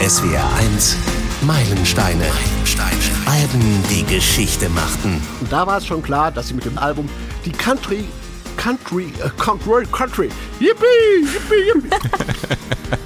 SWR 0.00 0.48
1 0.58 0.96
Meilensteine. 1.42 2.22
Meilensteine. 2.22 2.96
Alben, 3.26 3.82
die 3.90 4.04
Geschichte 4.04 4.68
machten. 4.68 5.20
Und 5.40 5.50
da 5.50 5.66
war 5.66 5.78
es 5.78 5.86
schon 5.86 6.04
klar, 6.04 6.30
dass 6.30 6.48
sie 6.48 6.54
mit 6.54 6.64
dem 6.66 6.78
Album 6.78 7.08
die 7.44 7.50
Country 7.50 8.04
Country, 8.56 9.12
äh, 9.24 9.30
Country, 9.38 9.86
Country, 9.90 10.28
yippie, 10.60 10.84
yippie, 11.22 11.66
yippie. 11.66 11.90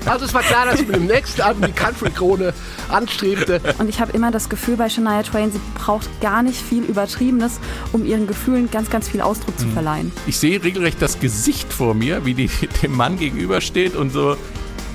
also 0.06 0.24
es 0.26 0.34
war 0.34 0.42
klar, 0.42 0.66
dass 0.66 0.78
sie 0.80 0.86
mit 0.86 0.96
dem 0.96 1.06
nächsten 1.06 1.40
Album 1.42 1.66
die 1.66 1.72
Country-Krone 1.72 2.52
anstrebte. 2.88 3.60
Und 3.78 3.88
ich 3.88 4.00
habe 4.00 4.12
immer 4.12 4.30
das 4.30 4.48
Gefühl 4.48 4.76
bei 4.76 4.88
Shania 4.88 5.22
Twain, 5.22 5.52
sie 5.52 5.60
braucht 5.74 6.08
gar 6.20 6.42
nicht 6.42 6.60
viel 6.60 6.84
Übertriebenes, 6.84 7.58
um 7.92 8.04
ihren 8.04 8.26
Gefühlen 8.26 8.70
ganz, 8.70 8.90
ganz 8.90 9.08
viel 9.08 9.20
Ausdruck 9.20 9.58
zu 9.58 9.66
verleihen. 9.68 10.10
Ich 10.26 10.38
sehe 10.38 10.62
regelrecht 10.62 11.00
das 11.00 11.20
Gesicht 11.20 11.72
vor 11.72 11.94
mir, 11.94 12.24
wie 12.24 12.34
die 12.34 12.50
dem 12.82 12.96
Mann 12.96 13.18
gegenübersteht 13.18 13.94
und 13.94 14.10
so, 14.10 14.36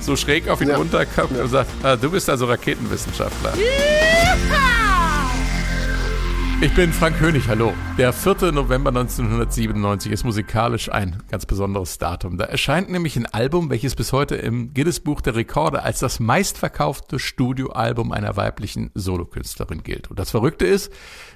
so 0.08 0.16
schräg 0.16 0.48
auf 0.48 0.62
ihn 0.62 0.68
Ja. 0.70 0.76
runterkommt 0.78 1.38
und 1.38 1.48
sagt, 1.48 1.68
ah, 1.82 1.94
du 1.94 2.10
bist 2.10 2.30
also 2.30 2.46
Raketenwissenschaftler. 2.46 3.52
Ich 6.60 6.74
bin 6.74 6.92
Frank 6.92 7.18
König, 7.18 7.46
hallo. 7.46 7.72
Der 7.98 8.12
4. 8.12 8.50
November 8.50 8.88
1997 8.88 10.10
ist 10.10 10.24
musikalisch 10.24 10.90
ein 10.90 11.22
ganz 11.30 11.44
besonderes 11.46 11.98
Datum. 11.98 12.36
Da 12.38 12.46
erscheint 12.46 12.90
nämlich 12.90 13.16
ein 13.16 13.26
Album, 13.26 13.68
welches 13.70 13.94
bis 13.94 14.12
heute 14.12 14.34
im 14.34 14.72
Guinness-Buch 14.74 15.20
der 15.20 15.36
Rekorde 15.36 15.82
als 15.84 16.00
das 16.00 16.18
meistverkaufte 16.20 17.18
Studioalbum 17.18 18.10
einer 18.10 18.36
weiblichen 18.36 18.90
Solokünstlerin 18.94 19.82
gilt. 19.84 20.08
Und 20.10 20.18
das 20.18 20.30
Verrückte 20.32 20.66
ist, 20.66 20.90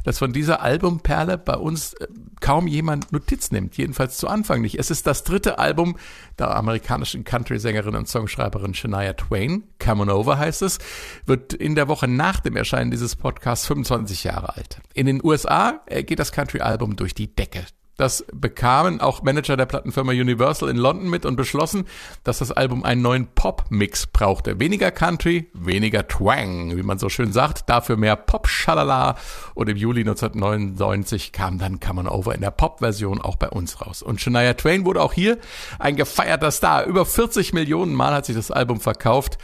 dass 0.05 0.19
von 0.19 0.33
dieser 0.33 0.63
Albumperle 0.63 1.39
bei 1.39 1.55
uns 1.55 1.95
äh, 1.95 2.09
kaum 2.41 2.67
jemand 2.67 3.13
Notiz 3.13 3.51
nimmt, 3.51 3.77
jedenfalls 3.77 4.19
zu 4.19 4.29
Anfang 4.29 4.63
nicht. 4.63 4.79
Es 4.79 4.91
ist 4.91 5.07
das 5.07 5.25
dritte 5.25 5.59
Album 5.59 5.97
der 6.39 6.55
amerikanischen 6.55 7.25
Country-Sängerin 7.25 7.95
und 7.95 8.09
Songschreiberin 8.09 8.75
Shania 8.75 9.13
Twain. 9.15 9.65
Come 9.79 10.03
On 10.03 10.11
Over 10.11 10.39
heißt 10.39 10.63
es, 10.63 10.79
wird 11.27 11.53
in 11.53 11.75
der 11.75 11.89
Woche 11.89 12.09
nach 12.09 12.41
dem 12.41 12.57
Erscheinen 12.57 12.91
dieses 12.91 13.17
Podcasts 13.17 13.67
25 13.67 14.25
Jahre 14.25 14.57
alt. 14.57 14.81
In 14.95 15.07
den 15.07 15.25
USA 15.25 15.81
äh, 15.87 16.03
geht 16.03 16.19
das 16.19 16.33
Country-Album 16.33 16.97
durch 16.97 17.15
die 17.15 17.35
Decke. 17.35 17.65
Das 17.97 18.25
bekamen 18.33 19.01
auch 19.01 19.23
Manager 19.23 19.57
der 19.57 19.67
Plattenfirma 19.67 20.13
Universal 20.13 20.71
in 20.71 20.77
London 20.77 21.11
mit 21.11 21.27
und 21.27 21.37
beschlossen, 21.37 21.85
dass 22.25 22.39
das 22.39 22.51
Album 22.51 22.85
einen 22.85 23.03
neuen 23.03 23.27
Pop-Mix 23.27 24.07
brauchte. 24.07 24.59
Weniger 24.59 24.91
Country, 24.91 25.51
weniger 25.53 26.09
Twang, 26.09 26.75
wie 26.77 26.83
man 26.83 26.99
so 26.99 27.11
schön 27.11 27.33
sagt, 27.33 27.69
dafür 27.69 27.97
mehr 27.99 28.17
Pop-Schalala. 28.17 29.17
Und 29.55 29.69
im 29.69 29.77
Juli 29.77 30.01
1999 30.01 31.33
kam 31.33 31.59
dann 31.59 31.81
Come 31.81 32.01
On 32.01 32.09
Over 32.09 32.35
in 32.35 32.41
der 32.41 32.51
Pop-Version 32.51 33.21
auch 33.21 33.37
bei 33.37 33.51
uns 33.51 33.81
raus. 33.83 34.03
Und 34.03 34.21
Shania 34.21 34.55
Twain 34.55 34.87
wurde 34.87 35.03
auch 35.03 35.13
hier 35.13 35.39
ein 35.79 35.97
gefeierter 35.97 36.51
Star. 36.51 36.85
Über 36.87 37.05
40 37.05 37.53
Millionen 37.53 37.95
Mal 37.95 38.15
hat 38.15 38.27
sich 38.27 38.37
das 38.37 38.51
Album 38.51 38.81
verkauft. 38.81 39.39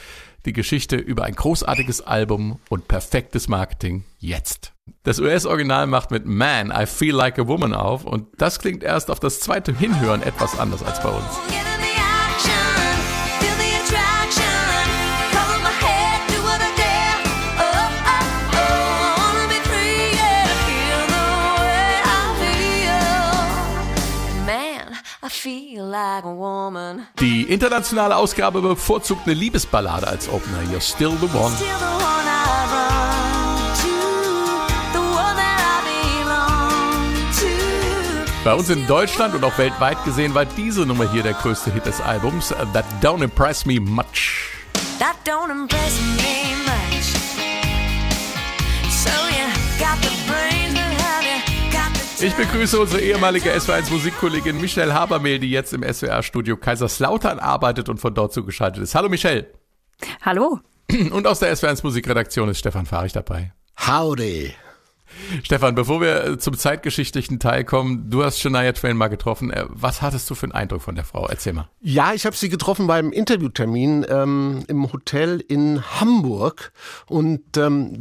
Die 0.48 0.54
Geschichte 0.54 0.96
über 0.96 1.24
ein 1.24 1.34
großartiges 1.34 2.00
Album 2.00 2.58
und 2.70 2.88
perfektes 2.88 3.48
Marketing 3.48 4.04
jetzt. 4.18 4.72
Das 5.02 5.20
US-Original 5.20 5.86
macht 5.86 6.10
mit 6.10 6.24
Man, 6.24 6.72
I 6.74 6.86
Feel 6.86 7.14
Like 7.14 7.38
a 7.38 7.46
Woman 7.46 7.74
auf 7.74 8.06
und 8.06 8.28
das 8.38 8.58
klingt 8.58 8.82
erst 8.82 9.10
auf 9.10 9.20
das 9.20 9.40
zweite 9.40 9.76
Hinhören 9.76 10.22
etwas 10.22 10.58
anders 10.58 10.82
als 10.82 11.02
bei 11.02 11.10
uns. 11.10 11.77
Die 27.20 27.42
internationale 27.42 28.16
Ausgabe 28.16 28.60
bevorzugt 28.60 29.22
eine 29.26 29.34
Liebesballade 29.34 30.06
als 30.06 30.28
Opener. 30.28 30.60
You're 30.72 30.80
still 30.80 31.12
the 31.20 31.28
one. 31.36 31.52
Bei 38.44 38.54
uns 38.54 38.70
in 38.70 38.86
Deutschland 38.86 39.34
und 39.34 39.44
auch 39.44 39.58
weltweit 39.58 40.02
gesehen 40.04 40.34
war 40.34 40.46
diese 40.46 40.86
Nummer 40.86 41.10
hier 41.12 41.22
der 41.22 41.34
größte 41.34 41.70
Hit 41.70 41.84
des 41.84 42.00
Albums. 42.00 42.48
That 42.72 42.86
Don't 43.02 43.22
Impress 43.22 43.66
Me 43.66 43.78
Much. 43.78 44.54
That 44.98 45.16
don't 45.24 45.50
impress 45.50 46.00
me 46.16 46.56
much. 46.64 47.12
So 48.90 49.10
you 49.28 49.46
got 49.78 50.00
the 50.02 50.10
brains, 50.26 50.57
Ich 52.20 52.34
begrüße 52.34 52.80
unsere 52.80 53.00
ehemalige 53.00 53.52
SW1 53.52 53.92
Musikkollegin 53.92 54.60
Michelle 54.60 54.92
Habermehl, 54.92 55.38
die 55.38 55.50
jetzt 55.50 55.72
im 55.72 55.84
SWR-Studio 55.84 56.56
Kaiserslautern 56.56 57.38
arbeitet 57.38 57.88
und 57.88 57.98
von 57.98 58.12
dort 58.12 58.32
zugeschaltet 58.32 58.82
ist. 58.82 58.96
Hallo 58.96 59.08
Michelle. 59.08 59.46
Hallo? 60.22 60.58
Und 61.12 61.28
aus 61.28 61.38
der 61.38 61.56
SW1 61.56 61.84
Musikredaktion 61.84 62.48
ist 62.48 62.58
Stefan 62.58 62.86
Fahrig 62.86 63.12
dabei. 63.12 63.52
Howdy. 63.86 64.52
Stefan, 65.42 65.74
bevor 65.74 66.00
wir 66.00 66.38
zum 66.38 66.56
zeitgeschichtlichen 66.56 67.38
Teil 67.38 67.64
kommen, 67.64 68.10
du 68.10 68.24
hast 68.24 68.40
Shania 68.40 68.72
Twain 68.72 68.96
mal 68.96 69.08
getroffen. 69.08 69.50
Äh, 69.50 69.64
Was 69.68 70.02
hattest 70.02 70.28
du 70.30 70.34
für 70.34 70.44
einen 70.44 70.52
Eindruck 70.52 70.82
von 70.82 70.94
der 70.94 71.04
Frau? 71.04 71.26
Erzähl 71.26 71.52
mal. 71.52 71.68
Ja, 71.80 72.12
ich 72.14 72.26
habe 72.26 72.36
sie 72.36 72.48
getroffen 72.48 72.86
beim 72.86 73.12
Interviewtermin 73.12 74.06
ähm, 74.08 74.64
im 74.68 74.92
Hotel 74.92 75.40
in 75.40 75.82
Hamburg 76.00 76.72
und 77.06 77.56
ähm, 77.56 77.98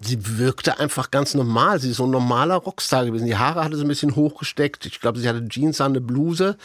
sie 0.00 0.38
wirkte 0.38 0.78
einfach 0.78 1.10
ganz 1.10 1.34
normal. 1.34 1.78
Sie 1.80 1.90
ist 1.90 1.96
so 1.96 2.04
ein 2.04 2.10
normaler 2.10 2.56
Rockstar 2.56 3.04
gewesen. 3.04 3.26
Die 3.26 3.36
Haare 3.36 3.64
hatte 3.64 3.76
sie 3.76 3.84
ein 3.84 3.88
bisschen 3.88 4.16
hochgesteckt. 4.16 4.86
Ich 4.86 5.00
glaube, 5.00 5.18
sie 5.18 5.28
hatte 5.28 5.46
Jeans 5.48 5.80
an, 5.80 5.92
eine 5.92 6.00
Bluse. 6.00 6.56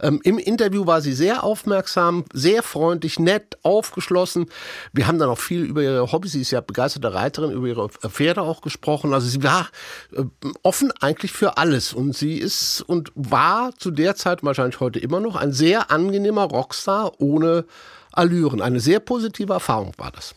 Ähm, 0.00 0.20
Im 0.24 0.38
Interview 0.38 0.86
war 0.86 1.00
sie 1.00 1.12
sehr 1.12 1.44
aufmerksam, 1.44 2.24
sehr 2.32 2.62
freundlich, 2.62 3.18
nett, 3.18 3.58
aufgeschlossen. 3.62 4.46
Wir 4.92 5.06
haben 5.06 5.18
dann 5.18 5.28
auch 5.28 5.38
viel 5.38 5.62
über 5.64 5.82
ihre 5.82 6.12
Hobbys. 6.12 6.32
Sie 6.32 6.40
ist 6.40 6.50
ja 6.50 6.60
begeisterte 6.60 7.14
Reiterin, 7.14 7.50
über 7.50 7.66
ihre 7.66 7.88
Pferde 7.88 8.42
auch 8.42 8.60
gesprochen. 8.60 9.12
Also 9.14 9.28
sie 9.34 9.42
war 9.42 9.68
äh, 10.12 10.24
offen 10.62 10.92
eigentlich 11.00 11.32
für 11.32 11.56
alles 11.58 11.92
und 11.92 12.16
sie 12.16 12.38
ist 12.38 12.80
und 12.82 13.12
war 13.14 13.74
zu 13.76 13.90
der 13.90 14.16
Zeit 14.16 14.42
wahrscheinlich 14.42 14.80
heute 14.80 14.98
immer 14.98 15.20
noch 15.20 15.36
ein 15.36 15.52
sehr 15.52 15.90
angenehmer 15.90 16.44
Rockstar 16.44 17.20
ohne 17.20 17.64
Allüren. 18.12 18.62
Eine 18.62 18.80
sehr 18.80 19.00
positive 19.00 19.52
Erfahrung 19.52 19.92
war 19.96 20.10
das. 20.10 20.34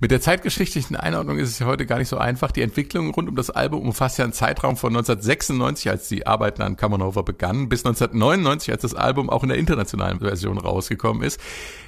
Mit 0.00 0.12
der 0.12 0.20
zeitgeschichtlichen 0.20 0.94
Einordnung 0.94 1.38
ist 1.38 1.48
es 1.48 1.58
ja 1.58 1.66
heute 1.66 1.84
gar 1.84 1.98
nicht 1.98 2.08
so 2.08 2.16
einfach. 2.16 2.52
Die 2.52 2.62
Entwicklung 2.62 3.10
rund 3.12 3.28
um 3.28 3.34
das 3.34 3.50
Album 3.50 3.82
umfasst 3.82 4.18
ja 4.18 4.24
einen 4.24 4.32
Zeitraum 4.32 4.76
von 4.76 4.90
1996, 4.90 5.90
als 5.90 6.08
die 6.08 6.26
Arbeiten 6.26 6.62
an 6.62 6.76
Come 6.76 7.04
Over 7.04 7.24
begannen, 7.24 7.68
bis 7.68 7.84
1999, 7.84 8.72
als 8.72 8.82
das 8.82 8.94
Album 8.94 9.28
auch 9.28 9.42
in 9.42 9.48
der 9.48 9.58
internationalen 9.58 10.20
Version 10.20 10.58
rausgekommen 10.58 11.24
ist. 11.24 11.40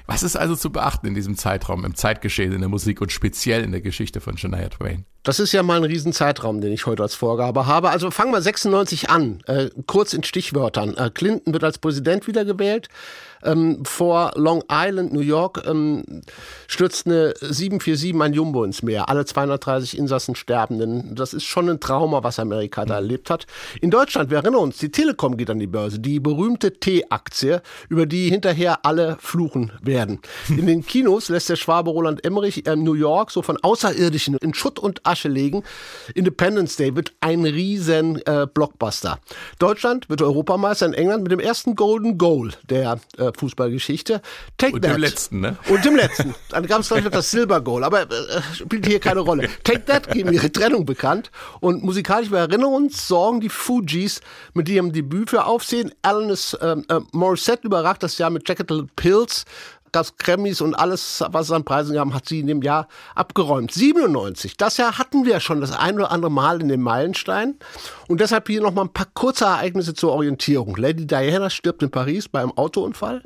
Was 0.07 0.23
ist 0.25 0.37
also 0.37 0.57
zu 0.57 0.71
beachten 0.71 1.07
in 1.07 1.15
diesem 1.15 1.37
Zeitraum, 1.37 1.85
im 1.85 1.95
Zeitgeschehen 1.95 2.53
in 2.53 2.61
der 2.61 2.69
Musik 2.69 3.01
und 3.01 3.13
speziell 3.13 3.63
in 3.63 3.71
der 3.71 3.81
Geschichte 3.81 4.21
von 4.21 4.37
Shania 4.37 4.69
Twain? 4.69 5.07
Das 5.23 5.41
ist 5.41 5.53
ja 5.53 5.63
mal 5.63 5.79
ein 5.79 5.85
Riesenzeitraum, 5.85 6.61
den 6.61 6.73
ich 6.73 6.85
heute 6.85 7.03
als 7.03 7.15
Vorgabe 7.15 7.67
habe. 7.67 7.89
Also 7.89 8.11
fangen 8.11 8.33
wir 8.33 8.43
96 8.43 9.09
an. 9.09 9.43
Äh, 9.47 9.71
kurz 9.87 10.13
in 10.13 10.23
Stichwörtern. 10.23 10.95
Äh, 10.99 11.11
Clinton 11.15 11.55
wird 11.55 11.65
als 11.65 11.79
Präsident 11.79 12.27
wiedergewählt. 12.27 12.89
Ähm, 13.45 13.85
vor 13.85 14.33
Long 14.37 14.63
Island, 14.71 15.13
New 15.13 15.21
York, 15.21 15.63
ähm, 15.67 16.23
stürzt 16.67 17.07
eine 17.07 17.35
747 17.41 18.15
ein 18.21 18.33
Jumbo 18.33 18.65
ins 18.65 18.83
Meer. 18.83 19.09
Alle 19.09 19.25
230 19.25 19.99
Insassen 19.99 20.35
sterben. 20.35 20.79
Denn 20.79 21.15
das 21.15 21.35
ist 21.35 21.45
schon 21.45 21.69
ein 21.69 21.81
Trauma, 21.81 22.23
was 22.23 22.39
Amerika 22.39 22.85
da 22.85 22.95
erlebt 22.97 23.31
hat. 23.31 23.47
In 23.81 23.91
Deutschland, 23.91 24.31
wir 24.31 24.39
erinnern 24.39 24.57
uns, 24.61 24.79
die 24.79 24.91
Telekom 24.91 25.37
geht 25.37 25.51
an 25.51 25.59
die 25.59 25.67
Börse. 25.67 25.99
Die 25.99 26.21
berühmte 26.21 26.73
T-Aktie, 26.79 27.63
über 27.89 28.07
die 28.07 28.31
hinterher 28.31 28.85
alle 28.85 29.17
fluchen 29.21 29.73
werden. 29.83 30.21
In 30.49 30.67
den 30.67 30.85
Kinos 30.85 31.29
lässt 31.29 31.49
der 31.49 31.57
Schwabe 31.57 31.91
Roland 31.91 32.25
Emmerich 32.25 32.67
äh, 32.67 32.77
New 32.77 32.95
York 32.95 33.31
so 33.31 33.43
von 33.43 33.59
Außerirdischen 33.63 34.37
in 34.39 34.55
Schutt 34.55 34.79
und 34.79 35.07
Asche 35.07 35.29
legen. 35.29 35.63
Independence 36.15 36.77
Day 36.77 36.95
wird 36.97 37.13
ein 37.21 37.45
riesen 37.45 38.21
äh, 38.27 38.47
Blockbuster. 38.53 39.19
Deutschland 39.59 40.09
wird 40.09 40.23
Europameister 40.23 40.87
in 40.87 40.95
England 40.95 41.23
mit 41.23 41.33
dem 41.33 41.41
ersten 41.41 41.75
Golden 41.75 42.19
Goal 42.19 42.53
der 42.69 42.99
äh, 43.19 43.33
Fußballgeschichte. 43.35 44.23
Take 44.59 44.75
Und 44.75 44.83
that. 44.83 44.95
dem 44.95 45.01
letzten, 45.01 45.41
ne? 45.41 45.57
Und 45.69 45.85
dem 45.85 45.97
letzten. 45.97 46.35
Dann 46.51 46.67
gab 46.67 46.81
es 46.81 46.91
noch 46.91 47.01
das 47.11 47.31
Silber 47.31 47.61
Goal, 47.61 47.85
aber 47.85 48.03
äh, 48.03 48.43
spielt 48.55 48.87
hier 48.87 49.01
keine 49.01 49.21
Rolle. 49.21 49.49
Take 49.65 49.85
That 49.85 50.11
geben 50.11 50.33
ihre 50.33 50.51
Trennung 50.51 50.85
bekannt. 50.85 51.31
Und 51.61 51.83
musikalisch, 51.83 52.31
wir 52.31 52.39
erinnern 52.39 52.73
uns, 52.73 53.07
sorgen 53.09 53.41
die 53.41 53.49
Fugees 53.49 54.21
mit 54.55 54.69
ihrem 54.69 54.93
Debüt 54.93 55.31
für 55.31 55.45
Aufsehen. 55.45 55.93
Alanis 56.03 56.57
ähm, 56.61 56.85
äh, 56.89 57.01
Morissette 57.13 57.67
überragt 57.67 58.03
das 58.03 58.19
Jahr 58.19 58.31
mit 58.31 58.49
Jacket 58.49 58.71
Little 58.71 58.89
Pills. 58.97 59.45
Gab's 59.95 60.17
Grammys 60.19 60.61
und 60.61 60.75
alles, 60.75 61.23
was 61.29 61.47
es 61.47 61.53
an 61.53 61.65
Preisen 61.65 61.95
gab, 61.95 62.13
hat 62.13 62.27
sie 62.27 62.41
in 62.41 62.49
dem 62.49 62.63
Jahr 62.63 62.89
abgeräumt. 63.15 63.73
97, 63.73 64.57
das 64.57 64.77
Jahr 64.77 64.99
hatten 64.99 65.25
wir 65.25 65.39
schon 65.39 65.61
das 65.61 65.71
ein 65.71 65.95
oder 65.95 66.11
andere 66.11 66.33
Mal 66.33 66.61
in 66.61 66.69
den 66.69 66.83
Meilenstein. 66.83 67.55
Und 68.09 68.21
deshalb 68.21 68.49
hier 68.49 68.61
nochmal 68.61 68.87
ein 68.87 68.93
paar 68.93 69.07
kurze 69.15 69.45
Ereignisse 69.45 69.95
zur 69.95 70.11
Orientierung. 70.11 70.75
Lady 70.75 71.07
Diana 71.07 71.49
stirbt 71.49 71.81
in 71.85 71.93
Paris 71.93 72.29
bei 72.29 72.41
einem 72.41 72.51
Autounfall. 72.59 73.23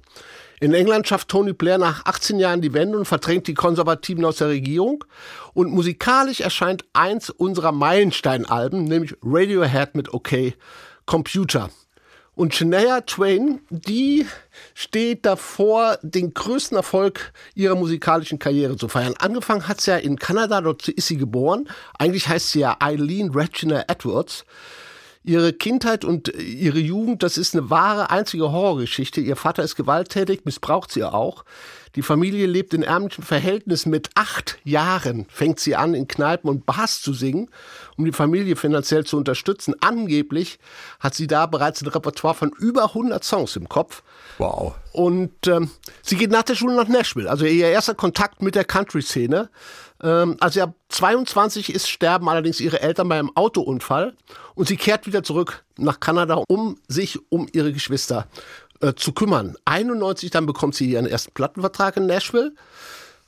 In 0.61 0.75
England 0.75 1.09
schafft 1.09 1.29
Tony 1.29 1.55
Blair 1.55 1.79
nach 1.79 2.05
18 2.05 2.38
Jahren 2.38 2.61
die 2.61 2.75
Wende 2.75 2.99
und 2.99 3.06
verdrängt 3.06 3.47
die 3.47 3.55
Konservativen 3.55 4.26
aus 4.26 4.37
der 4.37 4.49
Regierung. 4.49 5.05
Und 5.55 5.73
musikalisch 5.73 6.43
erscheint 6.43 6.85
eins 6.93 7.31
unserer 7.31 7.73
Meilenstein-Alben, 7.73 8.85
nämlich 8.85 9.17
Radiohead 9.23 9.94
mit 9.94 10.12
OK 10.12 10.53
Computer. 11.06 11.70
Und 12.38 12.55
Shania 12.55 13.00
Twain, 13.00 13.62
die 13.69 14.25
steht 14.73 15.26
davor, 15.26 15.99
den 16.02 16.35
größten 16.35 16.76
Erfolg 16.76 17.32
ihrer 17.56 17.75
musikalischen 17.75 18.38
Karriere 18.38 18.76
zu 18.76 18.87
feiern. 18.87 19.14
Angefangen 19.19 19.67
hat 19.67 19.81
sie 19.81 19.90
ja 19.90 19.96
in 19.96 20.20
Kanada, 20.20 20.61
dort 20.61 20.87
ist 20.87 21.08
sie 21.08 21.17
geboren. 21.17 21.69
Eigentlich 21.99 22.29
heißt 22.29 22.52
sie 22.52 22.61
ja 22.61 22.76
Eileen 22.79 23.31
Regina 23.31 23.87
Edwards. 23.88 24.44
Ihre 25.25 25.52
Kindheit 25.52 26.05
und 26.05 26.29
ihre 26.29 26.79
Jugend, 26.79 27.25
das 27.25 27.38
ist 27.38 27.56
eine 27.56 27.70
wahre, 27.70 28.11
einzige 28.11 28.52
Horrorgeschichte. 28.52 29.20
Ihr 29.20 29.34
Vater 29.34 29.64
ist 29.64 29.75
gewalttätig, 29.75 30.43
missbraucht 30.44 30.93
sie 30.93 31.02
auch. 31.02 31.44
Die 31.94 32.02
Familie 32.02 32.46
lebt 32.46 32.75
in 32.75 32.82
ärmlichen 32.82 33.25
Verhältnissen. 33.25 33.90
Mit 33.90 34.11
acht 34.14 34.58
Jahren 34.64 35.26
fängt 35.29 35.61
sie 35.61 35.76
an, 35.76 35.94
in 35.94 36.08
Kneipen 36.08 36.49
und 36.49 36.67
Bars 36.67 37.00
zu 37.00 37.12
singen, 37.12 37.50
um 37.96 38.05
die 38.05 38.12
Familie 38.12 38.56
finanziell 38.56 39.05
zu 39.05 39.17
unterstützen. 39.17 39.75
Angeblich 39.81 40.58
hat 41.00 41.14
sie 41.14 41.26
da 41.26 41.46
bereits 41.46 41.82
ein 41.82 41.88
Repertoire 41.88 42.35
von 42.35 42.50
über 42.58 42.85
100 42.85 43.25
Songs 43.25 43.56
im 43.56 43.69
Kopf. 43.69 44.02
Wow. 44.38 44.75
Und 44.93 45.46
ähm, 45.46 45.70
sie 46.02 46.17
geht 46.17 46.31
nach 46.31 46.43
der 46.43 46.55
Schule 46.55 46.75
nach 46.75 46.88
Nashville. 46.88 47.29
Also 47.29 47.44
ihr 47.44 47.69
erster 47.69 47.94
Kontakt 47.94 48.43
mit 48.43 48.55
der 48.55 48.64
Country-Szene. 48.64 49.50
Ähm, 50.00 50.37
als 50.38 50.55
sie 50.55 50.62
ab 50.62 50.75
22 50.91 51.75
ist, 51.75 51.88
sterben 51.88 52.29
allerdings 52.29 52.61
ihre 52.61 52.81
Eltern 52.81 53.08
bei 53.08 53.19
einem 53.19 53.32
Autounfall. 53.37 54.14
Und 54.55 54.69
sie 54.69 54.76
kehrt 54.76 55.06
wieder 55.06 55.23
zurück 55.23 55.64
nach 55.76 56.00
Kanada, 56.00 56.43
um 56.49 56.79
sich 56.88 57.19
um 57.31 57.49
ihre 57.52 57.73
Geschwister 57.73 58.26
äh, 58.80 58.94
zu 58.94 59.12
kümmern. 59.12 59.56
91 59.64 60.30
dann 60.30 60.46
bekommt 60.46 60.75
sie 60.75 60.90
ihren 60.90 61.06
ersten 61.06 61.32
Plattenvertrag 61.32 61.96
in 61.96 62.06
Nashville, 62.06 62.52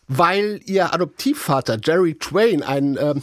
weil 0.08 0.61
ihr 0.64 0.93
Adoptivvater 0.93 1.79
Jerry 1.82 2.14
Twain 2.14 2.62
ein 2.62 2.99
ähm, 3.00 3.23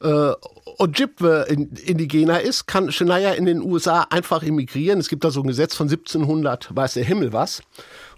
äh, 0.00 0.32
Ojibwe-Indigener 0.78 2.40
ist, 2.40 2.66
kann 2.66 2.90
Shania 2.90 3.32
in 3.32 3.46
den 3.46 3.62
USA 3.62 4.02
einfach 4.10 4.42
emigrieren. 4.42 4.98
Es 4.98 5.08
gibt 5.08 5.24
da 5.24 5.30
so 5.30 5.40
ein 5.40 5.46
Gesetz 5.46 5.74
von 5.74 5.88
1700, 5.88 6.74
weiß 6.74 6.94
der 6.94 7.04
Himmel 7.04 7.32
was. 7.32 7.62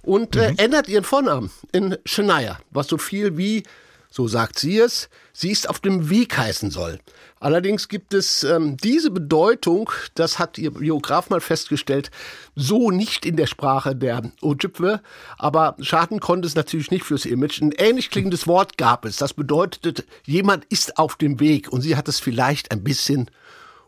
Und 0.02 0.36
äh, 0.36 0.54
ändert 0.56 0.88
ihren 0.88 1.04
Vornamen 1.04 1.50
in 1.72 1.96
Shania, 2.04 2.58
was 2.70 2.86
so 2.86 2.96
viel 2.96 3.36
wie, 3.36 3.64
so 4.10 4.28
sagt 4.28 4.58
sie 4.58 4.78
es, 4.78 5.08
sie 5.32 5.50
ist 5.50 5.68
auf 5.68 5.80
dem 5.80 6.08
Weg 6.08 6.36
heißen 6.36 6.70
soll. 6.70 7.00
Allerdings 7.46 7.86
gibt 7.86 8.12
es 8.12 8.42
ähm, 8.42 8.76
diese 8.76 9.08
Bedeutung, 9.08 9.88
das 10.16 10.40
hat 10.40 10.58
ihr 10.58 10.72
Biograf 10.72 11.30
mal 11.30 11.40
festgestellt, 11.40 12.10
so 12.56 12.90
nicht 12.90 13.24
in 13.24 13.36
der 13.36 13.46
Sprache 13.46 13.94
der 13.94 14.32
Ojibwe, 14.42 15.00
aber 15.38 15.76
schaden 15.78 16.18
konnte 16.18 16.48
es 16.48 16.56
natürlich 16.56 16.90
nicht 16.90 17.04
fürs 17.04 17.24
Image. 17.24 17.62
Ein 17.62 17.70
ähnlich 17.78 18.10
klingendes 18.10 18.48
Wort 18.48 18.76
gab 18.78 19.04
es, 19.04 19.18
das 19.18 19.32
bedeutet, 19.32 20.04
jemand 20.24 20.64
ist 20.70 20.98
auf 20.98 21.14
dem 21.14 21.38
Weg 21.38 21.72
und 21.72 21.82
sie 21.82 21.94
hat 21.94 22.08
es 22.08 22.18
vielleicht 22.18 22.72
ein 22.72 22.82
bisschen 22.82 23.30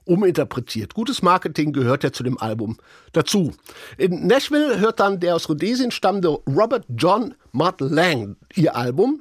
uminterpretiert. 0.05 0.95
Gutes 0.95 1.23
Marketing 1.23 1.73
gehört 1.73 2.05
ja 2.05 2.13
zu 2.13 2.23
dem 2.23 2.39
Album 2.39 2.79
dazu. 3.11 3.53
In 3.97 4.29
Nashville 4.29 4.79
hört 4.79 5.01
dann 5.01 5.19
der 5.19 5.35
aus 5.35 5.49
Rhodesien 5.49 5.91
stammende 5.91 6.29
Robert 6.47 6.87
John 6.97 7.35
Mutt 7.51 7.81
Lang 7.81 8.37
ihr 8.55 8.77
Album. 8.77 9.21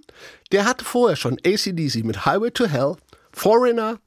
Der 0.51 0.65
hatte 0.65 0.85
vorher 0.85 1.15
schon 1.15 1.39
ACDC 1.43 2.03
mit 2.03 2.27
Highway 2.27 2.51
to 2.51 2.67
Hell, 2.67 2.97
Foreigner, 3.31 3.97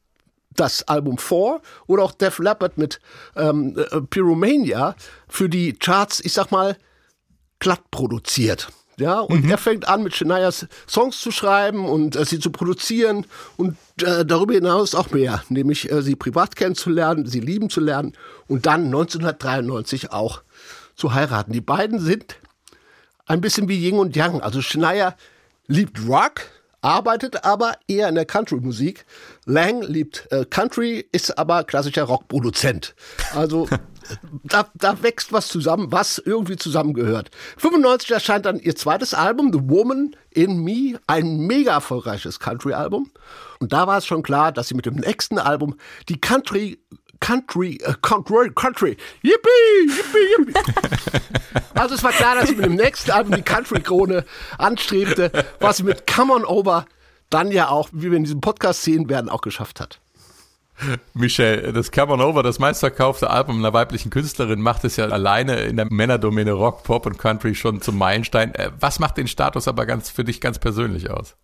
das 0.56 0.82
Album 0.88 1.18
4 1.18 1.60
oder 1.86 2.02
auch 2.02 2.12
Def 2.12 2.38
Leppard 2.38 2.78
mit 2.78 3.00
ähm, 3.36 3.76
äh, 3.78 4.00
Pyromania 4.00 4.94
für 5.28 5.48
die 5.48 5.72
Charts, 5.72 6.20
ich 6.20 6.32
sag 6.32 6.50
mal, 6.50 6.76
glatt 7.58 7.90
produziert. 7.90 8.68
Ja, 9.00 9.20
und 9.20 9.48
er 9.48 9.56
fängt 9.56 9.88
an, 9.88 10.02
mit 10.02 10.14
Shanias 10.14 10.66
Songs 10.86 11.20
zu 11.20 11.30
schreiben 11.30 11.86
und 11.86 12.16
äh, 12.16 12.24
sie 12.26 12.38
zu 12.38 12.50
produzieren 12.50 13.24
und 13.56 13.78
äh, 14.02 14.26
darüber 14.26 14.52
hinaus 14.52 14.94
auch 14.94 15.10
mehr, 15.10 15.42
nämlich 15.48 15.90
äh, 15.90 16.02
sie 16.02 16.16
privat 16.16 16.54
kennenzulernen, 16.54 17.24
sie 17.24 17.40
lieben 17.40 17.70
zu 17.70 17.80
lernen 17.80 18.12
und 18.46 18.66
dann 18.66 18.84
1993 18.86 20.12
auch 20.12 20.42
zu 20.96 21.14
heiraten. 21.14 21.52
Die 21.52 21.62
beiden 21.62 21.98
sind 21.98 22.36
ein 23.24 23.40
bisschen 23.40 23.68
wie 23.68 23.78
Yin 23.78 23.98
und 23.98 24.16
Yang. 24.16 24.42
Also 24.42 24.60
Shania 24.60 25.16
liebt 25.66 26.06
Rock, 26.06 26.42
arbeitet 26.80 27.44
aber 27.44 27.74
eher 27.88 28.08
in 28.08 28.14
der 28.14 28.26
Country-Musik. 28.26 29.04
Lang 29.44 29.82
liebt 29.82 30.30
äh, 30.30 30.44
Country, 30.44 31.06
ist 31.12 31.38
aber 31.38 31.64
klassischer 31.64 32.04
Rockproduzent. 32.04 32.94
Also 33.34 33.68
da, 34.44 34.66
da 34.74 35.02
wächst 35.02 35.32
was 35.32 35.48
zusammen, 35.48 35.92
was 35.92 36.18
irgendwie 36.18 36.56
zusammengehört. 36.56 37.30
95 37.58 38.10
erscheint 38.10 38.46
dann 38.46 38.58
ihr 38.58 38.76
zweites 38.76 39.14
Album, 39.14 39.52
The 39.52 39.60
Woman 39.62 40.16
in 40.30 40.62
Me, 40.62 40.98
ein 41.06 41.38
mega 41.46 41.72
erfolgreiches 41.72 42.40
Country-Album. 42.40 43.10
Und 43.58 43.72
da 43.72 43.86
war 43.86 43.98
es 43.98 44.06
schon 44.06 44.22
klar, 44.22 44.52
dass 44.52 44.68
sie 44.68 44.74
mit 44.74 44.86
dem 44.86 44.94
nächsten 44.94 45.38
Album 45.38 45.76
die 46.08 46.20
Country 46.20 46.78
Country, 47.20 47.78
äh, 47.82 47.94
Country, 48.02 48.50
Country, 48.54 48.96
yippie, 49.22 49.86
yippie, 49.86 50.52
yippie. 50.52 50.54
Also 51.74 51.94
es 51.94 52.02
war 52.02 52.12
klar, 52.12 52.34
dass 52.34 52.48
sie 52.48 52.56
mit 52.56 52.66
dem 52.66 52.74
nächsten 52.74 53.10
Album 53.10 53.34
die 53.34 53.42
Country-Krone 53.42 54.24
anstrebte, 54.58 55.32
was 55.60 55.78
sie 55.78 55.84
mit 55.84 56.06
Come 56.06 56.34
On 56.34 56.44
Over 56.44 56.84
dann 57.30 57.50
ja 57.52 57.68
auch, 57.68 57.88
wie 57.92 58.10
wir 58.10 58.18
in 58.18 58.24
diesem 58.24 58.40
Podcast 58.40 58.82
sehen 58.82 59.08
werden, 59.08 59.30
auch 59.30 59.40
geschafft 59.40 59.80
hat. 59.80 60.00
Michelle, 61.14 61.72
das 61.72 61.90
Come 61.90 62.14
On 62.14 62.20
Over, 62.20 62.42
das 62.42 62.58
meistverkaufte 62.58 63.30
Album 63.30 63.58
einer 63.58 63.72
weiblichen 63.72 64.10
Künstlerin, 64.10 64.60
macht 64.60 64.84
es 64.84 64.96
ja 64.96 65.06
alleine 65.06 65.60
in 65.60 65.76
der 65.76 65.86
Männerdomäne 65.90 66.52
Rock, 66.52 66.82
Pop 66.82 67.06
und 67.06 67.18
Country 67.18 67.54
schon 67.54 67.80
zum 67.80 67.98
Meilenstein. 67.98 68.54
Äh, 68.54 68.70
Was 68.78 68.98
macht 68.98 69.16
den 69.16 69.28
Status 69.28 69.68
aber 69.68 69.86
ganz 69.86 70.10
für 70.10 70.24
dich 70.24 70.40
ganz 70.40 70.58
persönlich 70.58 71.10
aus? 71.10 71.36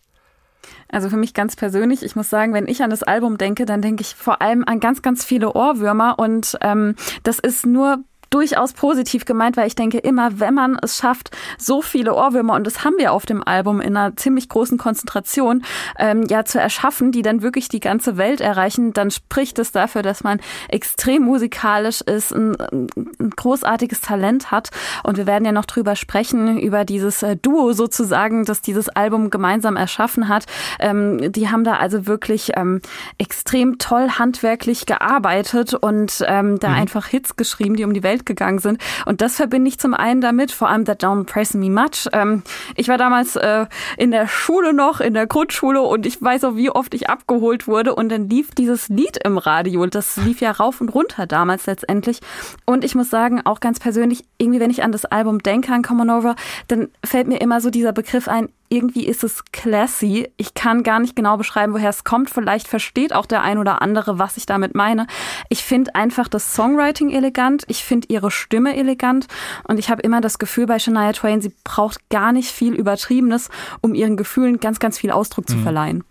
Also 0.89 1.09
für 1.09 1.17
mich 1.17 1.33
ganz 1.33 1.55
persönlich, 1.55 2.03
ich 2.03 2.15
muss 2.15 2.29
sagen, 2.29 2.53
wenn 2.53 2.67
ich 2.67 2.81
an 2.81 2.89
das 2.89 3.03
Album 3.03 3.37
denke, 3.37 3.65
dann 3.65 3.81
denke 3.81 4.01
ich 4.01 4.15
vor 4.15 4.41
allem 4.41 4.63
an 4.65 4.79
ganz, 4.79 5.01
ganz 5.01 5.25
viele 5.25 5.53
Ohrwürmer 5.53 6.17
und 6.17 6.57
ähm, 6.61 6.95
das 7.23 7.39
ist 7.39 7.65
nur 7.65 8.03
durchaus 8.29 8.73
positiv 8.73 9.25
gemeint, 9.25 9.57
weil 9.57 9.67
ich 9.67 9.75
denke 9.75 9.99
immer, 9.99 10.39
wenn 10.39 10.53
man 10.53 10.77
es 10.81 10.97
schafft, 10.97 11.31
so 11.57 11.81
viele 11.81 12.13
Ohrwürmer, 12.13 12.53
und 12.53 12.65
das 12.65 12.83
haben 12.83 12.95
wir 12.97 13.11
auf 13.11 13.25
dem 13.25 13.43
Album 13.43 13.81
in 13.81 13.95
einer 13.95 14.15
ziemlich 14.15 14.49
großen 14.49 14.77
Konzentration, 14.77 15.63
ähm, 15.97 16.23
ja 16.29 16.45
zu 16.45 16.59
erschaffen, 16.59 17.11
die 17.11 17.21
dann 17.21 17.41
wirklich 17.41 17.69
die 17.69 17.79
ganze 17.79 18.17
Welt 18.17 18.41
erreichen, 18.41 18.93
dann 18.93 19.11
spricht 19.11 19.59
es 19.59 19.71
dafür, 19.71 20.01
dass 20.01 20.23
man 20.23 20.39
extrem 20.69 21.23
musikalisch 21.23 22.01
ist, 22.01 22.31
ein, 22.31 22.55
ein 22.59 23.29
großartiges 23.35 24.01
Talent 24.01 24.51
hat. 24.51 24.69
Und 25.03 25.17
wir 25.17 25.27
werden 25.27 25.45
ja 25.45 25.51
noch 25.51 25.65
drüber 25.65 25.95
sprechen, 25.95 26.57
über 26.59 26.85
dieses 26.85 27.23
äh, 27.23 27.35
Duo 27.35 27.73
sozusagen, 27.73 28.45
das 28.45 28.61
dieses 28.61 28.89
Album 28.89 29.29
gemeinsam 29.29 29.75
erschaffen 29.75 30.27
hat. 30.27 30.45
Ähm, 30.79 31.31
die 31.31 31.49
haben 31.49 31.63
da 31.63 31.75
also 31.77 32.07
wirklich 32.07 32.51
ähm, 32.55 32.81
extrem 33.17 33.77
toll 33.77 34.09
handwerklich 34.17 34.85
gearbeitet 34.85 35.73
und 35.73 36.23
ähm, 36.27 36.59
da 36.59 36.73
einfach 36.73 37.07
Hits 37.07 37.35
geschrieben, 37.35 37.75
die 37.75 37.83
um 37.83 37.93
die 37.93 38.03
Welt 38.03 38.16
gegangen 38.25 38.59
sind. 38.59 38.81
Und 39.05 39.21
das 39.21 39.35
verbinde 39.35 39.69
ich 39.69 39.79
zum 39.79 39.93
einen 39.93 40.21
damit, 40.21 40.51
vor 40.51 40.69
allem 40.69 40.85
That 40.85 41.03
Don't 41.03 41.25
Press 41.25 41.53
Me 41.53 41.69
Much. 41.69 42.07
Ähm, 42.13 42.43
ich 42.75 42.87
war 42.87 42.97
damals 42.97 43.35
äh, 43.35 43.65
in 43.97 44.11
der 44.11 44.27
Schule 44.27 44.73
noch, 44.73 44.99
in 44.99 45.13
der 45.13 45.27
Grundschule 45.27 45.81
und 45.81 46.05
ich 46.05 46.21
weiß 46.21 46.43
auch, 46.45 46.55
wie 46.55 46.69
oft 46.69 46.93
ich 46.93 47.09
abgeholt 47.09 47.67
wurde 47.67 47.95
und 47.95 48.09
dann 48.09 48.29
lief 48.29 48.51
dieses 48.55 48.89
Lied 48.89 49.17
im 49.23 49.37
Radio. 49.37 49.85
Das 49.85 50.17
lief 50.17 50.41
ja 50.41 50.51
rauf 50.51 50.81
und 50.81 50.89
runter 50.89 51.27
damals 51.27 51.65
letztendlich. 51.65 52.19
Und 52.65 52.83
ich 52.83 52.95
muss 52.95 53.09
sagen, 53.09 53.41
auch 53.45 53.59
ganz 53.59 53.79
persönlich, 53.79 54.23
irgendwie, 54.37 54.59
wenn 54.59 54.71
ich 54.71 54.83
an 54.83 54.91
das 54.91 55.05
Album 55.05 55.39
denke, 55.39 55.71
an 55.73 55.83
Come 55.83 56.03
On 56.03 56.09
Over, 56.09 56.35
dann 56.67 56.89
fällt 57.03 57.27
mir 57.27 57.39
immer 57.41 57.61
so 57.61 57.69
dieser 57.69 57.93
Begriff 57.93 58.27
ein, 58.27 58.49
irgendwie 58.69 59.05
ist 59.05 59.23
es 59.23 59.43
classy. 59.51 60.29
Ich 60.37 60.53
kann 60.53 60.83
gar 60.83 60.99
nicht 60.99 61.15
genau 61.15 61.37
beschreiben, 61.37 61.73
woher 61.73 61.89
es 61.89 62.03
kommt. 62.03 62.29
Vielleicht 62.29 62.67
versteht 62.67 63.13
auch 63.13 63.25
der 63.25 63.41
ein 63.41 63.57
oder 63.57 63.81
andere, 63.81 64.19
was 64.19 64.37
ich 64.37 64.45
damit 64.45 64.75
meine. 64.75 65.07
Ich 65.49 65.63
finde 65.63 65.95
einfach 65.95 66.27
das 66.27 66.53
Songwriting 66.53 67.11
elegant. 67.11 67.63
Ich 67.67 67.83
finde 67.83 68.07
ihre 68.09 68.31
Stimme 68.31 68.75
elegant. 68.75 69.27
Und 69.67 69.79
ich 69.79 69.89
habe 69.89 70.01
immer 70.01 70.21
das 70.21 70.39
Gefühl 70.39 70.65
bei 70.65 70.79
Shania 70.79 71.13
Twain, 71.13 71.41
sie 71.41 71.53
braucht 71.63 72.09
gar 72.09 72.31
nicht 72.31 72.51
viel 72.51 72.73
Übertriebenes, 72.73 73.49
um 73.81 73.93
ihren 73.93 74.17
Gefühlen 74.17 74.59
ganz, 74.59 74.79
ganz 74.79 74.97
viel 74.97 75.11
Ausdruck 75.11 75.49
zu 75.49 75.57
verleihen. 75.57 76.03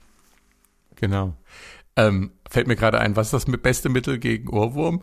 Genau. 0.96 1.34
Ähm, 1.96 2.32
fällt 2.48 2.66
mir 2.66 2.76
gerade 2.76 3.00
ein, 3.00 3.16
was 3.16 3.32
ist 3.32 3.46
das 3.46 3.60
beste 3.62 3.88
Mittel 3.88 4.18
gegen 4.18 4.48
Ohrwurm? 4.48 5.02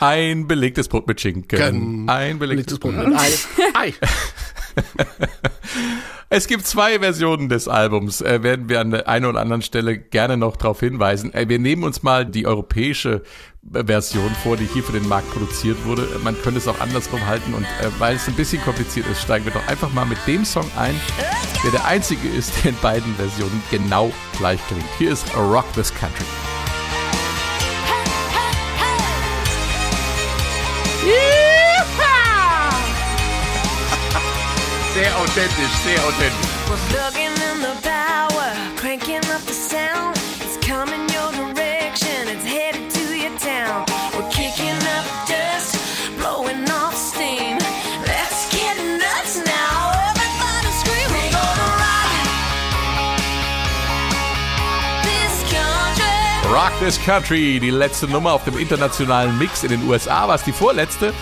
Ein 0.00 0.46
belegtes 0.46 0.88
Brot 0.88 1.06
mit 1.08 1.20
Schinken. 1.20 2.08
Ein 2.08 2.38
belegtes 2.38 2.78
Belegtes. 2.78 2.78
Brot 2.78 2.94
mit 2.94 3.18
Ei. 3.18 3.32
Ei. 3.74 3.94
Es 6.30 6.46
gibt 6.46 6.66
zwei 6.66 6.98
Versionen 6.98 7.48
des 7.48 7.68
Albums, 7.68 8.20
äh, 8.20 8.42
werden 8.42 8.68
wir 8.68 8.80
an 8.80 8.90
der 8.90 9.08
einen 9.08 9.24
oder 9.24 9.40
anderen 9.40 9.62
Stelle 9.62 9.96
gerne 9.96 10.36
noch 10.36 10.56
darauf 10.56 10.80
hinweisen. 10.80 11.32
Äh, 11.32 11.48
wir 11.48 11.58
nehmen 11.58 11.84
uns 11.84 12.02
mal 12.02 12.26
die 12.26 12.46
europäische 12.46 13.22
äh, 13.72 13.84
Version 13.84 14.30
vor, 14.42 14.58
die 14.58 14.66
hier 14.66 14.82
für 14.82 14.92
den 14.92 15.08
Markt 15.08 15.30
produziert 15.30 15.82
wurde. 15.86 16.02
Äh, 16.02 16.18
Man 16.22 16.36
könnte 16.42 16.58
es 16.58 16.68
auch 16.68 16.80
andersrum 16.80 17.24
halten 17.26 17.54
und 17.54 17.64
äh, 17.64 17.88
weil 17.98 18.16
es 18.16 18.28
ein 18.28 18.34
bisschen 18.34 18.60
kompliziert 18.62 19.06
ist, 19.06 19.22
steigen 19.22 19.46
wir 19.46 19.52
doch 19.52 19.66
einfach 19.68 19.90
mal 19.94 20.04
mit 20.04 20.18
dem 20.26 20.44
Song 20.44 20.70
ein, 20.76 20.94
der 21.64 21.70
der 21.70 21.86
einzige 21.86 22.28
ist, 22.28 22.52
der 22.62 22.72
in 22.72 22.78
beiden 22.82 23.14
Versionen 23.14 23.62
genau 23.70 24.12
gleich 24.36 24.60
klingt. 24.68 24.84
Hier 24.98 25.12
ist 25.12 25.34
Rock 25.34 25.72
This 25.72 25.94
Country. 25.94 26.26
sehr 34.98 35.16
authentisch, 35.16 35.74
sehr 35.84 36.04
authentisch. 36.04 36.48
Rock 56.50 56.72
This 56.80 56.98
Country, 57.04 57.60
die 57.60 57.70
letzte 57.70 58.08
Nummer 58.08 58.32
auf 58.32 58.42
dem 58.44 58.58
internationalen 58.58 59.38
Mix 59.38 59.62
in 59.62 59.70
den 59.70 59.88
USA, 59.88 60.26
war 60.26 60.34
es 60.34 60.42
die 60.42 60.52
vorletzte. 60.52 61.12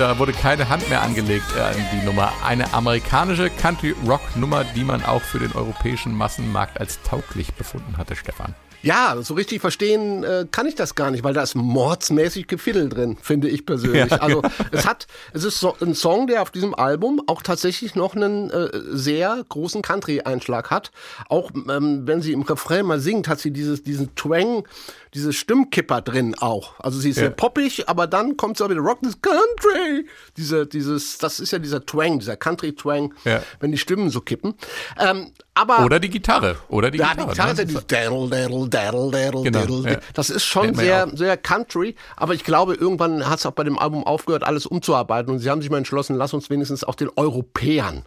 Da 0.00 0.18
wurde 0.18 0.32
keine 0.32 0.70
Hand 0.70 0.88
mehr 0.88 1.02
angelegt 1.02 1.54
an 1.58 1.76
die 1.92 2.06
Nummer. 2.06 2.32
Eine 2.42 2.72
amerikanische 2.72 3.50
Country-Rock-Nummer, 3.50 4.64
die 4.74 4.82
man 4.82 5.04
auch 5.04 5.20
für 5.20 5.38
den 5.38 5.52
europäischen 5.52 6.16
Massenmarkt 6.16 6.80
als 6.80 7.02
tauglich 7.02 7.52
befunden 7.52 7.98
hatte, 7.98 8.16
Stefan. 8.16 8.54
Ja, 8.82 9.18
so 9.20 9.34
richtig 9.34 9.60
verstehen 9.60 10.24
äh, 10.24 10.46
kann 10.50 10.64
ich 10.66 10.74
das 10.74 10.94
gar 10.94 11.10
nicht, 11.10 11.22
weil 11.22 11.34
da 11.34 11.42
ist 11.42 11.54
mordsmäßig 11.54 12.46
Gefiddel 12.46 12.88
drin, 12.88 13.18
finde 13.20 13.50
ich 13.50 13.66
persönlich. 13.66 14.10
Ja, 14.10 14.16
also 14.16 14.40
es 14.70 14.86
hat, 14.86 15.06
es 15.34 15.44
ist 15.44 15.60
so 15.60 15.76
ein 15.82 15.94
Song, 15.94 16.26
der 16.26 16.40
auf 16.40 16.50
diesem 16.50 16.74
Album 16.74 17.20
auch 17.26 17.42
tatsächlich 17.42 17.94
noch 17.94 18.16
einen 18.16 18.48
äh, 18.48 18.70
sehr 18.90 19.44
großen 19.50 19.82
Country-Einschlag 19.82 20.70
hat. 20.70 20.92
Auch 21.28 21.50
ähm, 21.68 22.06
wenn 22.06 22.22
sie 22.22 22.32
im 22.32 22.40
Refrain 22.40 22.86
mal 22.86 23.00
singt, 23.00 23.28
hat 23.28 23.38
sie 23.38 23.50
dieses, 23.50 23.82
diesen 23.82 24.14
Twang, 24.14 24.66
diese 25.14 25.32
Stimmkipper 25.32 26.02
drin 26.02 26.36
auch. 26.38 26.78
Also 26.78 26.98
sie 27.00 27.10
ist 27.10 27.16
Ja. 27.16 27.22
sehr 27.24 27.30
poppig, 27.30 27.88
aber 27.88 28.06
dann 28.06 28.36
kommt 28.36 28.56
sie 28.58 28.64
auch 28.64 28.70
wieder 28.70 28.80
Rock 28.80 29.00
this 29.02 29.20
Country. 29.20 30.06
Diese, 30.36 30.66
dieses, 30.66 31.18
das 31.18 31.40
ist 31.40 31.50
ja 31.50 31.58
dieser 31.58 31.84
Twang, 31.84 32.20
dieser 32.20 32.36
Country-Twang, 32.36 33.12
Ja. 33.24 33.42
wenn 33.58 33.72
die 33.72 33.78
Stimmen 33.78 34.10
so 34.10 34.20
kippen. 34.20 34.54
Ähm, 34.98 35.32
aber 35.54 35.84
Oder 35.84 35.98
die 35.98 36.10
Gitarre. 36.10 36.56
Oder 36.68 36.90
die 36.92 36.98
ja, 36.98 37.08
Gitarre. 37.10 37.26
die 37.26 37.30
Gitarre 37.32 37.50
ist 37.52 37.58
ja 37.58 37.64
ne? 37.64 37.68
dieses 37.68 37.86
daddle, 37.88 38.28
daddle, 38.28 38.68
daddle, 38.68 39.10
daddle, 39.10 39.42
Genau, 39.42 39.60
daddle. 39.60 39.92
ja. 39.94 39.98
Das 40.14 40.30
ist 40.30 40.44
schon 40.44 40.74
sehr, 40.76 41.06
auch. 41.08 41.16
sehr 41.16 41.36
Country, 41.36 41.96
aber 42.16 42.34
ich 42.34 42.44
glaube, 42.44 42.74
irgendwann 42.74 43.28
hat 43.28 43.40
es 43.40 43.46
auch 43.46 43.52
bei 43.52 43.64
dem 43.64 43.78
Album 43.78 44.04
aufgehört, 44.04 44.44
alles 44.44 44.64
umzuarbeiten 44.64 45.32
und 45.32 45.40
sie 45.40 45.50
haben 45.50 45.60
sich 45.60 45.70
mal 45.70 45.78
entschlossen, 45.78 46.14
lass 46.16 46.32
uns 46.34 46.50
wenigstens 46.50 46.84
auch 46.84 46.94
den 46.94 47.10
Europäern 47.16 48.04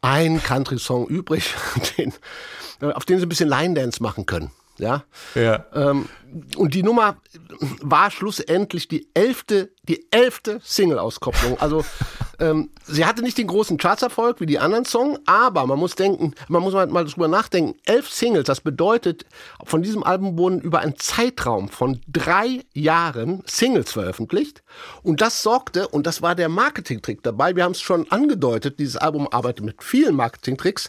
einen 0.00 0.42
Country-Song 0.42 1.06
übrig, 1.08 1.54
den, 1.98 2.12
auf 2.80 3.04
den 3.04 3.18
sie 3.18 3.26
ein 3.26 3.28
bisschen 3.28 3.48
Line 3.48 3.74
Dance 3.74 4.02
machen 4.02 4.26
können. 4.26 4.50
Ja, 4.78 5.04
Ja. 5.34 5.66
ähm, 5.74 6.08
und 6.56 6.74
die 6.74 6.82
Nummer 6.82 7.16
war 7.80 8.10
schlussendlich 8.10 8.88
die 8.88 9.08
elfte, 9.14 9.70
die 9.82 10.06
elfte 10.10 10.60
Single-Auskopplung. 10.62 11.60
Also 11.60 11.84
ähm, 12.38 12.70
sie 12.84 13.04
hatte 13.04 13.22
nicht 13.22 13.38
den 13.38 13.46
großen 13.46 13.76
Chartserfolg 13.76 14.40
wie 14.40 14.46
die 14.46 14.58
anderen 14.58 14.84
Songs, 14.84 15.20
aber 15.26 15.66
man 15.66 15.78
muss 15.78 15.94
denken, 15.94 16.34
man 16.48 16.62
muss 16.62 16.74
mal, 16.74 17.04
drüber 17.04 17.28
nachdenken. 17.28 17.78
Elf 17.84 18.10
Singles, 18.10 18.44
das 18.44 18.60
bedeutet, 18.60 19.26
von 19.64 19.82
diesem 19.82 20.02
Album 20.02 20.38
wurden 20.38 20.60
über 20.60 20.80
einen 20.80 20.96
Zeitraum 20.96 21.68
von 21.68 22.00
drei 22.08 22.62
Jahren 22.74 23.42
Singles 23.46 23.92
veröffentlicht. 23.92 24.62
Und 25.02 25.20
das 25.20 25.42
sorgte, 25.42 25.88
und 25.88 26.06
das 26.06 26.22
war 26.22 26.34
der 26.34 26.48
Marketingtrick 26.48 27.22
dabei, 27.22 27.54
wir 27.54 27.64
haben 27.64 27.72
es 27.72 27.80
schon 27.80 28.10
angedeutet, 28.10 28.78
dieses 28.78 28.96
Album 28.96 29.28
arbeitet 29.30 29.64
mit 29.64 29.82
vielen 29.82 30.16
Marketingtricks, 30.16 30.88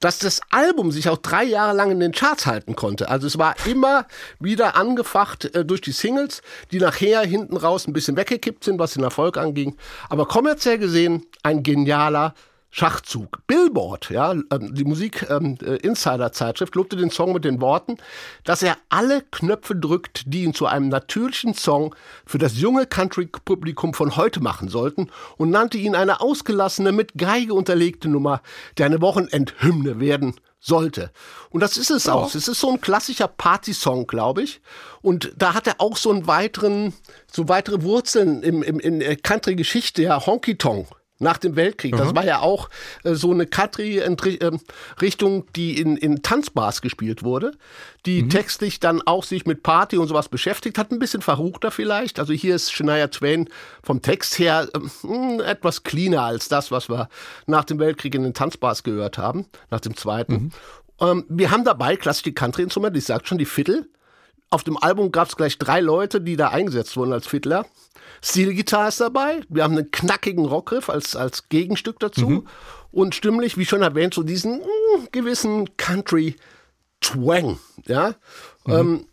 dass 0.00 0.18
das 0.18 0.40
Album 0.50 0.92
sich 0.92 1.08
auch 1.08 1.18
drei 1.18 1.44
Jahre 1.44 1.76
lang 1.76 1.90
in 1.90 2.00
den 2.00 2.12
Charts 2.12 2.46
halten 2.46 2.76
konnte. 2.76 3.08
Also 3.08 3.26
es 3.26 3.38
war 3.38 3.54
immer 3.66 4.06
wieder 4.38 4.75
angefacht 4.76 5.54
äh, 5.54 5.64
durch 5.64 5.80
die 5.80 5.92
Singles, 5.92 6.42
die 6.70 6.78
nachher 6.78 7.22
hinten 7.22 7.56
raus 7.56 7.86
ein 7.86 7.92
bisschen 7.92 8.16
weggekippt 8.16 8.64
sind, 8.64 8.78
was 8.78 8.94
den 8.94 9.02
Erfolg 9.02 9.36
anging. 9.36 9.76
Aber 10.08 10.26
kommerziell 10.26 10.78
gesehen 10.78 11.26
ein 11.42 11.62
genialer 11.62 12.34
Schachzug. 12.78 13.38
Billboard, 13.46 14.10
ja, 14.10 14.32
ähm, 14.32 14.74
die 14.74 14.84
Musik 14.84 15.26
ähm, 15.30 15.56
äh, 15.64 15.76
Insider 15.76 16.32
Zeitschrift 16.32 16.74
lobte 16.74 16.96
den 16.96 17.10
Song 17.10 17.32
mit 17.32 17.46
den 17.46 17.62
Worten, 17.62 17.96
dass 18.44 18.62
er 18.62 18.76
alle 18.90 19.22
Knöpfe 19.30 19.74
drückt, 19.74 20.24
die 20.26 20.42
ihn 20.42 20.52
zu 20.52 20.66
einem 20.66 20.90
natürlichen 20.90 21.54
Song 21.54 21.94
für 22.26 22.36
das 22.36 22.58
junge 22.58 22.84
Country-Publikum 22.84 23.94
von 23.94 24.16
heute 24.16 24.40
machen 24.40 24.68
sollten 24.68 25.08
und 25.38 25.48
nannte 25.48 25.78
ihn 25.78 25.94
eine 25.94 26.20
ausgelassene, 26.20 26.92
mit 26.92 27.14
Geige 27.16 27.54
unterlegte 27.54 28.08
Nummer, 28.08 28.42
die 28.76 28.84
eine 28.84 29.00
Wochenendhymne 29.00 29.98
werden 29.98 30.34
sollte. 30.58 31.12
Und 31.50 31.60
das 31.60 31.76
ist 31.76 31.90
es 31.90 32.08
auch. 32.08 32.34
Es 32.34 32.48
ist 32.48 32.60
so 32.60 32.70
ein 32.70 32.80
klassischer 32.80 33.28
Party-Song, 33.28 34.06
glaube 34.06 34.42
ich. 34.42 34.60
Und 35.02 35.32
da 35.36 35.54
hat 35.54 35.66
er 35.66 35.80
auch 35.80 35.96
so 35.96 36.10
einen 36.10 36.26
weiteren, 36.26 36.92
so 37.30 37.48
weitere 37.48 37.82
Wurzeln 37.82 38.42
im, 38.42 38.62
im, 38.62 38.80
in 38.80 39.00
der 39.00 39.16
Country-Geschichte, 39.16 40.02
ja, 40.02 40.24
Honky 40.26 40.58
Tonk. 40.58 40.88
Nach 41.18 41.38
dem 41.38 41.56
Weltkrieg. 41.56 41.96
Das 41.96 42.14
war 42.14 42.26
ja 42.26 42.40
auch 42.40 42.68
äh, 43.02 43.14
so 43.14 43.32
eine 43.32 43.46
Country-Richtung, 43.46 45.46
die 45.56 45.80
in, 45.80 45.96
in 45.96 46.22
Tanzbars 46.22 46.82
gespielt 46.82 47.22
wurde, 47.22 47.52
die 48.04 48.28
textlich 48.28 48.80
dann 48.80 49.00
auch 49.00 49.24
sich 49.24 49.46
mit 49.46 49.62
Party 49.62 49.96
und 49.96 50.08
sowas 50.08 50.28
beschäftigt 50.28 50.76
hat. 50.76 50.92
Ein 50.92 50.98
bisschen 50.98 51.22
verruchter 51.22 51.70
vielleicht. 51.70 52.18
Also 52.18 52.34
hier 52.34 52.54
ist 52.54 52.70
Shania 52.70 53.08
Twain 53.08 53.48
vom 53.82 54.02
Text 54.02 54.38
her 54.38 54.68
ähm, 55.04 55.40
etwas 55.40 55.84
cleaner 55.84 56.22
als 56.22 56.48
das, 56.48 56.70
was 56.70 56.90
wir 56.90 57.08
nach 57.46 57.64
dem 57.64 57.78
Weltkrieg 57.78 58.14
in 58.14 58.22
den 58.22 58.34
Tanzbars 58.34 58.82
gehört 58.82 59.16
haben, 59.16 59.46
nach 59.70 59.80
dem 59.80 59.96
zweiten. 59.96 60.52
Ähm, 61.00 61.24
wir 61.28 61.50
haben 61.50 61.64
dabei 61.64 61.96
klassische 61.96 62.32
Country-Instrumente, 62.32 62.98
ich 62.98 63.04
sag 63.04 63.26
schon, 63.26 63.38
die 63.38 63.46
Fiddle. 63.46 63.86
Auf 64.50 64.64
dem 64.64 64.76
Album 64.76 65.12
gab 65.12 65.28
es 65.28 65.36
gleich 65.36 65.58
drei 65.58 65.80
Leute, 65.80 66.20
die 66.20 66.36
da 66.36 66.48
eingesetzt 66.48 66.96
wurden 66.96 67.12
als 67.12 67.26
Fiddler. 67.26 67.66
Steel-Gitarre 68.22 68.88
ist 68.88 69.00
dabei. 69.00 69.40
Wir 69.48 69.64
haben 69.64 69.76
einen 69.76 69.90
knackigen 69.90 70.44
Rockriff 70.44 70.88
als, 70.88 71.16
als 71.16 71.48
Gegenstück 71.48 71.98
dazu. 72.00 72.44
Und 72.92 73.14
stimmlich, 73.14 73.58
wie 73.58 73.66
schon 73.66 73.82
erwähnt, 73.82 74.14
so 74.14 74.22
diesen 74.22 74.60
mm, 74.60 75.08
gewissen 75.12 75.76
Country-Twang. 75.76 77.58
Ja? 77.86 78.14
Ähm, 78.66 79.06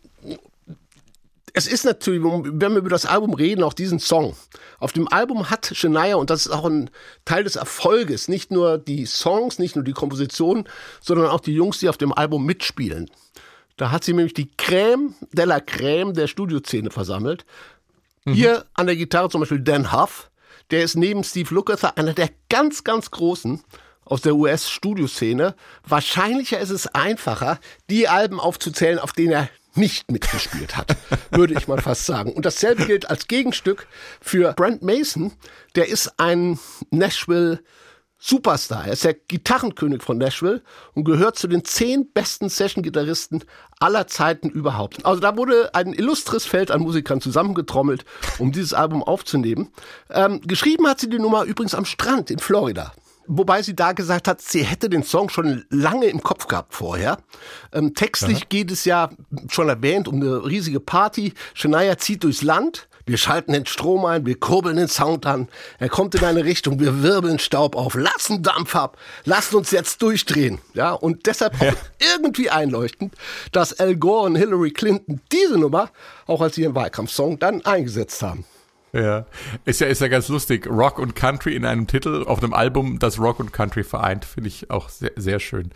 es 1.56 1.68
ist 1.68 1.84
natürlich, 1.84 2.22
wenn 2.22 2.72
wir 2.72 2.78
über 2.78 2.90
das 2.90 3.06
Album 3.06 3.32
reden, 3.32 3.62
auch 3.62 3.74
diesen 3.74 4.00
Song. 4.00 4.34
Auf 4.80 4.92
dem 4.92 5.06
Album 5.06 5.50
hat 5.50 5.70
Shania, 5.72 6.16
und 6.16 6.28
das 6.28 6.46
ist 6.46 6.52
auch 6.52 6.64
ein 6.64 6.90
Teil 7.24 7.44
des 7.44 7.54
Erfolges, 7.54 8.26
nicht 8.26 8.50
nur 8.50 8.76
die 8.76 9.06
Songs, 9.06 9.60
nicht 9.60 9.76
nur 9.76 9.84
die 9.84 9.92
Komposition, 9.92 10.68
sondern 11.00 11.28
auch 11.28 11.40
die 11.40 11.54
Jungs, 11.54 11.78
die 11.78 11.88
auf 11.88 11.96
dem 11.96 12.12
Album 12.12 12.44
mitspielen. 12.44 13.08
Da 13.76 13.92
hat 13.92 14.02
sie 14.02 14.14
nämlich 14.14 14.34
die 14.34 14.50
Crème 14.58 15.14
de 15.32 15.44
la 15.44 15.58
Crème 15.58 16.12
der 16.12 16.26
Studioszene 16.26 16.90
versammelt. 16.90 17.44
Hier 18.26 18.64
an 18.74 18.86
der 18.86 18.96
Gitarre 18.96 19.28
zum 19.28 19.40
Beispiel 19.40 19.60
Dan 19.60 19.92
Huff, 19.92 20.30
der 20.70 20.82
ist 20.82 20.96
neben 20.96 21.24
Steve 21.24 21.54
Lukather 21.54 21.98
einer 21.98 22.14
der 22.14 22.30
ganz, 22.48 22.82
ganz 22.82 23.10
großen 23.10 23.62
aus 24.04 24.22
der 24.22 24.34
US-Studioszene. 24.34 25.54
Wahrscheinlicher 25.86 26.58
ist 26.58 26.70
es 26.70 26.86
einfacher, 26.86 27.58
die 27.90 28.08
Alben 28.08 28.40
aufzuzählen, 28.40 28.98
auf 28.98 29.12
denen 29.12 29.32
er 29.32 29.50
nicht 29.74 30.10
mitgespielt 30.10 30.76
hat, 30.76 30.96
würde 31.30 31.54
ich 31.54 31.68
mal 31.68 31.80
fast 31.80 32.06
sagen. 32.06 32.32
Und 32.32 32.46
dasselbe 32.46 32.86
gilt 32.86 33.10
als 33.10 33.28
Gegenstück 33.28 33.88
für 34.20 34.52
Brent 34.54 34.82
Mason. 34.82 35.32
Der 35.74 35.88
ist 35.88 36.18
ein 36.18 36.58
Nashville 36.90 37.60
Superstar. 38.26 38.86
Er 38.86 38.94
ist 38.94 39.04
der 39.04 39.12
Gitarrenkönig 39.12 40.02
von 40.02 40.16
Nashville 40.16 40.62
und 40.94 41.04
gehört 41.04 41.36
zu 41.36 41.46
den 41.46 41.62
zehn 41.62 42.10
besten 42.10 42.48
Session-Gitarristen 42.48 43.44
aller 43.80 44.06
Zeiten 44.06 44.48
überhaupt. 44.48 45.04
Also 45.04 45.20
da 45.20 45.36
wurde 45.36 45.74
ein 45.74 45.92
illustres 45.92 46.46
Feld 46.46 46.70
an 46.70 46.80
Musikern 46.80 47.20
zusammengetrommelt, 47.20 48.06
um 48.38 48.50
dieses 48.50 48.72
Album 48.72 49.02
aufzunehmen. 49.02 49.68
Ähm, 50.08 50.40
geschrieben 50.40 50.88
hat 50.88 51.00
sie 51.00 51.10
die 51.10 51.18
Nummer 51.18 51.44
übrigens 51.44 51.74
am 51.74 51.84
Strand 51.84 52.30
in 52.30 52.38
Florida. 52.38 52.94
Wobei 53.26 53.60
sie 53.60 53.76
da 53.76 53.92
gesagt 53.92 54.26
hat, 54.26 54.40
sie 54.40 54.64
hätte 54.64 54.88
den 54.88 55.02
Song 55.02 55.28
schon 55.28 55.66
lange 55.68 56.06
im 56.06 56.22
Kopf 56.22 56.46
gehabt 56.46 56.72
vorher. 56.72 57.18
Ähm, 57.72 57.92
textlich 57.92 58.48
geht 58.48 58.70
es 58.70 58.86
ja, 58.86 59.10
schon 59.50 59.68
erwähnt, 59.68 60.08
um 60.08 60.14
eine 60.14 60.46
riesige 60.46 60.80
Party. 60.80 61.34
Shania 61.52 61.98
zieht 61.98 62.24
durchs 62.24 62.40
Land. 62.40 62.88
Wir 63.06 63.18
schalten 63.18 63.52
den 63.52 63.66
Strom 63.66 64.06
ein, 64.06 64.24
wir 64.24 64.38
kurbeln 64.38 64.76
den 64.76 64.88
Sound 64.88 65.26
an. 65.26 65.48
Er 65.78 65.90
kommt 65.90 66.14
in 66.14 66.24
eine 66.24 66.44
Richtung, 66.44 66.80
wir 66.80 67.02
wirbeln 67.02 67.38
Staub 67.38 67.76
auf, 67.76 67.94
lassen 67.94 68.42
Dampf 68.42 68.74
ab, 68.74 68.96
lassen 69.24 69.56
uns 69.56 69.70
jetzt 69.72 70.00
durchdrehen. 70.00 70.58
Ja, 70.72 70.92
und 70.92 71.26
deshalb 71.26 71.60
auch 71.60 71.74
irgendwie 72.16 72.48
einleuchtend, 72.48 73.14
dass 73.52 73.78
Al 73.78 73.96
Gore 73.96 74.26
und 74.26 74.36
Hillary 74.36 74.70
Clinton 74.70 75.20
diese 75.30 75.58
Nummer 75.58 75.90
auch 76.26 76.40
als 76.40 76.56
ihren 76.56 76.74
Wahlkampfsong 76.74 77.38
dann 77.38 77.64
eingesetzt 77.66 78.22
haben. 78.22 78.46
Ja, 78.94 79.26
ist 79.64 79.80
ja, 79.80 79.88
ist 79.88 80.00
ja 80.00 80.08
ganz 80.08 80.28
lustig. 80.28 80.68
Rock 80.68 80.98
und 80.98 81.16
Country 81.16 81.56
in 81.56 81.66
einem 81.66 81.88
Titel 81.88 82.24
auf 82.26 82.42
einem 82.42 82.54
Album, 82.54 83.00
das 83.00 83.18
Rock 83.18 83.40
und 83.40 83.52
Country 83.52 83.82
vereint, 83.82 84.24
finde 84.24 84.48
ich 84.48 84.70
auch 84.70 84.88
sehr, 84.88 85.12
sehr 85.16 85.40
schön. 85.40 85.72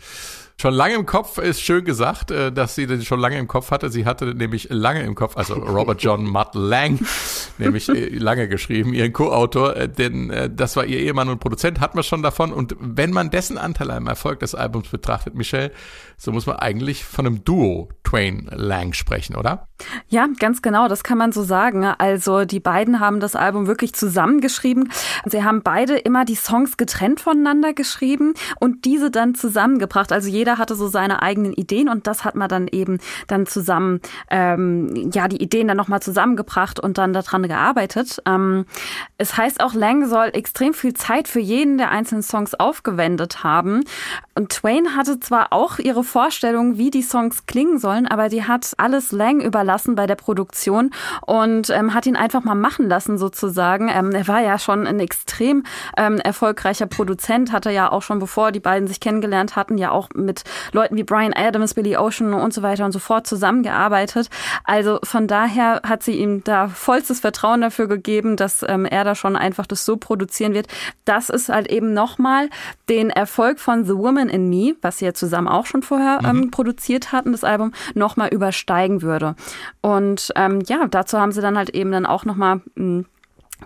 Schon 0.61 0.73
lange 0.73 0.95
im 0.95 1.05
Kopf 1.05 1.37
ist 1.37 1.61
schön 1.61 1.85
gesagt, 1.85 2.31
äh, 2.31 2.51
dass 2.51 2.75
sie 2.75 2.85
den 2.85 3.01
schon 3.03 3.21
lange 3.21 3.37
im 3.37 3.47
Kopf 3.47 3.71
hatte. 3.71 3.89
Sie 3.89 4.05
hatte 4.05 4.25
nämlich 4.35 4.67
lange 4.69 5.03
im 5.03 5.15
Kopf, 5.15 5.37
also 5.37 5.53
Robert 5.53 6.03
John 6.03 6.25
Mutt 6.29 6.53
Lang, 6.53 6.99
nämlich 7.57 7.87
äh, 7.87 8.09
lange 8.09 8.49
geschrieben, 8.49 8.93
ihren 8.93 9.13
Co-Autor, 9.13 9.77
äh, 9.77 9.87
denn 9.87 10.51
das 10.53 10.75
war 10.75 10.85
ihr 10.85 10.99
Ehemann 10.99 11.29
und 11.29 11.39
Produzent, 11.39 11.79
hat 11.79 11.95
man 11.95 12.03
schon 12.03 12.21
davon. 12.21 12.51
Und 12.51 12.75
wenn 12.77 13.11
man 13.11 13.29
dessen 13.29 13.57
Anteil 13.57 13.89
am 13.89 14.07
Erfolg 14.07 14.41
des 14.41 14.53
Albums 14.53 14.89
betrachtet, 14.89 15.33
Michelle, 15.33 15.71
so 16.17 16.33
muss 16.33 16.45
man 16.45 16.57
eigentlich 16.57 17.05
von 17.05 17.25
einem 17.25 17.45
Duo 17.45 17.87
Twain 18.03 18.49
Lang 18.51 18.91
sprechen, 18.93 19.37
oder? 19.37 19.67
Ja, 20.09 20.27
ganz 20.39 20.61
genau, 20.61 20.87
das 20.87 21.03
kann 21.03 21.17
man 21.17 21.31
so 21.31 21.43
sagen. 21.43 21.85
Also 21.85 22.43
die 22.43 22.59
beiden 22.59 22.99
haben 22.99 23.19
das 23.19 23.35
Album 23.35 23.67
wirklich 23.67 23.93
zusammengeschrieben. 23.93 24.91
Sie 25.25 25.43
haben 25.43 25.61
beide 25.61 25.97
immer 25.97 26.25
die 26.25 26.35
Songs 26.35 26.75
getrennt 26.75 27.21
voneinander 27.21 27.73
geschrieben 27.73 28.33
und 28.59 28.83
diese 28.85 29.11
dann 29.11 29.35
zusammengebracht. 29.35 30.11
Also 30.11 30.27
jeder 30.27 30.48
hatte 30.57 30.75
so 30.75 30.87
seine 30.87 31.21
eigenen 31.21 31.53
Ideen 31.53 31.89
und 31.89 32.07
das 32.07 32.23
hat 32.25 32.35
man 32.35 32.49
dann 32.49 32.67
eben 32.67 32.99
dann 33.27 33.45
zusammen, 33.45 34.01
ähm, 34.29 35.11
ja, 35.13 35.27
die 35.27 35.41
Ideen 35.41 35.67
dann 35.67 35.77
nochmal 35.77 36.01
zusammengebracht 36.01 36.79
und 36.79 36.97
dann 36.97 37.13
daran 37.13 37.43
gearbeitet. 37.43 38.21
Ähm, 38.25 38.65
es 39.17 39.37
heißt 39.37 39.61
auch, 39.61 39.73
Lang 39.73 40.07
soll 40.07 40.29
extrem 40.33 40.73
viel 40.73 40.93
Zeit 40.93 41.27
für 41.27 41.39
jeden 41.39 41.77
der 41.77 41.91
einzelnen 41.91 42.23
Songs 42.23 42.53
aufgewendet 42.55 43.43
haben. 43.43 43.83
Und 44.39 44.53
Twain 44.53 44.95
hatte 44.95 45.19
zwar 45.19 45.51
auch 45.51 45.79
ihre 45.79 46.01
Vorstellung, 46.01 46.77
wie 46.77 46.91
die 46.91 47.01
Songs 47.01 47.45
klingen 47.45 47.77
sollen, 47.77 48.07
aber 48.07 48.29
die 48.29 48.45
hat 48.45 48.71
alles 48.77 49.11
Lang 49.11 49.41
überlassen 49.41 49.95
bei 49.95 50.07
der 50.07 50.15
Produktion 50.15 50.91
und 51.25 51.69
ähm, 51.69 51.93
hat 51.93 52.05
ihn 52.05 52.15
einfach 52.15 52.45
mal 52.45 52.55
machen 52.55 52.87
lassen 52.87 53.17
sozusagen. 53.17 53.89
Ähm, 53.89 54.11
er 54.11 54.29
war 54.29 54.39
ja 54.39 54.57
schon 54.57 54.87
ein 54.87 55.01
extrem 55.01 55.65
ähm, 55.97 56.19
erfolgreicher 56.19 56.85
Produzent, 56.85 57.51
hatte 57.51 57.69
ja 57.71 57.91
auch 57.91 58.01
schon 58.01 58.19
bevor 58.19 58.53
die 58.53 58.61
beiden 58.61 58.87
sich 58.87 59.01
kennengelernt 59.01 59.57
hatten, 59.57 59.77
ja 59.77 59.91
auch 59.91 60.07
mit 60.15 60.45
Leuten 60.71 60.95
wie 60.95 61.03
Brian 61.03 61.33
Adams, 61.33 61.73
Billy 61.73 61.97
Ocean 61.97 62.33
und 62.33 62.53
so 62.53 62.61
weiter 62.61 62.85
und 62.85 62.93
so 62.93 62.99
fort 62.99 63.27
zusammengearbeitet. 63.27 64.29
Also 64.63 64.99
von 65.03 65.27
daher 65.27 65.81
hat 65.85 66.01
sie 66.01 66.13
ihm 66.13 66.45
da 66.45 66.69
vollstes 66.69 67.19
Vertrauen 67.19 67.59
dafür 67.59 67.89
gegeben, 67.89 68.37
dass 68.37 68.63
ähm, 68.65 68.85
er 68.85 69.03
da 69.03 69.15
schon 69.15 69.35
einfach 69.35 69.67
das 69.67 69.83
so 69.83 69.97
produzieren 69.97 70.53
wird. 70.53 70.67
Das 71.03 71.29
ist 71.29 71.49
halt 71.49 71.69
eben 71.69 71.93
nochmal 71.93 72.49
den 72.87 73.09
Erfolg 73.09 73.59
von 73.59 73.83
The 73.83 73.97
Woman 73.97 74.28
in 74.29 74.49
Me, 74.49 74.75
was 74.81 74.99
sie 74.99 75.05
ja 75.05 75.13
zusammen 75.13 75.47
auch 75.47 75.65
schon 75.65 75.81
vorher 75.81 76.19
ähm, 76.23 76.51
produziert 76.51 77.11
hatten, 77.11 77.31
das 77.31 77.43
Album, 77.43 77.73
nochmal 77.93 78.29
übersteigen 78.29 79.01
würde. 79.01 79.35
Und 79.81 80.31
ähm, 80.35 80.61
ja, 80.67 80.87
dazu 80.87 81.19
haben 81.19 81.31
sie 81.31 81.41
dann 81.41 81.57
halt 81.57 81.71
eben 81.71 81.91
dann 81.91 82.05
auch 82.05 82.25
nochmal 82.25 82.61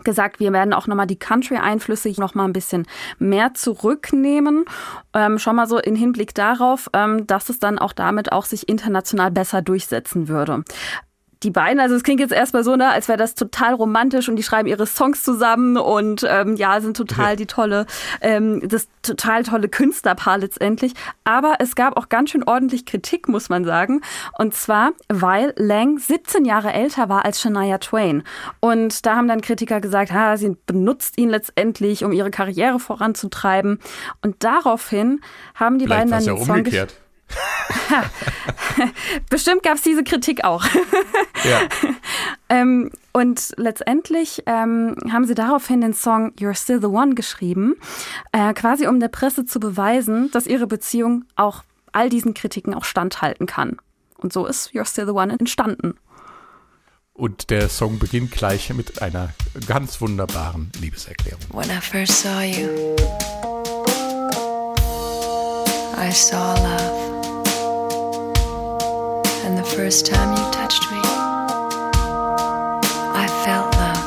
gesagt, 0.04 0.40
wir 0.40 0.52
werden 0.54 0.74
auch 0.74 0.88
nochmal 0.88 1.08
die 1.08 1.20
Country-Einflüsse 1.20 2.14
nochmal 2.18 2.48
ein 2.48 2.54
bisschen 2.54 2.86
mehr 3.20 3.54
zurücknehmen. 3.54 4.66
Ähm, 5.14 5.38
schon 5.38 5.56
mal 5.56 5.68
so 5.68 5.78
in 5.78 5.96
Hinblick 5.96 6.34
darauf, 6.34 6.90
ähm, 6.94 7.28
dass 7.28 7.50
es 7.50 7.60
dann 7.60 7.78
auch 7.78 7.94
damit 7.94 8.32
auch 8.32 8.46
sich 8.46 8.68
international 8.68 9.32
besser 9.32 9.62
durchsetzen 9.62 10.28
würde 10.28 10.64
die 11.44 11.52
beiden, 11.52 11.80
also 11.80 11.96
es 11.96 12.04
klingt 12.04 12.20
jetzt 12.20 12.34
erstmal 12.34 12.64
so, 12.64 12.76
ne, 12.76 12.90
als 12.90 13.08
wäre 13.08 13.18
das 13.18 13.36
total 13.36 13.74
romantisch 13.74 14.30
und 14.30 14.36
die 14.36 14.44
schreiben 14.44 14.68
ihre 14.68 14.88
Songs 14.88 15.24
zusammen 15.24 15.78
und 15.78 16.26
ähm, 16.28 16.56
ja, 16.56 16.80
sind 16.82 16.96
total 16.96 17.36
die 17.36 17.46
tolle, 17.46 17.86
ähm, 18.22 18.62
das 18.68 18.88
total 19.02 19.44
tolle 19.44 19.68
Künstlerpaar 19.68 20.38
letztendlich. 20.38 20.94
Aber 21.24 21.56
es 21.60 21.76
gab 21.76 21.98
auch 21.98 22.10
ganz 22.10 22.32
schön 22.32 22.44
ordentlich 22.44 22.86
Kritik, 22.86 23.28
muss 23.28 23.50
man 23.50 23.66
sagen. 23.66 24.02
Und 24.38 24.54
zwar, 24.56 24.92
weil 25.10 25.54
Lang 25.58 26.00
17 26.00 26.46
Jahre 26.46 26.74
älter 26.74 27.10
war 27.10 27.26
als 27.26 27.42
Shania 27.42 27.78
Twain. 27.78 28.24
Und 28.60 29.06
da 29.06 29.16
haben 29.16 29.28
dann 29.28 29.42
Kritiker 29.42 29.82
gesagt, 29.82 30.14
ha, 30.14 30.38
sie 30.38 30.56
benutzt 30.66 31.18
ihn 31.18 31.30
letztendlich, 31.30 32.04
um 32.04 32.12
ihre 32.12 32.32
Karriere 32.32 32.80
voranzutreiben. 32.80 33.80
Und 34.22 34.44
daraufhin 34.44 35.22
haben 35.56 35.80
die 35.80 35.86
Vielleicht 35.86 36.10
beiden 36.10 36.12
dann 36.12 36.24
ja 36.24 36.34
den 36.34 36.46
Song 36.46 36.58
umgekehrt. 36.58 37.03
Bestimmt 39.30 39.64
gab 39.64 39.76
es 39.76 39.82
diese 39.82 40.04
Kritik 40.04 40.44
auch. 40.44 40.66
Ja. 41.44 41.62
Ähm, 42.50 42.92
und 43.14 43.54
letztendlich 43.58 44.44
ähm, 44.46 44.96
haben 45.12 45.26
sie 45.26 45.34
daraufhin 45.34 45.82
den 45.82 45.94
Song 45.94 46.34
You're 46.38 46.56
Still 46.56 46.82
the 46.82 46.88
One 46.88 47.16
geschrieben, 47.16 47.76
äh, 48.32 48.54
quasi 48.54 48.86
um 48.86 49.00
der 49.00 49.08
Presse 49.08 49.46
zu 49.46 49.60
beweisen, 49.60 50.30
dass 50.32 50.46
ihre 50.46 50.68
Beziehung 50.68 51.26
auch 51.36 51.64
all 51.94 52.10
diesen 52.10 52.36
Kritiken 52.36 52.76
auch 52.76 52.84
standhalten 52.84 53.48
kann. 53.48 53.78
Und 54.18 54.34
so 54.34 54.46
ist 54.46 54.72
You're 54.72 54.86
Still 54.86 55.06
the 55.06 55.14
One 55.14 55.36
entstanden. 55.40 55.96
Und 57.14 57.52
der 57.52 57.70
Song 57.70 57.98
beginnt 57.98 58.32
gleich 58.32 58.74
mit 58.74 59.02
einer 59.02 59.34
ganz 59.68 60.02
wunderbaren 60.02 60.72
Liebeserklärung. 60.80 61.42
When 61.52 61.70
I 61.70 61.80
first 61.80 62.22
saw 62.22 62.42
you, 62.42 62.96
I 65.98 66.12
saw 66.12 66.56
love. 66.56 67.13
And 69.46 69.58
the 69.58 69.64
first 69.64 70.06
time 70.06 70.32
you 70.32 70.52
touched 70.52 70.90
me, 70.92 71.00
I 73.14 73.28
felt 73.46 73.76
love. 73.76 74.04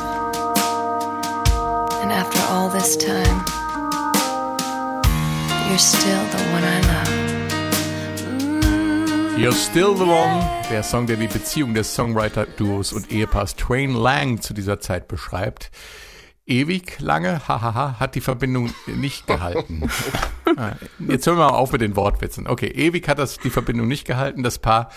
And 2.01 2.11
after 2.11 2.39
all 2.51 2.69
this 2.69 2.97
time, 2.97 3.45
you're 5.69 5.77
still 5.77 6.25
the 6.31 6.43
one 6.53 6.63
I 6.63 6.81
love. 6.81 7.07
You're 9.37 9.51
Still 9.51 9.93
the 9.93 10.05
One, 10.05 10.43
der 10.71 10.81
Song, 10.81 11.05
der 11.05 11.17
die 11.17 11.27
Beziehung 11.27 11.75
des 11.75 11.93
Songwriter-Duos 11.93 12.91
und 12.91 13.11
Ehepaars 13.11 13.55
Twain 13.55 13.93
Lang 13.93 14.41
zu 14.41 14.55
dieser 14.55 14.79
Zeit 14.79 15.07
beschreibt. 15.07 15.69
Ewig 16.47 16.99
lange, 16.99 17.47
hahaha, 17.47 17.99
hat 17.99 18.15
die 18.15 18.21
Verbindung 18.21 18.73
nicht 18.87 19.27
gehalten. 19.27 19.89
Ah, 20.55 20.71
Jetzt 20.97 21.27
hören 21.27 21.37
wir 21.37 21.49
mal 21.49 21.57
auf 21.57 21.73
mit 21.73 21.81
den 21.81 21.97
Wortwitzen. 21.97 22.47
Okay, 22.47 22.67
ewig 22.67 23.07
hat 23.09 23.19
das 23.19 23.37
die 23.37 23.49
Verbindung 23.49 23.89
nicht 23.89 24.05
gehalten. 24.07 24.43
Das 24.43 24.57
Paar 24.59 24.89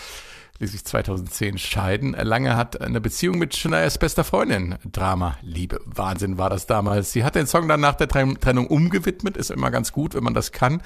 ließ 0.61 0.71
sich 0.71 0.85
2010 0.85 1.57
scheiden. 1.57 2.13
Lange 2.13 2.55
hat 2.55 2.79
eine 2.79 3.01
Beziehung 3.01 3.37
mit 3.37 3.55
Shanias 3.55 3.97
bester 3.97 4.23
Freundin. 4.23 4.75
Drama, 4.89 5.37
Liebe, 5.41 5.79
Wahnsinn 5.85 6.37
war 6.37 6.49
das 6.49 6.67
damals. 6.67 7.11
Sie 7.11 7.23
hat 7.23 7.35
den 7.35 7.47
Song 7.47 7.67
dann 7.67 7.81
nach 7.81 7.95
der 7.95 8.07
Tren- 8.07 8.39
Trennung 8.39 8.67
umgewidmet. 8.67 9.37
Ist 9.37 9.51
immer 9.51 9.71
ganz 9.71 9.91
gut, 9.91 10.15
wenn 10.15 10.23
man 10.23 10.33
das 10.33 10.51
kann 10.51 10.81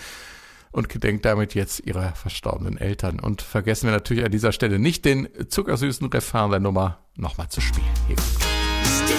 und 0.72 0.90
gedenkt 0.90 1.26
damit 1.26 1.56
jetzt 1.56 1.82
ihrer 1.82 2.14
verstorbenen 2.14 2.78
Eltern. 2.78 3.20
Und 3.20 3.42
vergessen 3.42 3.88
wir 3.88 3.94
natürlich 3.94 4.26
an 4.26 4.32
dieser 4.32 4.52
Stelle 4.52 4.80
nicht 4.80 5.06
den 5.06 5.28
zuckersüßen 5.50 6.08
Refrain 6.08 6.52
der 6.52 6.60
Nummer 6.60 7.00
nochmal 7.16 7.50
zu 7.50 7.62
spielen. 7.62 7.86
Hier 8.08 8.18
still 8.18 9.16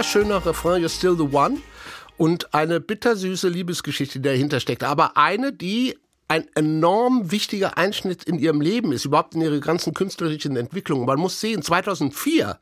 Wunderschöner 0.00 0.46
Refrain, 0.46 0.82
You're 0.82 0.88
Still 0.88 1.14
the 1.14 1.36
One. 1.36 1.58
Und 2.16 2.54
eine 2.54 2.80
bittersüße 2.80 3.50
Liebesgeschichte, 3.50 4.18
die 4.18 4.28
dahinter 4.28 4.58
steckt. 4.58 4.82
Aber 4.82 5.18
eine, 5.18 5.52
die 5.52 5.94
ein 6.26 6.46
enorm 6.54 7.30
wichtiger 7.30 7.76
Einschnitt 7.76 8.24
in 8.24 8.38
ihrem 8.38 8.62
Leben 8.62 8.92
ist, 8.92 9.04
überhaupt 9.04 9.34
in 9.34 9.42
ihrer 9.42 9.58
ganzen 9.58 9.92
künstlerischen 9.92 10.56
Entwicklung. 10.56 11.04
Man 11.04 11.18
muss 11.18 11.38
sehen, 11.38 11.60
2004 11.60 12.58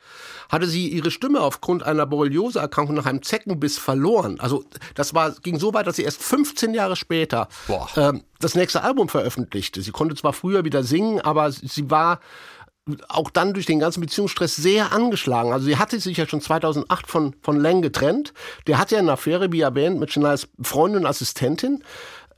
hatte 0.49 0.67
sie 0.67 0.89
ihre 0.89 1.13
Stimme 1.13 1.41
aufgrund 1.41 1.85
einer 1.85 2.07
Borreliose-Erkrankung 2.07 2.97
nach 2.97 3.07
einem 3.07 3.23
Zeckenbiss 3.23 3.79
verloren. 3.79 4.41
Also 4.41 4.65
das 4.97 5.15
war, 5.15 5.31
ging 5.31 5.61
so 5.61 5.73
weit, 5.75 5.87
dass 5.87 5.95
sie 5.95 6.03
erst 6.03 6.21
15 6.21 6.75
Jahre 6.75 6.97
später 6.97 7.49
ähm, 7.97 8.25
das 8.41 8.57
nächste 8.57 8.83
Album 8.83 9.09
veröffentlichte. 9.09 9.81
Sie 9.81 9.93
konnte 9.93 10.17
zwar 10.17 10.33
früher 10.33 10.65
wieder 10.65 10.83
singen, 10.83 11.21
aber 11.21 11.53
sie 11.53 11.89
war 11.89 12.19
auch 13.09 13.31
dann 13.31 13.55
durch 13.55 13.67
den 13.67 13.81
ganzen 13.81 14.01
Beziehungsstress 14.01 14.57
sehr 14.57 14.93
angeschlagen. 14.93 15.53
Also 15.53 15.67
sie 15.67 15.77
hatte 15.77 15.99
sich 16.01 16.17
ja 16.17 16.27
schon 16.27 16.41
2008 16.41 17.07
von, 17.07 17.35
von 17.43 17.59
Lang 17.59 17.83
getrennt. 17.83 18.33
Der 18.67 18.79
hatte 18.79 18.95
ja 18.95 19.01
eine 19.01 19.13
Affäre, 19.13 19.53
wie 19.53 19.61
erwähnt, 19.61 19.99
mit 19.99 20.13
Shanias 20.13 20.49
Freundin 20.63 21.01
und 21.01 21.07
Assistentin. 21.07 21.83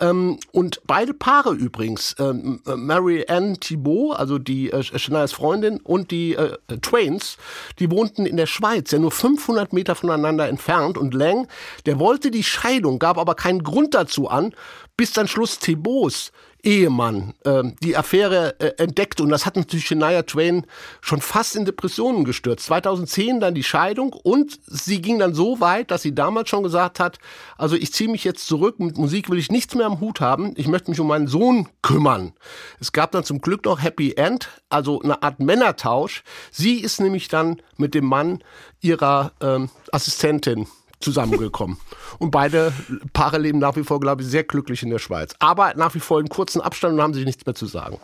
Ähm, 0.01 0.39
und 0.53 0.81
beide 0.87 1.13
Paare 1.13 1.53
übrigens, 1.53 2.17
ähm, 2.19 2.63
äh, 2.67 2.75
Mary 2.75 3.27
Ann 3.29 3.61
Thibault, 3.61 4.19
also 4.19 4.39
die 4.39 4.73
äh, 4.73 4.83
Shanias 4.83 5.33
Freundin 5.33 5.79
und 5.81 6.11
die 6.11 6.35
äh, 6.35 6.57
Twains, 6.81 7.37
die 7.79 7.91
wohnten 7.91 8.25
in 8.25 8.39
der 8.39 8.47
Schweiz, 8.47 8.91
ja 8.91 8.99
nur 8.99 9.11
500 9.11 9.73
Meter 9.73 9.95
voneinander 9.95 10.49
entfernt. 10.49 10.97
Und 10.97 11.13
Lang, 11.13 11.49
der 11.85 11.99
wollte 11.99 12.31
die 12.31 12.45
Scheidung, 12.45 12.99
gab 12.99 13.19
aber 13.19 13.35
keinen 13.35 13.63
Grund 13.63 13.95
dazu 13.95 14.29
an, 14.29 14.55
bis 14.97 15.13
dann 15.13 15.29
Schluss 15.29 15.59
Thibaults 15.59 16.33
Ehemann 16.63 17.35
ähm, 17.45 17.77
die 17.83 17.97
Affäre 17.97 18.59
äh, 18.61 18.83
entdeckte. 18.83 19.23
Und 19.23 19.31
das 19.31 19.47
hat 19.47 19.57
natürlich 19.57 19.87
Shania 19.87 20.23
Twain 20.23 20.67
schon 21.01 21.21
fast 21.21 21.57
in 21.57 21.65
Depressionen 21.65 22.25
gestürzt. 22.25 22.67
2010 22.67 23.41
dann 23.41 23.55
die 23.55 23.63
Scheidung 23.63 24.13
und 24.13 24.59
sie 24.67 25.01
ging 25.01 25.19
dann 25.19 25.35
so 25.35 25.61
weit, 25.61 25.91
dass 25.91 26.03
sie 26.03 26.15
damals 26.15 26.49
schon 26.49 26.63
gesagt 26.63 27.01
hat, 27.01 27.19
also 27.57 27.77
ich 27.77 27.93
ziehe 27.93 28.11
mich 28.11 28.25
jetzt 28.25 28.47
zurück, 28.47 28.81
mit 28.81 28.99
Musik 28.99 29.31
will 29.31 29.39
ich 29.39 29.51
nichts 29.51 29.75
mehr 29.75 29.87
am 29.87 30.01
Hut 30.01 30.21
haben, 30.21 30.53
ich 30.57 30.69
möchte 30.69 30.91
mich 30.91 31.01
um 31.01 31.09
meinen 31.09 31.27
Sohn 31.27 31.69
kümmern. 31.83 32.33
Es 32.81 32.93
gab 32.93 33.13
dann 33.13 33.25
zum 33.25 33.41
Glück 33.41 33.65
noch 33.65 33.83
Happy 33.83 34.15
End, 34.15 34.49
also 34.69 35.01
eine 35.01 35.23
Art 35.23 35.41
Männertausch. 35.41 36.23
Sie 36.51 36.81
ist 36.81 37.01
nämlich 37.01 37.29
dann 37.29 37.61
mit 37.77 37.95
dem 37.95 38.07
Mann 38.07 38.43
ihrer 38.81 39.33
ähm, 39.41 39.71
Assistentin 39.93 40.67
zusammengekommen. 41.01 41.79
Und 42.19 42.31
beide 42.31 42.73
Paare 43.13 43.39
leben 43.39 43.59
nach 43.59 43.77
wie 43.77 43.85
vor, 43.85 44.01
glaube 44.01 44.23
ich, 44.23 44.29
sehr 44.29 44.45
glücklich 44.45 44.83
in 44.83 44.91
der 44.91 44.99
Schweiz. 44.99 45.35
Aber 45.39 45.75
nach 45.75 45.95
wie 45.95 46.01
vor 46.01 46.21
in 46.21 46.29
kurzen 46.29 46.61
Abstand 46.61 46.95
und 46.95 47.03
haben 47.03 47.15
sich 47.15 47.25
nichts 47.25 47.47
mehr 47.47 47.55
zu 47.55 47.67
sagen. 47.67 47.99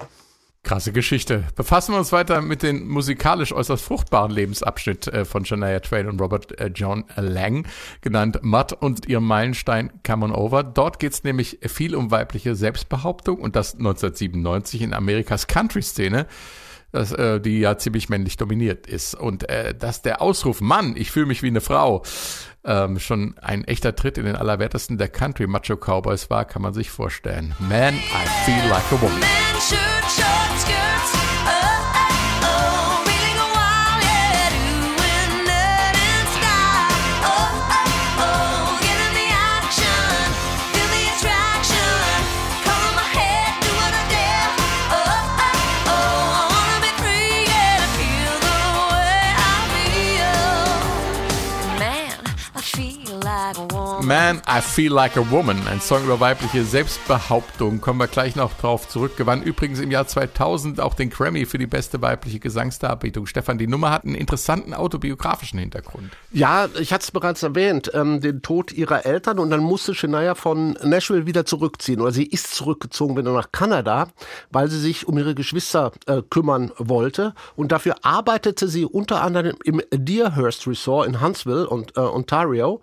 Krasse 0.66 0.90
Geschichte. 0.90 1.44
Befassen 1.54 1.92
wir 1.94 1.98
uns 2.00 2.11
weiter 2.11 2.42
mit 2.42 2.64
dem 2.64 2.88
musikalisch 2.88 3.52
äußerst 3.52 3.85
fruchtbaren 3.85 4.32
Lebensabschnitt 4.32 5.06
äh, 5.06 5.24
von 5.24 5.44
Shania 5.44 5.78
Twain 5.78 6.09
und 6.09 6.20
Robert 6.20 6.59
äh, 6.59 6.72
John 6.74 7.04
Lang, 7.14 7.68
genannt 8.00 8.40
Mutt 8.42 8.72
und 8.72 9.06
ihrem 9.06 9.28
Meilenstein 9.28 9.92
Come 10.04 10.24
On 10.24 10.32
Over. 10.32 10.64
Dort 10.64 10.98
geht 10.98 11.12
es 11.12 11.22
nämlich 11.22 11.61
viel 11.68 11.94
um 11.94 12.11
weibliche 12.11 12.56
Selbstbehauptung 12.56 13.38
und 13.38 13.54
das 13.54 13.74
1997 13.74 14.82
in 14.82 14.92
Amerikas 14.92 15.46
Country-Szene, 15.46 16.26
äh, 16.92 17.40
die 17.40 17.61
ja 17.61 17.78
ziemlich 17.78 18.09
männlich 18.09 18.37
dominiert 18.37 18.88
ist. 18.88 19.14
Und 19.14 19.46
dass 19.78 20.02
der 20.02 20.20
Ausruf, 20.20 20.61
Mann, 20.61 20.96
ich 20.96 21.12
fühle 21.12 21.26
mich 21.26 21.44
wie 21.44 21.48
eine 21.48 21.61
Frau, 21.61 22.02
ähm, 22.66 22.98
schon 22.98 23.35
ein 23.40 23.64
echter 23.64 23.94
Tritt 23.96 24.18
in 24.18 24.26
den 24.26 24.37
Allerwertesten 24.37 24.98
der 24.98 25.09
Country 25.09 25.46
Macho 25.46 25.76
Cowboys 25.76 26.29
war, 26.31 26.44
kann 26.44 26.62
man 26.62 26.74
sich 26.74 26.90
vorstellen. 26.90 27.55
Man, 27.59 27.94
I 27.94 28.26
feel 28.44 28.68
like 28.68 28.85
a 28.92 29.00
woman. 29.00 29.22
Man, 54.02 54.42
I 54.48 54.61
Feel 54.61 54.92
Like 54.92 55.16
a 55.16 55.30
Woman, 55.30 55.56
ein 55.68 55.80
Song 55.80 56.02
über 56.02 56.18
weibliche 56.18 56.64
Selbstbehauptung. 56.64 57.80
Kommen 57.80 58.00
wir 58.00 58.09
gleich 58.09 58.35
noch 58.35 58.52
drauf 58.54 58.88
zurück. 58.88 59.16
Gewann 59.16 59.42
übrigens 59.42 59.78
im 59.78 59.92
Jahr 59.92 60.09
2000 60.09 60.80
auch 60.80 60.94
den 60.94 61.11
Grammy 61.11 61.46
für 61.46 61.59
die 61.59 61.68
beste 61.68 62.02
weibliche 62.02 62.40
Gesangsdarbietung. 62.40 63.26
Stefan, 63.26 63.56
die 63.56 63.68
Nummer 63.68 63.90
hat 63.92 64.04
einen 64.04 64.16
interessanten 64.16 64.74
autobiografischen 64.74 65.61
Hintergrund. 65.61 66.11
Ja, 66.32 66.68
ich 66.80 66.92
hatte 66.92 67.04
es 67.04 67.12
bereits 67.12 67.44
erwähnt, 67.44 67.90
ähm, 67.94 68.20
den 68.20 68.42
Tod 68.42 68.72
ihrer 68.72 69.06
Eltern 69.06 69.38
und 69.38 69.50
dann 69.50 69.61
musste 69.61 69.94
Shania 69.94 70.35
von 70.35 70.76
Nashville 70.82 71.26
wieder 71.26 71.46
zurückziehen 71.46 72.00
oder 72.00 72.11
sie 72.11 72.26
ist 72.26 72.52
zurückgezogen 72.52 73.16
wieder 73.16 73.32
nach 73.32 73.52
Kanada, 73.52 74.09
weil 74.50 74.68
sie 74.68 74.80
sich 74.80 75.06
um 75.06 75.18
ihre 75.18 75.37
Geschwister 75.37 75.92
äh, 76.06 76.20
kümmern 76.28 76.72
wollte 76.78 77.32
und 77.54 77.70
dafür 77.70 77.94
arbeitete 78.02 78.66
sie 78.66 78.85
unter 78.85 79.22
anderem 79.22 79.56
im 79.62 79.80
Deerhurst 79.92 80.66
Resort 80.66 81.06
in 81.06 81.20
Huntsville 81.20 81.68
und 81.68 81.96
äh, 81.96 82.00
Ontario 82.00 82.80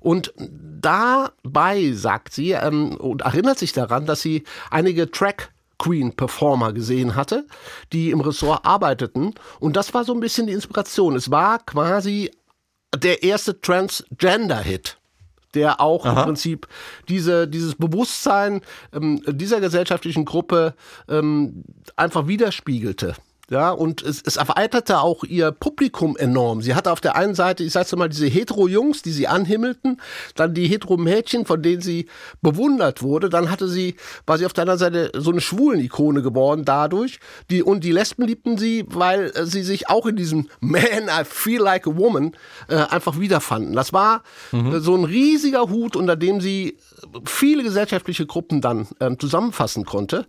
und 0.00 0.32
dabei 0.36 1.92
sagt 1.92 2.32
sie 2.32 2.52
ähm, 2.52 2.96
und 2.96 3.22
erinnert 3.22 3.58
sich 3.58 3.72
daran, 3.72 4.06
dass 4.06 4.20
sie 4.20 4.44
einige 4.70 5.10
Track 5.10 5.50
Queen 5.78 6.12
Performer 6.14 6.72
gesehen 6.72 7.14
hatte, 7.14 7.46
die 7.92 8.10
im 8.10 8.20
Ressort 8.20 8.64
arbeiteten. 8.66 9.34
Und 9.60 9.76
das 9.76 9.94
war 9.94 10.04
so 10.04 10.12
ein 10.12 10.20
bisschen 10.20 10.48
die 10.48 10.52
Inspiration. 10.52 11.14
Es 11.14 11.30
war 11.30 11.60
quasi 11.60 12.32
der 12.96 13.22
erste 13.22 13.60
Transgender-Hit 13.60 14.96
der 15.54 15.80
auch 15.80 16.04
im 16.04 16.14
Prinzip 16.14 16.68
diese, 17.08 17.48
dieses 17.48 17.74
Bewusstsein 17.74 18.60
ähm, 18.92 19.22
dieser 19.26 19.60
gesellschaftlichen 19.60 20.26
Gruppe 20.26 20.74
ähm, 21.08 21.64
einfach 21.96 22.26
widerspiegelte. 22.28 23.14
Ja, 23.50 23.70
und 23.70 24.02
es, 24.02 24.22
es 24.26 24.36
erweiterte 24.36 25.00
auch 25.00 25.24
ihr 25.24 25.52
Publikum 25.52 26.18
enorm. 26.18 26.60
Sie 26.60 26.74
hatte 26.74 26.92
auf 26.92 27.00
der 27.00 27.16
einen 27.16 27.34
Seite, 27.34 27.64
ich 27.64 27.72
sag's 27.72 27.96
mal, 27.96 28.10
diese 28.10 28.26
Hetero-Jungs, 28.26 29.00
die 29.00 29.10
sie 29.10 29.26
anhimmelten, 29.26 30.02
dann 30.34 30.52
die 30.52 30.66
Hetero-Mädchen, 30.66 31.46
von 31.46 31.62
denen 31.62 31.80
sie 31.80 32.08
bewundert 32.42 33.02
wurde. 33.02 33.30
Dann 33.30 33.50
hatte 33.50 33.66
sie, 33.66 33.96
war 34.26 34.36
sie 34.36 34.44
auf 34.44 34.52
der 34.52 34.62
anderen 34.62 34.78
Seite 34.78 35.12
so 35.14 35.30
eine 35.30 35.40
Schwulen-Ikone 35.40 36.20
geworden 36.20 36.66
dadurch. 36.66 37.20
Die, 37.50 37.62
und 37.62 37.84
die 37.84 37.92
Lesben 37.92 38.26
liebten 38.26 38.58
sie, 38.58 38.84
weil 38.86 39.32
äh, 39.34 39.46
sie 39.46 39.62
sich 39.62 39.88
auch 39.88 40.04
in 40.04 40.16
diesem 40.16 40.48
Man, 40.60 41.08
I 41.08 41.24
feel 41.24 41.62
like 41.62 41.86
a 41.86 41.96
woman 41.96 42.36
äh, 42.68 42.76
einfach 42.76 43.18
wiederfanden. 43.18 43.72
Das 43.72 43.94
war 43.94 44.24
äh, 44.52 44.78
so 44.80 44.94
ein 44.94 45.04
riesiger 45.04 45.70
Hut, 45.70 45.96
unter 45.96 46.16
dem 46.16 46.42
sie 46.42 46.76
viele 47.24 47.62
gesellschaftliche 47.62 48.26
Gruppen 48.26 48.60
dann 48.60 48.88
ähm, 49.00 49.18
zusammenfassen 49.18 49.86
konnte. 49.86 50.26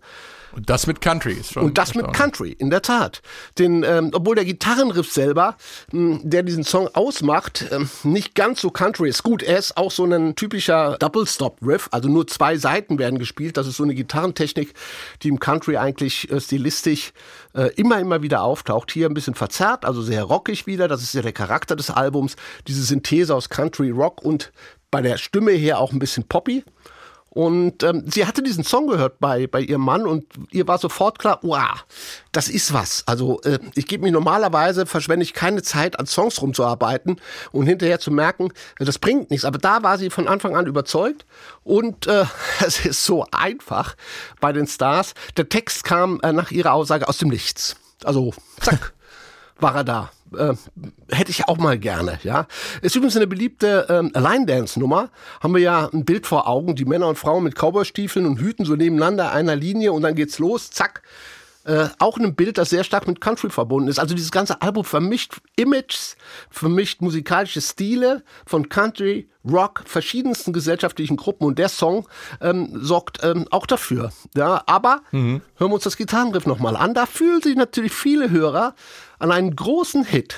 Und 0.52 0.68
das 0.68 0.86
mit 0.86 1.00
Country 1.00 1.32
ist 1.34 1.52
schon. 1.52 1.64
Und 1.64 1.78
das 1.78 1.94
mit. 1.94 2.12
Country, 2.12 2.52
in 2.52 2.70
der 2.70 2.82
Tat. 2.82 3.22
Den, 3.58 3.82
ähm, 3.82 4.10
obwohl 4.12 4.34
der 4.34 4.44
Gitarrenriff 4.44 5.10
selber, 5.10 5.56
mh, 5.92 6.20
der 6.24 6.42
diesen 6.42 6.64
Song 6.64 6.88
ausmacht, 6.94 7.66
ähm, 7.70 7.88
nicht 8.02 8.34
ganz 8.34 8.60
so 8.60 8.70
Country 8.70 9.08
ist. 9.08 9.22
Gut, 9.22 9.42
er 9.42 9.58
ist 9.58 9.76
auch 9.76 9.90
so 9.90 10.04
ein 10.04 10.34
typischer 10.34 10.96
Double-Stop-Riff, 10.98 11.88
also 11.92 12.08
nur 12.08 12.26
zwei 12.26 12.56
Seiten 12.56 12.98
werden 12.98 13.18
gespielt. 13.18 13.56
Das 13.56 13.66
ist 13.66 13.76
so 13.76 13.84
eine 13.84 13.94
Gitarrentechnik, 13.94 14.74
die 15.22 15.28
im 15.28 15.38
Country 15.38 15.76
eigentlich 15.76 16.30
äh, 16.30 16.40
stilistisch 16.40 17.12
äh, 17.54 17.72
immer, 17.74 17.98
immer 18.00 18.22
wieder 18.22 18.42
auftaucht. 18.42 18.90
Hier 18.90 19.08
ein 19.08 19.14
bisschen 19.14 19.34
verzerrt, 19.34 19.84
also 19.84 20.02
sehr 20.02 20.24
rockig 20.24 20.66
wieder. 20.66 20.88
Das 20.88 21.02
ist 21.02 21.14
ja 21.14 21.22
der 21.22 21.32
Charakter 21.32 21.76
des 21.76 21.90
Albums. 21.90 22.36
Diese 22.66 22.82
Synthese 22.82 23.34
aus 23.34 23.48
Country, 23.48 23.90
Rock 23.90 24.22
und 24.22 24.52
bei 24.90 25.02
der 25.02 25.18
Stimme 25.18 25.52
her 25.52 25.78
auch 25.78 25.92
ein 25.92 25.98
bisschen 25.98 26.24
poppy. 26.24 26.64
Und 27.30 27.84
ähm, 27.84 28.02
sie 28.06 28.26
hatte 28.26 28.42
diesen 28.42 28.64
Song 28.64 28.88
gehört 28.88 29.20
bei, 29.20 29.46
bei 29.46 29.60
ihrem 29.60 29.82
Mann 29.82 30.04
und 30.04 30.26
ihr 30.50 30.66
war 30.66 30.78
sofort 30.78 31.20
klar, 31.20 31.38
wow, 31.42 31.84
das 32.32 32.48
ist 32.48 32.74
was. 32.74 33.04
Also 33.06 33.40
äh, 33.42 33.60
ich 33.76 33.86
gebe 33.86 34.02
mir 34.02 34.10
normalerweise, 34.10 34.84
verschwende 34.84 35.22
ich 35.22 35.32
keine 35.32 35.62
Zeit, 35.62 35.98
an 36.00 36.06
Songs 36.06 36.42
rumzuarbeiten 36.42 37.20
und 37.52 37.66
hinterher 37.66 38.00
zu 38.00 38.10
merken, 38.10 38.52
äh, 38.80 38.84
das 38.84 38.98
bringt 38.98 39.30
nichts. 39.30 39.44
Aber 39.44 39.58
da 39.58 39.84
war 39.84 39.96
sie 39.96 40.10
von 40.10 40.26
Anfang 40.26 40.56
an 40.56 40.66
überzeugt 40.66 41.24
und 41.62 42.08
äh, 42.08 42.24
es 42.66 42.84
ist 42.84 43.04
so 43.04 43.24
einfach 43.30 43.96
bei 44.40 44.52
den 44.52 44.66
Stars. 44.66 45.14
Der 45.36 45.48
Text 45.48 45.84
kam 45.84 46.18
äh, 46.22 46.32
nach 46.32 46.50
ihrer 46.50 46.72
Aussage 46.72 47.06
aus 47.06 47.18
dem 47.18 47.28
Nichts. 47.28 47.76
Also 48.02 48.32
zack, 48.60 48.92
war 49.62 49.76
er 49.76 49.84
da. 49.84 50.10
Äh, 50.36 50.54
hätte 51.10 51.30
ich 51.30 51.48
auch 51.48 51.58
mal 51.58 51.78
gerne, 51.78 52.18
ja. 52.22 52.46
Ist 52.82 52.94
übrigens 52.94 53.16
eine 53.16 53.26
beliebte 53.26 53.86
ähm, 53.88 54.12
Line-Dance-Nummer. 54.14 55.10
Haben 55.40 55.54
wir 55.54 55.60
ja 55.60 55.90
ein 55.92 56.04
Bild 56.04 56.26
vor 56.26 56.48
Augen, 56.48 56.76
die 56.76 56.84
Männer 56.84 57.08
und 57.08 57.16
Frauen 57.16 57.44
mit 57.44 57.56
Cowboystiefeln 57.56 58.26
und 58.26 58.38
Hüten 58.40 58.64
so 58.64 58.76
nebeneinander 58.76 59.32
einer 59.32 59.56
Linie 59.56 59.92
und 59.92 60.02
dann 60.02 60.14
geht's 60.14 60.38
los, 60.38 60.70
zack. 60.70 61.02
Äh, 61.64 61.88
auch 61.98 62.16
ein 62.16 62.34
Bild, 62.34 62.56
das 62.56 62.70
sehr 62.70 62.84
stark 62.84 63.06
mit 63.06 63.20
Country 63.20 63.50
verbunden 63.50 63.88
ist. 63.88 63.98
Also 63.98 64.14
dieses 64.14 64.30
ganze 64.30 64.62
Album 64.62 64.82
vermischt 64.84 65.40
Images, 65.56 66.16
vermischt 66.48 67.02
musikalische 67.02 67.60
Stile 67.60 68.22
von 68.46 68.70
Country, 68.70 69.28
Rock, 69.44 69.82
verschiedensten 69.84 70.54
gesellschaftlichen 70.54 71.18
Gruppen 71.18 71.44
und 71.46 71.58
der 71.58 71.68
Song 71.68 72.08
ähm, 72.40 72.70
sorgt 72.80 73.22
ähm, 73.22 73.46
auch 73.50 73.66
dafür. 73.66 74.10
Ja, 74.34 74.62
aber 74.66 75.02
hören 75.10 75.42
wir 75.58 75.74
uns 75.74 75.84
das 75.84 75.98
Gitarrenriff 75.98 76.46
nochmal 76.46 76.76
an. 76.76 76.94
Da 76.94 77.04
fühlen 77.04 77.42
sich 77.42 77.56
natürlich 77.56 77.92
viele 77.92 78.30
Hörer 78.30 78.74
an 79.18 79.30
einen 79.30 79.54
großen 79.54 80.04
Hit 80.04 80.36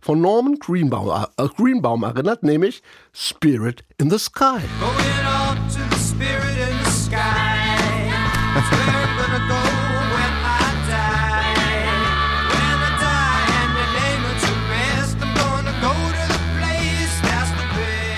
von 0.00 0.20
Norman 0.20 0.58
Greenbaum, 0.58 1.24
äh, 1.36 1.48
Greenbaum 1.56 2.02
erinnert, 2.02 2.42
nämlich 2.42 2.82
Spirit 3.12 3.84
in 3.98 4.10
the 4.10 4.18
Sky. 4.18 4.58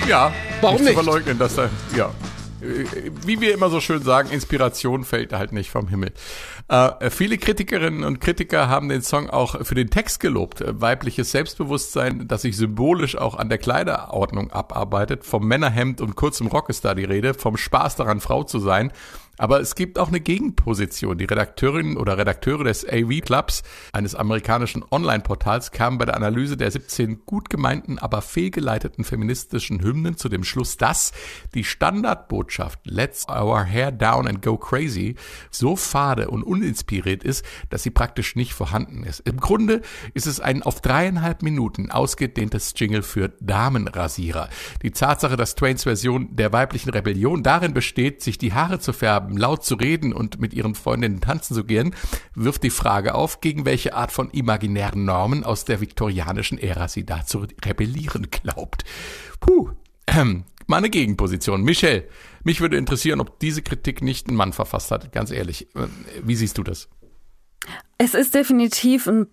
Ja, 0.07 0.31
Warum 0.61 0.77
nicht, 0.77 0.95
zu 0.95 1.03
verleugnen, 1.03 1.37
dass 1.37 1.55
da, 1.55 1.69
ja. 1.95 2.09
Wie 3.25 3.39
wir 3.41 3.53
immer 3.53 3.69
so 3.69 3.81
schön 3.81 4.01
sagen, 4.01 4.29
Inspiration 4.31 5.03
fällt 5.03 5.33
halt 5.33 5.51
nicht 5.51 5.69
vom 5.69 5.89
Himmel. 5.89 6.11
Äh, 6.69 7.09
viele 7.09 7.37
Kritikerinnen 7.37 8.03
und 8.03 8.19
Kritiker 8.19 8.69
haben 8.69 8.89
den 8.89 9.01
Song 9.01 9.29
auch 9.29 9.63
für 9.65 9.75
den 9.75 9.89
Text 9.89 10.21
gelobt. 10.21 10.61
Äh, 10.61 10.81
weibliches 10.81 11.31
Selbstbewusstsein, 11.31 12.27
das 12.27 12.43
sich 12.43 12.55
symbolisch 12.55 13.17
auch 13.17 13.35
an 13.35 13.49
der 13.49 13.57
Kleiderordnung 13.57 14.49
abarbeitet. 14.51 15.25
Vom 15.25 15.45
Männerhemd 15.45 15.99
und 15.99 16.15
kurzem 16.15 16.47
Rock 16.47 16.69
ist 16.69 16.85
da 16.85 16.95
die 16.95 17.03
Rede, 17.03 17.33
vom 17.33 17.57
Spaß 17.57 17.97
daran, 17.97 18.21
Frau 18.21 18.43
zu 18.43 18.59
sein. 18.59 18.91
Aber 19.37 19.61
es 19.61 19.75
gibt 19.75 19.99
auch 19.99 20.07
eine 20.07 20.19
Gegenposition. 20.19 21.17
Die 21.17 21.25
Redakteurin 21.25 21.97
oder 21.97 22.17
Redakteure 22.17 22.63
des 22.63 22.87
AV 22.87 23.21
Clubs, 23.21 23.63
eines 23.93 24.15
amerikanischen 24.15 24.83
Online-Portals, 24.89 25.71
kamen 25.71 25.97
bei 25.97 26.05
der 26.05 26.15
Analyse 26.15 26.57
der 26.57 26.71
17 26.71 27.25
gut 27.25 27.49
gemeinten, 27.49 27.99
aber 27.99 28.21
fehlgeleiteten 28.21 29.03
feministischen 29.03 29.81
Hymnen 29.81 30.17
zu 30.17 30.29
dem 30.29 30.43
Schluss, 30.43 30.77
dass 30.77 31.11
die 31.53 31.63
Standardbotschaft 31.63 32.79
Let's 32.85 33.27
our 33.29 33.63
hair 33.63 33.91
down 33.91 34.27
and 34.27 34.41
go 34.41 34.57
crazy 34.57 35.15
so 35.51 35.75
fade 35.75 36.29
und 36.29 36.43
uninspiriert 36.43 37.23
ist, 37.23 37.45
dass 37.69 37.83
sie 37.83 37.91
praktisch 37.91 38.35
nicht 38.35 38.53
vorhanden 38.53 39.03
ist. 39.03 39.19
Im 39.21 39.39
Grunde 39.39 39.81
ist 40.13 40.27
es 40.27 40.39
ein 40.39 40.63
auf 40.63 40.81
dreieinhalb 40.81 41.43
Minuten 41.43 41.91
ausgedehntes 41.91 42.73
Jingle 42.75 43.03
für 43.03 43.29
Damenrasierer. 43.39 44.49
Die 44.81 44.91
Tatsache, 44.91 45.37
dass 45.37 45.55
Twains 45.55 45.83
Version 45.83 46.35
der 46.35 46.51
weiblichen 46.53 46.89
Rebellion 46.89 47.43
darin 47.43 47.73
besteht, 47.73 48.21
sich 48.21 48.37
die 48.37 48.53
Haare 48.53 48.79
zu 48.79 48.93
färben, 48.93 49.26
laut 49.35 49.65
zu 49.65 49.75
reden 49.75 50.13
und 50.13 50.39
mit 50.39 50.53
ihren 50.53 50.75
Freundinnen 50.75 51.19
tanzen 51.19 51.55
zu 51.55 51.63
gehen, 51.63 51.95
wirft 52.35 52.63
die 52.63 52.69
Frage 52.69 53.15
auf, 53.15 53.41
gegen 53.41 53.65
welche 53.65 53.95
Art 53.95 54.11
von 54.11 54.29
imaginären 54.29 55.03
Normen 55.03 55.43
aus 55.43 55.65
der 55.65 55.81
viktorianischen 55.81 56.57
Ära 56.59 56.87
sie 56.87 57.05
da 57.05 57.25
zu 57.25 57.47
rebellieren 57.65 58.27
glaubt. 58.31 58.85
Puh, 59.39 59.71
ähm, 60.07 60.43
mal 60.67 60.77
eine 60.77 60.89
Gegenposition. 60.89 61.63
Michelle, 61.63 62.07
mich 62.43 62.61
würde 62.61 62.77
interessieren, 62.77 63.19
ob 63.19 63.39
diese 63.39 63.61
Kritik 63.61 64.01
nicht 64.01 64.29
ein 64.29 64.35
Mann 64.35 64.53
verfasst 64.53 64.91
hat, 64.91 65.11
ganz 65.11 65.31
ehrlich. 65.31 65.67
Äh, 65.75 65.87
Wie 66.23 66.35
siehst 66.35 66.57
du 66.57 66.63
das? 66.63 66.87
Es 67.99 68.13
ist 68.13 68.35
definitiv 68.35 69.07
ein, 69.07 69.25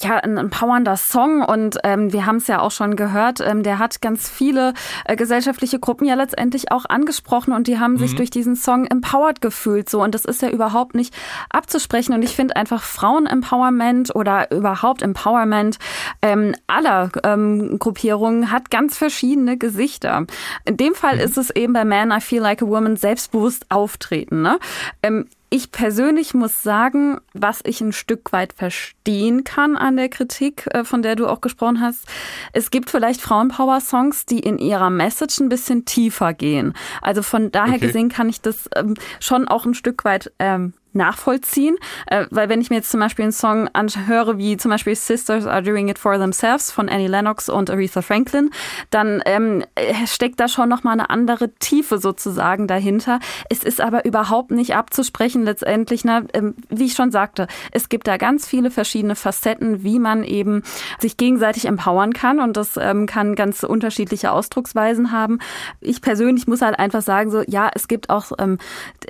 ja, 0.00 0.16
ein 0.16 0.38
empowernder 0.38 0.96
Song 0.96 1.44
und 1.44 1.78
ähm, 1.84 2.12
wir 2.12 2.26
haben 2.26 2.38
es 2.38 2.48
ja 2.48 2.58
auch 2.60 2.72
schon 2.72 2.96
gehört, 2.96 3.40
ähm, 3.40 3.62
der 3.62 3.78
hat 3.78 4.00
ganz 4.00 4.28
viele 4.28 4.74
äh, 5.04 5.14
gesellschaftliche 5.14 5.78
Gruppen 5.78 6.04
ja 6.04 6.16
letztendlich 6.16 6.72
auch 6.72 6.84
angesprochen 6.84 7.52
und 7.52 7.68
die 7.68 7.78
haben 7.78 7.96
sich 7.96 8.16
durch 8.16 8.30
diesen 8.30 8.56
Song 8.56 8.86
empowered 8.86 9.40
gefühlt 9.40 9.88
so 9.88 10.02
und 10.02 10.16
das 10.16 10.24
ist 10.24 10.42
ja 10.42 10.50
überhaupt 10.50 10.96
nicht 10.96 11.14
abzusprechen 11.50 12.12
und 12.12 12.22
ich 12.24 12.34
finde 12.34 12.56
einfach 12.56 12.82
Frauen-Empowerment 12.82 14.12
oder 14.16 14.50
überhaupt 14.50 15.02
Empowerment 15.02 15.78
ähm, 16.20 16.56
aller 16.66 17.10
ähm, 17.22 17.78
Gruppierungen 17.78 18.50
hat 18.50 18.72
ganz 18.72 18.98
verschiedene 18.98 19.56
Gesichter. 19.56 20.26
In 20.64 20.76
dem 20.76 20.96
Fall 20.96 21.18
ist 21.18 21.38
es 21.38 21.50
eben 21.50 21.72
bei 21.72 21.84
Man 21.84 22.10
I 22.10 22.20
Feel 22.20 22.42
Like 22.42 22.62
a 22.62 22.66
Woman 22.66 22.96
selbstbewusst 22.96 23.66
auftreten. 23.70 24.42
Ne? 24.42 24.58
Ähm, 25.04 25.28
ich 25.50 25.72
persönlich 25.72 26.34
muss 26.34 26.62
sagen, 26.62 27.20
was 27.32 27.60
ich 27.64 27.80
ein 27.80 27.92
Stück 27.92 28.32
weit 28.32 28.52
verstehen 28.52 29.44
kann 29.44 29.76
an 29.76 29.96
der 29.96 30.08
Kritik, 30.08 30.66
äh, 30.72 30.84
von 30.84 31.02
der 31.02 31.16
du 31.16 31.26
auch 31.26 31.40
gesprochen 31.40 31.80
hast. 31.80 32.04
Es 32.52 32.70
gibt 32.70 32.90
vielleicht 32.90 33.20
Frauenpower-Songs, 33.20 34.26
die 34.26 34.40
in 34.40 34.58
ihrer 34.58 34.90
Message 34.90 35.40
ein 35.40 35.48
bisschen 35.48 35.84
tiefer 35.84 36.34
gehen. 36.34 36.74
Also 37.00 37.22
von 37.22 37.50
daher 37.50 37.76
Okay. 37.76 37.86
gesehen 37.86 38.08
kann 38.08 38.28
ich 38.28 38.40
das 38.40 38.68
ähm, 38.76 38.94
schon 39.20 39.48
auch 39.48 39.64
ein 39.64 39.74
Stück 39.74 40.04
weit 40.04 40.32
ähm, 40.38 40.74
nachvollziehen, 40.92 41.76
äh, 42.06 42.26
weil 42.30 42.48
wenn 42.48 42.60
ich 42.60 42.70
mir 42.70 42.76
jetzt 42.76 42.90
zum 42.90 43.00
Beispiel 43.00 43.24
einen 43.24 43.32
Song 43.32 43.68
anhöre, 43.72 44.38
wie 44.38 44.56
zum 44.56 44.70
Beispiel 44.70 44.94
Sisters 44.94 45.46
Are 45.46 45.62
Doing 45.62 45.88
It 45.88 45.98
For 45.98 46.18
Themselves 46.18 46.70
von 46.70 46.88
Annie 46.88 47.08
Lennox 47.08 47.48
und 47.48 47.70
Aretha 47.70 48.02
Franklin, 48.02 48.50
dann 48.90 49.22
ähm, 49.26 49.64
steckt 50.06 50.40
da 50.40 50.48
schon 50.48 50.68
nochmal 50.68 50.94
eine 50.94 51.10
andere 51.10 51.54
Tiefe 51.54 51.98
sozusagen 51.98 52.66
dahinter. 52.66 53.20
Es 53.48 53.62
ist 53.62 53.80
aber 53.80 54.04
überhaupt 54.04 54.50
nicht 54.50 54.74
abzusprechen 54.74 55.44
letztendlich, 55.44 56.04
ne, 56.04 56.26
ähm, 56.32 56.54
wie 56.68 56.86
ich 56.86 56.94
schon 56.94 57.10
sagte, 57.10 57.46
es 57.72 57.88
gibt 57.88 58.06
da 58.06 58.16
ganz 58.16 58.46
viele 58.46 58.70
verschiedene 58.70 59.14
Facetten, 59.14 59.82
wie 59.84 59.98
man 59.98 60.24
eben 60.24 60.62
sich 60.98 61.16
gegenseitig 61.16 61.66
empowern 61.66 62.12
kann 62.12 62.40
und 62.40 62.56
das 62.56 62.76
ähm, 62.76 63.06
kann 63.06 63.34
ganz 63.34 63.62
unterschiedliche 63.62 64.32
Ausdrucksweisen 64.32 65.12
haben. 65.12 65.38
Ich 65.80 66.00
persönlich 66.00 66.46
muss 66.46 66.62
halt 66.62 66.78
einfach 66.78 67.02
sagen, 67.02 67.30
so 67.30 67.42
ja, 67.46 67.70
es 67.74 67.88
gibt 67.88 68.10
auch 68.10 68.32
ähm, 68.38 68.58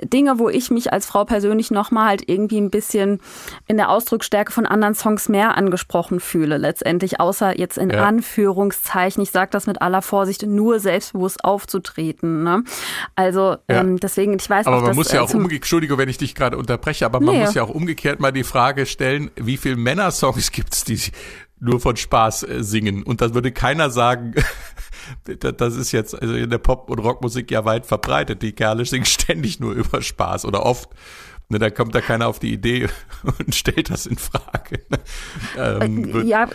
Dinge, 0.03 0.39
wo 0.39 0.49
ich 0.49 0.71
mich 0.71 0.91
als 0.93 1.05
Frau 1.05 1.25
persönlich 1.25 1.68
nochmal 1.71 2.07
halt 2.09 2.23
irgendwie 2.27 2.59
ein 2.59 2.69
bisschen 2.69 3.19
in 3.67 3.77
der 3.77 3.89
Ausdrucksstärke 3.89 4.51
von 4.51 4.65
anderen 4.65 4.95
Songs 4.95 5.29
mehr 5.29 5.57
angesprochen 5.57 6.19
fühle, 6.19 6.57
letztendlich, 6.57 7.19
außer 7.19 7.57
jetzt 7.57 7.77
in 7.77 7.89
Ja. 7.89 8.05
Anführungszeichen, 8.05 9.21
ich 9.23 9.31
sage 9.31 9.51
das 9.51 9.67
mit 9.67 9.81
aller 9.81 10.01
Vorsicht, 10.01 10.43
nur 10.43 10.79
selbstbewusst 10.79 11.43
aufzutreten. 11.43 12.43
Ne? 12.43 12.63
Also 13.15 13.57
Ja. 13.69 13.81
ähm, 13.81 13.99
deswegen, 13.99 14.33
ich 14.39 14.49
weiß 14.49 14.67
Aber 14.67 14.77
auch, 14.77 14.81
man 14.81 14.89
dass, 14.91 14.95
muss 14.97 15.11
ja 15.11 15.19
äh, 15.19 15.23
auch 15.23 15.33
umgekehrt, 15.33 15.59
Entschuldigung, 15.63 15.97
wenn 15.97 16.09
ich 16.09 16.17
dich 16.17 16.35
gerade 16.35 16.57
unterbreche, 16.57 17.05
aber 17.05 17.19
man 17.19 17.35
Nee. 17.35 17.41
muss 17.45 17.53
ja 17.53 17.63
auch 17.63 17.69
umgekehrt 17.69 18.19
mal 18.19 18.31
die 18.31 18.43
Frage 18.43 18.85
stellen, 18.85 19.31
wie 19.35 19.57
viele 19.57 19.75
Männersongs 19.75 20.51
gibt 20.51 20.73
es, 20.73 20.83
die 20.83 20.99
nur 21.59 21.79
von 21.79 21.95
Spaß 21.97 22.43
äh, 22.43 22.63
singen? 22.63 23.03
Und 23.03 23.21
da 23.21 23.33
würde 23.33 23.51
keiner 23.51 23.89
sagen, 23.89 24.33
da- 25.25 25.51
das 25.51 25.75
ist 25.75 25.91
jetzt 25.91 26.19
also 26.19 26.33
in 26.33 26.49
der 26.49 26.57
Pop- 26.57 26.89
und 26.89 26.99
Rockmusik 26.99 27.51
ja 27.51 27.65
weit 27.65 27.85
verbreitet. 27.85 28.41
Die 28.41 28.53
Kerle 28.53 28.85
singen 28.85 29.05
ständig 29.05 29.59
nur 29.59 29.73
über 29.73 30.01
Spaß 30.01 30.45
oder 30.45 30.65
oft. 30.65 30.89
Ne, 31.49 31.57
da 31.59 31.69
kommt 31.71 31.95
da 31.95 32.01
keiner 32.01 32.27
auf 32.27 32.37
die 32.39 32.53
Idee 32.53 32.87
und 33.23 33.55
stellt 33.55 33.89
das 33.89 34.05
in 34.05 34.17
Frage. 34.17 34.81
Ähm, 35.57 36.13
wird- 36.13 36.25
ja, 36.27 36.47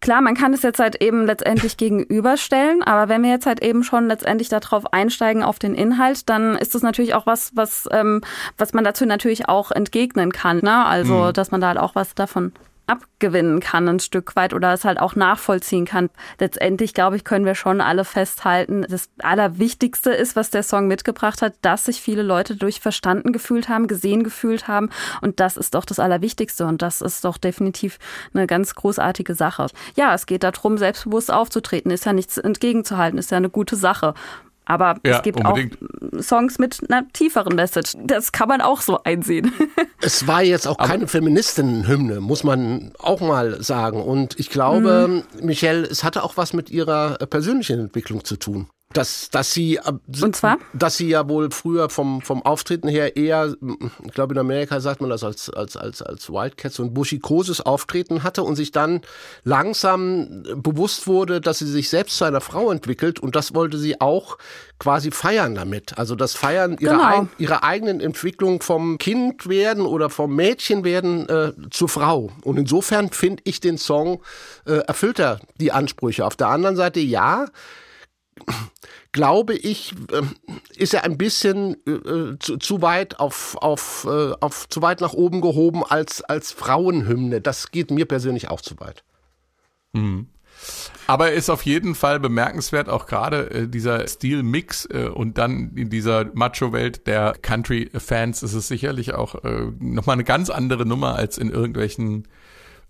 klar, 0.00 0.20
man 0.20 0.34
kann 0.36 0.52
es 0.52 0.62
jetzt 0.62 0.78
halt 0.78 1.02
eben 1.02 1.24
letztendlich 1.24 1.76
gegenüberstellen, 1.78 2.82
aber 2.82 3.08
wenn 3.08 3.22
wir 3.22 3.30
jetzt 3.30 3.46
halt 3.46 3.62
eben 3.62 3.82
schon 3.82 4.06
letztendlich 4.08 4.48
darauf 4.48 4.92
einsteigen 4.92 5.42
auf 5.42 5.58
den 5.58 5.74
Inhalt, 5.74 6.28
dann 6.28 6.54
ist 6.56 6.74
das 6.74 6.82
natürlich 6.82 7.14
auch 7.14 7.26
was, 7.26 7.52
was, 7.56 7.88
ähm, 7.92 8.20
was 8.58 8.72
man 8.74 8.84
dazu 8.84 9.06
natürlich 9.06 9.48
auch 9.48 9.70
entgegnen 9.72 10.32
kann. 10.32 10.58
Ne? 10.58 10.84
Also, 10.84 11.32
dass 11.32 11.50
man 11.50 11.60
da 11.60 11.68
halt 11.68 11.78
auch 11.78 11.94
was 11.94 12.14
davon 12.14 12.52
abgewinnen 12.86 13.60
kann 13.60 13.88
ein 13.88 14.00
Stück 14.00 14.36
weit 14.36 14.54
oder 14.54 14.72
es 14.72 14.84
halt 14.84 15.00
auch 15.00 15.16
nachvollziehen 15.16 15.84
kann. 15.84 16.08
Letztendlich, 16.38 16.94
glaube 16.94 17.16
ich, 17.16 17.24
können 17.24 17.44
wir 17.44 17.54
schon 17.54 17.80
alle 17.80 18.04
festhalten, 18.04 18.86
das 18.88 19.08
Allerwichtigste 19.18 20.10
ist, 20.10 20.36
was 20.36 20.50
der 20.50 20.62
Song 20.62 20.86
mitgebracht 20.86 21.42
hat, 21.42 21.54
dass 21.62 21.86
sich 21.86 22.00
viele 22.00 22.22
Leute 22.22 22.56
durch 22.56 22.80
verstanden 22.80 23.32
gefühlt 23.32 23.68
haben, 23.68 23.88
gesehen 23.88 24.22
gefühlt 24.22 24.68
haben 24.68 24.90
und 25.20 25.40
das 25.40 25.56
ist 25.56 25.74
doch 25.74 25.84
das 25.84 25.98
Allerwichtigste 25.98 26.66
und 26.66 26.82
das 26.82 27.00
ist 27.00 27.24
doch 27.24 27.38
definitiv 27.38 27.98
eine 28.32 28.46
ganz 28.46 28.74
großartige 28.74 29.34
Sache. 29.34 29.66
Ja, 29.96 30.14
es 30.14 30.26
geht 30.26 30.44
darum, 30.44 30.78
selbstbewusst 30.78 31.32
aufzutreten, 31.32 31.90
ist 31.90 32.06
ja 32.06 32.12
nichts 32.12 32.38
entgegenzuhalten, 32.38 33.18
ist 33.18 33.30
ja 33.30 33.36
eine 33.36 33.50
gute 33.50 33.76
Sache. 33.76 34.14
Aber 34.66 34.96
Ja, 35.04 35.16
es 35.16 35.22
gibt 35.22 35.38
unbedingt. 35.44 35.78
auch 35.80 36.22
Songs 36.22 36.58
mit 36.58 36.80
einer 36.90 37.08
tieferen 37.12 37.54
Message. 37.56 37.94
Das 38.04 38.32
kann 38.32 38.48
man 38.48 38.60
auch 38.60 38.80
so 38.80 39.02
einsehen. 39.02 39.52
Es 40.02 40.26
war 40.26 40.42
jetzt 40.42 40.68
auch 40.68 40.76
keine 40.76 41.08
Feministinnenhymne, 41.08 42.20
muss 42.20 42.44
man 42.44 42.92
auch 42.98 43.20
mal 43.22 43.62
sagen. 43.62 44.02
Und 44.02 44.38
ich 44.38 44.50
glaube, 44.50 45.24
Michelle, 45.40 45.84
es 45.86 46.04
hatte 46.04 46.22
auch 46.22 46.36
was 46.36 46.52
mit 46.52 46.70
ihrer 46.70 47.16
persönlichen 47.30 47.80
Entwicklung 47.80 48.22
zu 48.22 48.36
tun. 48.36 48.68
Dass, 48.96 49.28
dass 49.30 49.52
sie, 49.52 49.76
äh, 49.76 49.92
Und 50.22 50.34
zwar? 50.36 50.58
dass 50.72 50.96
sie 50.96 51.08
ja 51.08 51.28
wohl 51.28 51.50
früher 51.50 51.90
vom, 51.90 52.22
vom 52.22 52.42
Auftreten 52.42 52.88
her 52.88 53.16
eher, 53.16 53.54
ich 54.04 54.12
glaube 54.12 54.34
in 54.34 54.38
Amerika 54.40 54.80
sagt 54.80 55.00
man 55.00 55.10
das 55.10 55.22
als, 55.22 55.50
als, 55.50 55.76
als, 55.76 56.00
als 56.02 56.30
Wildcat, 56.30 56.72
so 56.72 56.82
ein 56.82 56.94
buschikoses 56.94 57.60
Auftreten 57.60 58.22
hatte 58.22 58.42
und 58.42 58.56
sich 58.56 58.72
dann 58.72 59.02
langsam 59.44 60.42
bewusst 60.56 61.06
wurde, 61.06 61.40
dass 61.40 61.58
sie 61.58 61.66
sich 61.66 61.88
selbst 61.90 62.16
zu 62.16 62.24
einer 62.24 62.40
Frau 62.40 62.70
entwickelt 62.70 63.20
und 63.20 63.36
das 63.36 63.54
wollte 63.54 63.78
sie 63.78 64.00
auch 64.00 64.38
quasi 64.78 65.10
feiern 65.10 65.54
damit. 65.54 65.98
Also 65.98 66.14
das 66.14 66.34
Feiern 66.34 66.76
ihrer, 66.78 66.92
Genau. 66.96 67.20
ein, 67.22 67.28
ihrer 67.38 67.64
eigenen 67.64 68.00
Entwicklung 68.00 68.62
vom 68.62 68.98
Kind 68.98 69.48
werden 69.48 69.84
oder 69.86 70.10
vom 70.10 70.34
Mädchen 70.34 70.84
werden 70.84 71.28
äh, 71.28 71.52
zur 71.70 71.88
Frau. 71.88 72.30
Und 72.42 72.58
insofern 72.58 73.10
finde 73.10 73.42
ich 73.46 73.60
den 73.60 73.78
Song 73.78 74.20
äh, 74.66 74.72
erfüllt 74.86 75.18
er 75.18 75.40
die 75.60 75.72
Ansprüche. 75.72 76.24
Auf 76.26 76.36
der 76.36 76.48
anderen 76.48 76.76
Seite 76.76 77.00
ja, 77.00 77.46
glaube 79.12 79.54
ich, 79.54 79.94
ähm, 80.12 80.34
ist 80.76 80.94
er 80.94 81.04
ein 81.04 81.16
bisschen 81.16 81.76
äh, 81.86 82.38
zu, 82.38 82.58
zu 82.58 82.82
weit 82.82 83.18
auf, 83.18 83.56
auf, 83.56 84.06
äh, 84.08 84.32
auf 84.40 84.68
zu 84.68 84.82
weit 84.82 85.00
nach 85.00 85.14
oben 85.14 85.40
gehoben 85.40 85.84
als, 85.84 86.22
als 86.22 86.52
Frauenhymne. 86.52 87.40
Das 87.40 87.70
geht 87.70 87.90
mir 87.90 88.04
persönlich 88.04 88.50
auch 88.50 88.60
zu 88.60 88.78
weit. 88.78 89.04
Aber 91.06 91.32
ist 91.32 91.50
auf 91.50 91.62
jeden 91.62 91.94
Fall 91.94 92.18
bemerkenswert, 92.18 92.88
auch 92.88 93.06
gerade 93.06 93.50
äh, 93.50 93.68
dieser 93.68 94.06
Stilmix 94.08 94.86
äh, 94.86 95.08
und 95.12 95.38
dann 95.38 95.72
in 95.76 95.88
dieser 95.88 96.26
Macho-Welt 96.34 97.06
der 97.06 97.34
Country-Fans 97.40 98.42
ist 98.42 98.54
es 98.54 98.68
sicherlich 98.68 99.14
auch 99.14 99.44
äh, 99.44 99.70
nochmal 99.78 100.14
eine 100.14 100.24
ganz 100.24 100.50
andere 100.50 100.84
Nummer 100.84 101.14
als 101.14 101.38
in 101.38 101.50
irgendwelchen 101.50 102.26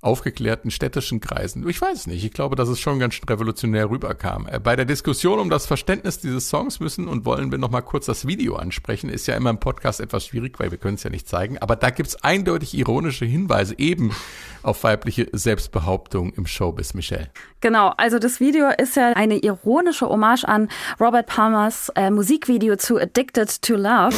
aufgeklärten 0.01 0.71
städtischen 0.71 1.21
Kreisen. 1.21 1.67
Ich 1.69 1.81
weiß 1.81 2.07
nicht, 2.07 2.25
ich 2.25 2.33
glaube, 2.33 2.55
dass 2.55 2.69
es 2.69 2.79
schon 2.79 2.99
ganz 2.99 3.19
revolutionär 3.29 3.91
rüberkam. 3.91 4.47
Äh, 4.51 4.61
Bei 4.61 4.77
der 4.77 4.85
Diskussion 4.85 5.39
um 5.39 5.51
das 5.51 5.67
Verständnis 5.67 6.19
dieses 6.21 6.49
Songs 6.49 6.81
müssen 6.81 7.09
und 7.09 7.25
wollen 7.25 7.51
wir 7.51 7.59
nochmal 7.59 7.83
kurz 7.83 8.07
das 8.07 8.27
Video 8.27 8.57
ansprechen. 8.57 9.09
Ist 9.09 9.27
ja 9.27 9.35
immer 9.35 9.51
im 9.51 9.59
Podcast 9.59 10.01
etwas 10.01 10.27
schwierig, 10.27 10.61
weil 10.61 10.71
wir 10.71 10.79
können 10.79 10.95
es 10.95 11.03
ja 11.03 11.11
nicht 11.11 11.29
zeigen. 11.29 11.59
Aber 11.59 11.77
da 11.77 11.91
gibt's 11.91 12.23
eindeutig 12.23 12.75
ironische 12.75 13.25
Hinweise 13.25 13.75
eben 13.79 14.15
auf 14.63 14.85
weibliche 14.85 15.29
Selbstbehauptung 15.33 16.33
im 16.35 16.47
Showbiz, 16.47 16.95
Michelle. 16.95 17.31
Genau, 17.61 17.93
also 17.97 18.19
das 18.19 18.41
Video 18.41 18.69
ist 18.77 18.97
ja 18.97 19.13
eine 19.13 19.39
ironische 19.39 20.09
Hommage 20.09 20.45
an 20.45 20.69
Robert 21.01 21.27
Palmers 21.27 21.91
äh, 21.95 22.11
Musikvideo 22.11 22.77
zu 22.77 22.99
Addicted 22.99 23.63
to 23.63 23.75
Love. 23.75 24.15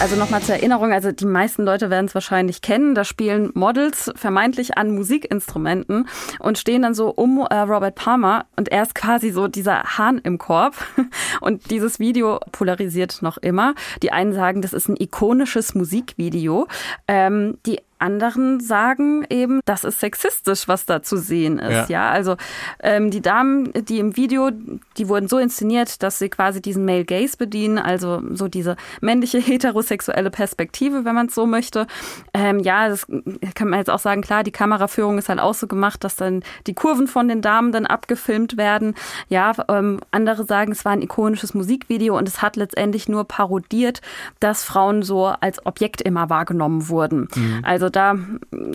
Also 0.00 0.16
nochmal 0.16 0.42
zur 0.42 0.56
Erinnerung, 0.56 0.92
also 0.92 1.10
die 1.10 1.24
meisten 1.24 1.64
Leute 1.64 1.90
werden 1.90 2.06
es 2.06 2.14
wahrscheinlich 2.14 2.60
kennen, 2.60 2.94
da 2.94 3.04
spielen 3.04 3.50
Models 3.54 4.12
vermeintlich 4.14 4.76
an 4.76 4.90
Musikinstrumenten 4.94 6.08
und 6.38 6.58
stehen 6.58 6.82
dann 6.82 6.94
so 6.94 7.08
um 7.08 7.38
äh, 7.38 7.54
Robert 7.54 7.94
Palmer 7.94 8.46
und 8.56 8.68
er 8.68 8.82
ist 8.82 8.94
quasi 8.94 9.30
so 9.30 9.48
dieser 9.48 9.82
Hahn 9.98 10.18
im 10.18 10.38
Korb. 10.38 10.74
Und 11.40 11.70
dieses 11.70 11.98
Video 11.98 12.40
polarisiert 12.52 13.20
noch 13.20 13.36
immer. 13.36 13.74
Die 14.02 14.10
einen 14.10 14.32
sagen, 14.32 14.62
das 14.62 14.72
ist 14.72 14.88
ein 14.88 14.96
ikonisches 14.98 15.74
Musikvideo, 15.74 16.66
ähm, 17.08 17.58
die 17.66 17.80
anderen 17.98 18.60
sagen 18.60 19.24
eben, 19.30 19.60
das 19.64 19.84
ist 19.84 20.00
sexistisch, 20.00 20.68
was 20.68 20.86
da 20.86 21.02
zu 21.02 21.16
sehen 21.16 21.58
ist. 21.58 21.88
Ja. 21.90 21.96
Ja, 21.96 22.10
also 22.10 22.36
ähm, 22.82 23.10
die 23.10 23.22
Damen, 23.22 23.72
die 23.72 23.98
im 23.98 24.16
Video, 24.18 24.50
die 24.98 25.08
wurden 25.08 25.28
so 25.28 25.38
inszeniert, 25.38 26.02
dass 26.02 26.18
sie 26.18 26.28
quasi 26.28 26.60
diesen 26.60 26.84
Male 26.84 27.06
Gaze 27.06 27.38
bedienen, 27.38 27.78
also 27.78 28.22
so 28.32 28.48
diese 28.48 28.76
männliche 29.00 29.38
heterosexuelle 29.38 30.30
Perspektive, 30.30 31.06
wenn 31.06 31.14
man 31.14 31.28
es 31.28 31.34
so 31.34 31.46
möchte. 31.46 31.86
Ähm, 32.34 32.58
ja, 32.58 32.88
das 32.90 33.06
kann 33.54 33.68
man 33.68 33.78
jetzt 33.78 33.88
auch 33.88 33.98
sagen, 33.98 34.20
klar, 34.20 34.44
die 34.44 34.50
Kameraführung 34.50 35.16
ist 35.16 35.30
halt 35.30 35.40
auch 35.40 35.54
so 35.54 35.66
gemacht, 35.66 36.04
dass 36.04 36.16
dann 36.16 36.42
die 36.66 36.74
Kurven 36.74 37.06
von 37.06 37.28
den 37.28 37.40
Damen 37.40 37.72
dann 37.72 37.86
abgefilmt 37.86 38.58
werden. 38.58 38.94
Ja, 39.30 39.52
ähm, 39.68 40.00
andere 40.10 40.44
sagen, 40.44 40.72
es 40.72 40.84
war 40.84 40.92
ein 40.92 41.02
ikonisches 41.02 41.54
Musikvideo 41.54 42.18
und 42.18 42.28
es 42.28 42.42
hat 42.42 42.56
letztendlich 42.56 43.08
nur 43.08 43.24
parodiert, 43.24 44.02
dass 44.38 44.64
Frauen 44.64 45.02
so 45.02 45.26
als 45.26 45.64
Objekt 45.64 46.02
immer 46.02 46.28
wahrgenommen 46.28 46.90
wurden. 46.90 47.28
Also 47.62 47.85
da 47.90 48.16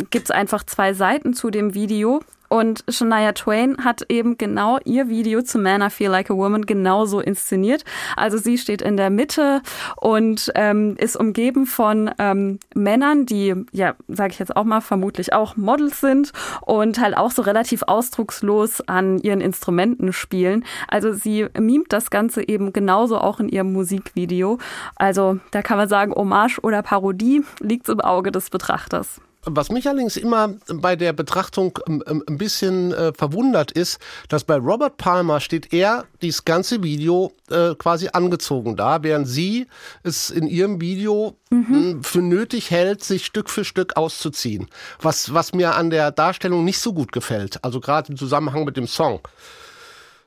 gibt's 0.10 0.32
einfach 0.32 0.64
zwei 0.64 0.94
Seiten 0.94 1.34
zu 1.34 1.50
dem 1.50 1.74
Video. 1.74 2.22
Und 2.52 2.84
Shania 2.90 3.32
Twain 3.32 3.78
hat 3.82 4.04
eben 4.10 4.38
genau 4.38 4.78
ihr 4.84 5.08
Video 5.08 5.42
zu 5.42 5.58
Man 5.58 5.82
I 5.82 5.90
Feel 5.90 6.12
Like 6.12 6.30
a 6.30 6.34
Woman 6.34 6.66
genauso 6.66 7.22
inszeniert. 7.22 7.86
Also 8.18 8.38
sie 8.38 8.58
steht 8.58 8.82
in 8.82 8.98
der 8.98 9.10
Mitte 9.10 9.62
und 9.96 10.52
ähm, 10.56 10.98
ist 10.98 11.16
umgeben 11.16 11.66
von 11.66 12.12
ähm, 12.20 12.60
Männern, 12.76 13.26
die, 13.26 13.56
ja, 13.72 13.96
sage 14.10 14.34
ich 14.34 14.40
jetzt 14.40 14.54
auch 14.54 14.66
mal, 14.66 14.82
vermutlich 14.82 15.32
auch 15.32 15.56
Models 15.56 16.02
sind 16.02 16.34
und 16.60 17.00
halt 17.00 17.16
auch 17.16 17.32
so 17.32 17.42
relativ 17.42 17.84
ausdruckslos 17.84 18.82
an 18.82 19.20
ihren 19.20 19.40
Instrumenten 19.40 20.12
spielen. 20.12 20.66
Also 20.90 21.14
sie 21.14 21.48
mimt 21.58 21.94
das 21.94 22.10
Ganze 22.10 22.46
eben 22.46 22.74
genauso 22.74 23.18
auch 23.18 23.40
in 23.40 23.48
ihrem 23.48 23.72
Musikvideo. 23.72 24.58
Also 24.98 25.40
da 25.52 25.62
kann 25.62 25.78
man 25.78 25.88
sagen, 25.88 26.12
Hommage 26.14 26.60
oder 26.62 26.82
Parodie 26.82 27.46
liegt 27.62 27.88
im 27.88 28.02
Auge 28.02 28.30
des 28.34 28.50
Betrachters. 28.50 29.22
Was 29.44 29.72
mich 29.72 29.88
allerdings 29.88 30.18
immer 30.18 30.56
bei 30.68 30.96
der 30.96 31.14
Betrachtung 31.14 31.80
ähm, 31.88 32.04
ähm, 32.06 32.24
ein 32.28 32.38
bisschen 32.38 32.94
äh, 32.94 33.12
verwundert 33.14 33.72
ist, 33.72 34.00
dass 34.30 34.44
bei 34.44 34.56
Robert 34.56 34.98
Palmer 34.98 35.40
steht 35.40 35.74
er 35.74 36.06
dieses 36.22 36.46
ganze 36.46 36.84
Video 36.84 37.32
äh, 37.50 37.74
quasi 37.76 38.10
angezogen 38.14 38.76
da, 38.76 39.02
während 39.02 39.28
sie 39.28 39.66
es 40.04 40.30
in 40.30 40.48
ihrem 40.48 40.80
Video 40.80 41.36
mh, 41.50 42.02
für 42.04 42.22
nötig 42.22 42.70
hält, 42.70 43.04
sich 43.04 43.26
Stück 43.26 43.50
für 43.50 43.66
Stück 43.66 43.98
auszuziehen. 43.98 44.68
Was, 45.02 45.34
was 45.34 45.54
mir 45.54 45.76
an 45.76 45.90
der 45.90 46.12
Darstellung 46.12 46.64
nicht 46.64 46.80
so 46.80 46.94
gut 46.94 47.12
gefällt, 47.12 47.64
also 47.64 47.80
gerade 47.80 48.12
im 48.12 48.18
Zusammenhang 48.18 48.64
mit 48.64 48.78
dem 48.78 48.88
Song. 48.88 49.22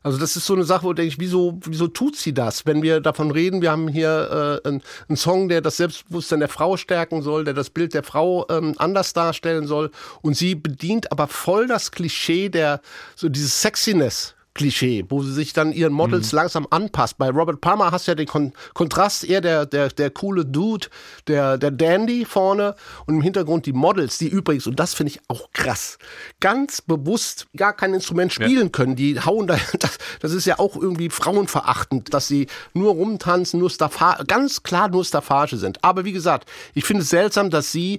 Also 0.05 0.19
das 0.19 0.37
ist 0.37 0.45
so 0.45 0.53
eine 0.53 0.65
Sache, 0.65 0.85
wo 0.85 0.93
denke 0.93 1.09
ich, 1.09 1.19
wieso, 1.19 1.59
wieso 1.65 1.89
tut 1.89 2.15
sie 2.15 2.35
das? 2.35 2.67
Wenn 2.67 2.83
wir 2.83 3.01
davon 3.01 3.31
reden, 3.31 3.63
wir 3.63 3.71
haben 3.71 3.89
hier 3.89 4.61
äh, 4.63 4.69
einen, 4.69 5.17
Song, 5.17 5.49
der 5.49 5.63
das 5.63 5.79
Selbstbewusstsein 5.79 6.41
der 6.41 6.51
Frau 6.51 6.77
stärken 6.77 7.23
soll, 7.23 7.45
der 7.45 7.55
das 7.55 7.71
Bild 7.71 7.95
der 7.95 8.03
Frau 8.03 8.47
ähm, 8.51 8.75
anders 8.77 9.15
darstellen 9.15 9.67
soll 9.67 9.91
und 10.21 10.37
sie 10.37 10.55
bedient 10.55 11.11
aber 11.11 11.27
voll 11.27 11.67
das 11.67 11.91
Klischee 11.91 12.51
der, 12.51 12.83
so 13.17 13.31
dieses 13.31 13.63
Sexiness. 13.63 14.35
Klischee, 14.55 15.05
wo 15.09 15.23
sie 15.23 15.33
sich 15.33 15.53
dann 15.53 15.73
ihren 15.73 15.93
Models 15.93 16.31
langsam 16.31 16.67
anpasst. 16.71 17.19
Bei 17.19 17.29
Robert 17.29 17.61
Palmer 17.61 17.91
hast 17.91 18.07
du 18.07 18.13
ja 18.13 18.15
den 18.15 18.29
Kon 18.29 18.53
Kontrast, 18.73 19.25
eher 19.25 19.41
der, 19.41 19.67
der, 19.67 19.89
der 19.89 20.11
coole 20.11 20.45
Dude, 20.45 20.87
der, 21.27 21.59
der 21.59 21.73
Dandy 21.73 22.25
vorne 22.25 22.77
und 23.07 23.17
im 23.17 23.23
Hintergrund 23.23 23.67
die 23.67 23.73
Models, 23.73 24.19
die 24.19 24.29
übrigens, 24.29 24.69
und 24.69 24.79
das 24.79 24.95
finde 24.95 25.11
ich 25.13 25.21
auch 25.27 25.51
krass, 25.53 25.99
ganz 26.39 26.81
bewusst 26.81 27.49
gar 27.57 27.73
kein 27.73 27.95
Instrument 27.95 28.33
spielen 28.33 28.71
können. 28.71 28.95
Die 28.95 29.21
hauen 29.21 29.49
da, 29.49 29.59
das, 29.81 29.99
das 30.21 30.33
ist 30.33 30.45
ja 30.45 30.61
auch 30.61 30.77
irgendwie 30.77 31.11
frauenverachtend, 31.11 32.15
dass 32.15 32.29
sie 32.29 32.47
nur 32.75 32.93
rumtanzen, 32.93 33.59
nur 33.59 33.71
Staffage, 33.71 34.25
ganz 34.27 34.63
klar 34.63 34.89
nur 34.89 35.05
Staffage 35.05 35.57
sind. 35.57 35.83
Aber 35.83 36.05
wie 36.05 36.13
gesagt, 36.13 36.49
ich 36.75 36.85
finde 36.85 37.03
es 37.03 37.11
seltsam, 37.11 37.51
dass 37.51 37.73
sie 37.73 37.99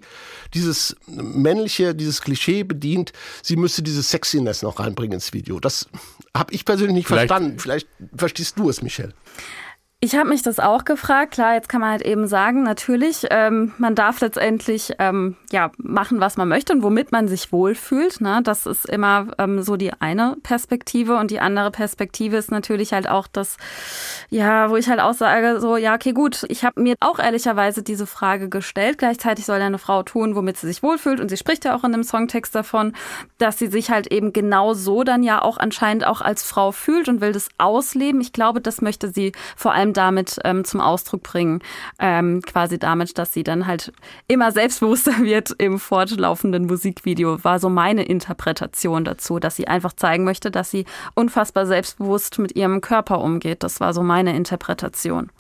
dieses 0.54 0.96
männliche, 1.08 1.94
dieses 1.94 2.22
Klischee 2.22 2.64
bedient, 2.64 3.12
sie 3.44 3.58
müsste 3.58 3.84
dieses 3.84 4.10
Sexiness 4.10 4.62
noch 4.62 4.80
reinbringen 4.80 5.16
ins 5.16 5.34
Video. 5.34 5.60
Das 5.60 5.88
habe 6.46 6.54
ich 6.54 6.64
persönlich 6.64 6.94
nicht 6.96 7.08
Vielleicht- 7.08 7.28
verstanden. 7.30 7.60
Vielleicht 7.60 7.88
verstehst 8.16 8.58
du 8.60 8.70
es, 8.70 8.82
Michelle. 8.82 9.14
Ich 10.06 10.16
habe 10.16 10.30
mich 10.30 10.44
das 10.44 10.60
auch 10.60 10.86
gefragt. 10.86 11.32
Klar, 11.34 11.56
jetzt 11.56 11.68
kann 11.68 11.82
man 11.82 11.90
halt 11.90 12.04
eben 12.04 12.28
sagen, 12.28 12.62
natürlich, 12.62 13.26
ähm, 13.32 13.74
man 13.80 13.96
darf 13.96 14.22
letztendlich 14.22 14.94
ähm, 15.00 15.36
ja 15.52 15.72
machen, 15.80 16.20
was 16.20 16.38
man 16.38 16.48
möchte 16.48 16.74
und 16.74 16.84
womit 16.84 17.12
man 17.12 17.28
sich 17.28 17.52
wohlfühlt. 17.52 18.22
Ne? 18.22 18.42
Das 18.44 18.68
ist 18.68 18.88
immer 18.88 19.30
ähm, 19.40 19.64
so 19.64 19.78
die 19.78 19.94
eine 19.94 20.38
Perspektive 20.44 21.18
und 21.18 21.32
die 21.32 21.40
andere 21.40 21.72
Perspektive 21.72 22.38
ist 22.38 22.52
natürlich 22.52 22.94
halt 22.94 23.10
auch 23.10 23.26
das, 23.26 23.58
ja, 24.30 24.70
wo 24.70 24.76
ich 24.76 24.88
halt 24.88 25.00
auch 25.00 25.16
sage, 25.16 25.60
so 25.60 25.76
ja, 25.76 25.96
okay, 25.96 26.14
gut. 26.14 26.46
Ich 26.50 26.64
habe 26.64 26.80
mir 26.80 26.94
auch 27.00 27.18
ehrlicherweise 27.18 27.82
diese 27.82 28.06
Frage 28.06 28.48
gestellt. 28.48 29.00
Gleichzeitig 29.00 29.48
soll 29.48 29.60
eine 29.60 29.80
Frau 29.80 30.04
tun, 30.04 30.36
womit 30.36 30.58
sie 30.58 30.68
sich 30.68 30.84
wohlfühlt 30.84 31.20
und 31.20 31.30
sie 31.30 31.38
spricht 31.38 31.66
ja 31.66 31.76
auch 31.76 31.84
in 31.84 31.94
dem 31.94 32.04
Songtext 32.04 32.54
davon, 32.54 32.94
dass 33.40 33.58
sie 33.58 33.68
sich 33.68 33.90
halt 33.90 34.06
eben 34.12 34.34
genau 34.34 34.76
so 34.76 35.04
dann 35.04 35.24
ja 35.24 35.42
auch 35.42 35.58
anscheinend 35.58 36.06
auch 36.06 36.22
als 36.22 36.44
Frau 36.44 36.72
fühlt 36.72 37.10
und 37.10 37.22
will 37.22 37.32
das 37.32 37.48
ausleben. 37.58 38.22
Ich 38.22 38.34
glaube, 38.34 38.62
das 38.62 38.82
möchte 38.82 39.10
sie 39.12 39.32
vor 39.56 39.74
allem 39.74 39.95
damit 39.98 40.40
ähm, 40.44 40.64
zum 40.64 40.82
Ausdruck 40.82 41.24
bringen, 41.24 41.60
ähm, 42.00 42.42
quasi 42.42 42.78
damit, 42.78 43.18
dass 43.18 43.34
sie 43.34 43.44
dann 43.44 43.68
halt 43.68 43.92
immer 44.28 44.52
selbstbewusster 44.52 45.20
wird 45.22 45.52
im 45.58 45.80
fortlaufenden 45.80 46.66
Musikvideo, 46.66 47.44
war 47.44 47.60
so 47.60 47.70
meine 47.70 48.04
Interpretation 48.04 49.06
dazu, 49.06 49.40
dass 49.40 49.56
sie 49.56 49.68
einfach 49.68 49.94
zeigen 49.94 50.24
möchte, 50.24 50.52
dass 50.52 50.72
sie 50.72 50.86
unfassbar 51.14 51.66
selbstbewusst 51.66 52.40
mit 52.40 52.56
ihrem 52.56 52.82
Körper 52.82 53.22
umgeht. 53.22 53.64
Das 53.64 53.80
war 53.80 53.94
so 53.94 54.04
meine 54.04 54.36
Interpretation. 54.36 55.32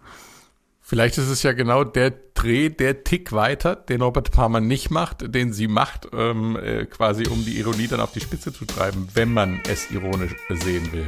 Vielleicht 0.87 1.17
ist 1.17 1.29
es 1.29 1.41
ja 1.41 1.53
genau 1.53 1.83
der 1.83 2.13
Dreh, 2.35 2.69
der 2.69 3.03
Tick 3.03 3.31
weiter, 3.31 3.75
den 3.75 4.03
Robert 4.03 4.31
Palmer 4.31 4.59
nicht 4.59 4.91
macht, 4.91 5.33
den 5.33 5.51
sie 5.51 5.67
macht, 5.67 6.09
ähm, 6.13 6.55
äh, 6.57 6.85
quasi 6.85 7.27
um 7.27 7.43
die 7.43 7.57
Ironie 7.57 7.87
dann 7.87 7.99
auf 7.99 8.11
die 8.11 8.19
Spitze 8.19 8.53
zu 8.53 8.65
treiben, 8.65 9.07
wenn 9.15 9.33
man 9.33 9.61
es 9.67 9.89
ironisch 9.89 10.35
sehen 10.49 10.91
will. 10.93 11.07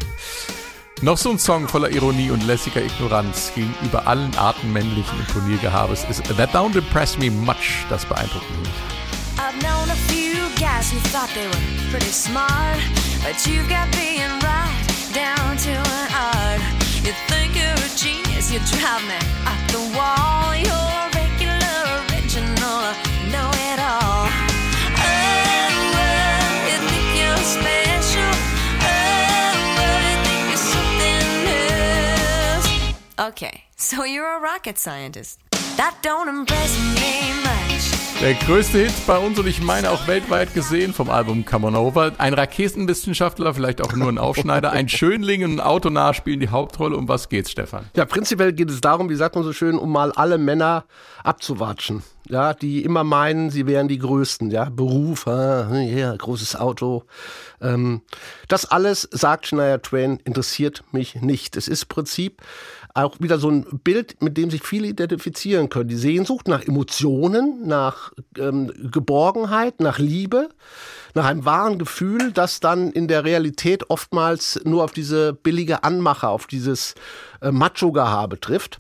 Noch 1.02 1.18
so 1.18 1.30
ein 1.30 1.38
Song 1.38 1.68
voller 1.68 1.92
Ironie 1.92 2.32
und 2.32 2.44
lässiger 2.44 2.82
Ignoranz 2.82 3.52
gegenüber 3.54 4.08
allen 4.08 4.36
Arten 4.36 4.74
männlichen 4.74 5.20
Imponiergehabes 5.20 6.06
ist 6.10 6.24
That 6.38 6.56
Don't 6.56 6.76
Impress 6.76 7.20
Me 7.20 7.30
Much, 7.30 7.86
das 7.88 8.04
beeindruckt 8.04 8.50
mich. 8.60 8.70
I've 9.38 9.54
known 9.60 9.90
a 9.92 9.96
few 10.08 10.34
guys 10.60 10.92
who 10.92 10.98
thought 11.12 11.30
they 11.36 11.46
were 11.46 11.92
pretty 11.92 12.12
smart, 12.12 12.80
but 13.24 13.46
you 13.46 13.62
got 13.70 13.92
being 13.92 14.32
right 14.42 14.88
down 15.14 15.56
to 15.58 15.70
an 15.70 16.10
art. 16.16 16.62
You 17.04 17.14
think 17.28 17.56
you're 17.56 17.78
a 17.78 17.90
genius, 17.96 18.52
you 18.52 18.60
drive 18.60 19.06
me 19.08 19.18
up 19.46 19.72
the 19.72 19.96
wall. 19.96 20.56
You're 20.56 20.87
Okay, 33.20 33.64
so 33.76 34.06
you're 34.06 34.28
a 34.28 34.40
rocket 34.40 34.78
scientist. 34.78 35.40
That 35.76 35.96
don't 36.04 36.30
impress 36.30 36.78
me 36.94 37.34
much. 37.42 37.98
Der 38.22 38.36
größte 38.36 38.78
Hit 38.78 38.94
bei 39.08 39.18
uns 39.18 39.40
und 39.40 39.48
ich 39.48 39.60
meine 39.60 39.90
auch 39.90 40.08
weltweit 40.08 40.54
gesehen 40.54 40.94
vom 40.94 41.10
Album 41.10 41.44
Come 41.44 41.68
On 41.68 41.76
Over. 41.76 42.12
Ein 42.20 42.36
Raketenwissenschaftler, 42.36 43.56
vielleicht 43.56 43.82
auch 43.82 43.94
nur 43.94 44.10
ein 44.10 44.20
Aufschneider, 44.20 44.72
ein 44.72 44.88
Schönling 44.88 45.44
und 45.44 45.54
ein 45.54 45.60
Autonah 45.60 46.14
spielen 46.14 46.40
die 46.40 46.50
Hauptrolle. 46.50 46.96
Um 46.96 47.08
was 47.08 47.28
geht's, 47.28 47.50
Stefan? 47.50 47.86
Ja, 47.96 48.06
prinzipiell 48.06 48.54
geht 48.54 48.70
es 48.70 48.82
darum, 48.82 49.10
wie 49.10 49.16
sagt 49.16 49.34
man 49.34 49.44
so 49.44 49.52
schön, 49.54 49.80
um 49.80 49.92
mal 49.92 50.12
alle 50.12 50.38
Männer 50.38 50.86
abzuwatschen. 51.24 52.04
Ja, 52.30 52.54
die 52.54 52.84
immer 52.84 53.04
meinen, 53.04 53.50
sie 53.50 53.66
wären 53.68 53.88
die 53.88 54.00
Größten. 54.00 54.52
Ja, 54.52 54.66
Beruf, 54.66 55.28
ah, 55.28 55.76
ja, 55.76 56.16
großes 56.16 56.56
Auto. 56.56 57.04
Ähm, 57.62 58.02
das 58.48 58.66
alles, 58.66 59.08
sagt 59.12 59.48
Shania 59.48 59.78
Twain, 59.78 60.20
interessiert 60.24 60.84
mich 60.92 61.16
nicht. 61.16 61.56
Es 61.56 61.68
ist 61.68 61.86
Prinzip 61.86 62.42
auch 62.98 63.20
wieder 63.20 63.38
so 63.38 63.50
ein 63.50 63.66
Bild, 63.84 64.22
mit 64.22 64.38
dem 64.38 64.50
sich 64.50 64.64
viele 64.64 64.88
identifizieren 64.88 65.70
können. 65.70 65.88
Die 65.88 65.96
Sehnsucht 65.96 66.48
nach 66.48 66.66
Emotionen, 66.66 67.68
nach 67.68 68.12
ähm, 68.38 68.72
Geborgenheit, 68.92 69.80
nach 69.80 70.00
Liebe, 70.00 70.50
nach 71.14 71.26
einem 71.26 71.46
wahren 71.46 71.78
Gefühl, 71.78 72.32
das 72.32 72.60
dann 72.60 72.92
in 72.92 73.08
der 73.08 73.24
Realität 73.24 73.90
oftmals 73.90 74.60
nur 74.64 74.84
auf 74.84 74.92
diese 74.92 75.34
billige 75.34 75.84
Anmache, 75.84 76.28
auf 76.28 76.48
dieses 76.48 76.96
äh, 77.42 77.52
Macho-Gehabe 77.52 78.40
trifft. 78.40 78.80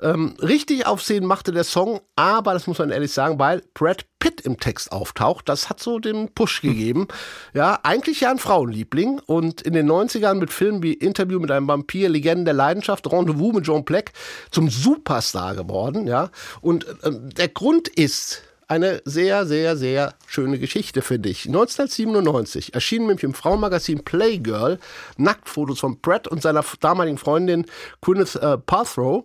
Ähm, 0.00 0.34
richtig 0.40 0.86
Aufsehen 0.86 1.26
machte 1.26 1.52
der 1.52 1.64
Song, 1.64 2.00
aber 2.16 2.52
das 2.52 2.66
muss 2.66 2.78
man 2.78 2.90
ehrlich 2.90 3.12
sagen, 3.12 3.38
weil 3.38 3.62
Brad 3.74 4.06
Pitt 4.18 4.40
im 4.40 4.58
Text 4.58 4.92
auftaucht. 4.92 5.48
Das 5.48 5.70
hat 5.70 5.80
so 5.80 5.98
den 5.98 6.28
Push 6.34 6.62
gegeben. 6.62 7.08
Ja, 7.54 7.78
eigentlich 7.82 8.20
ja 8.20 8.30
ein 8.30 8.38
Frauenliebling 8.38 9.20
und 9.26 9.62
in 9.62 9.72
den 9.72 9.90
90ern 9.90 10.34
mit 10.34 10.52
Filmen 10.52 10.82
wie 10.82 10.92
Interview 10.92 11.38
mit 11.38 11.50
einem 11.50 11.68
Vampir, 11.68 12.08
Legenden 12.08 12.44
der 12.44 12.54
Leidenschaft, 12.54 13.10
Rendezvous 13.10 13.54
mit 13.54 13.66
John 13.66 13.84
Black 13.84 14.12
zum 14.50 14.70
Superstar 14.70 15.54
geworden. 15.54 16.06
Ja, 16.06 16.30
und 16.60 16.86
ähm, 17.04 17.30
der 17.30 17.48
Grund 17.48 17.88
ist, 17.88 18.42
eine 18.68 19.00
sehr, 19.04 19.46
sehr, 19.46 19.76
sehr 19.76 20.14
schöne 20.26 20.58
Geschichte, 20.58 21.02
finde 21.02 21.30
ich. 21.30 21.46
1997 21.46 22.74
erschienen 22.74 23.06
nämlich 23.06 23.24
im 23.24 23.34
Frauenmagazin 23.34 24.04
Playgirl 24.04 24.78
Nacktfotos 25.16 25.80
von 25.80 25.98
Brad 26.00 26.28
und 26.28 26.42
seiner 26.42 26.64
damaligen 26.80 27.18
Freundin 27.18 27.66
Gwyneth 28.02 28.36
äh, 28.36 28.58
Paltrow. 28.58 29.24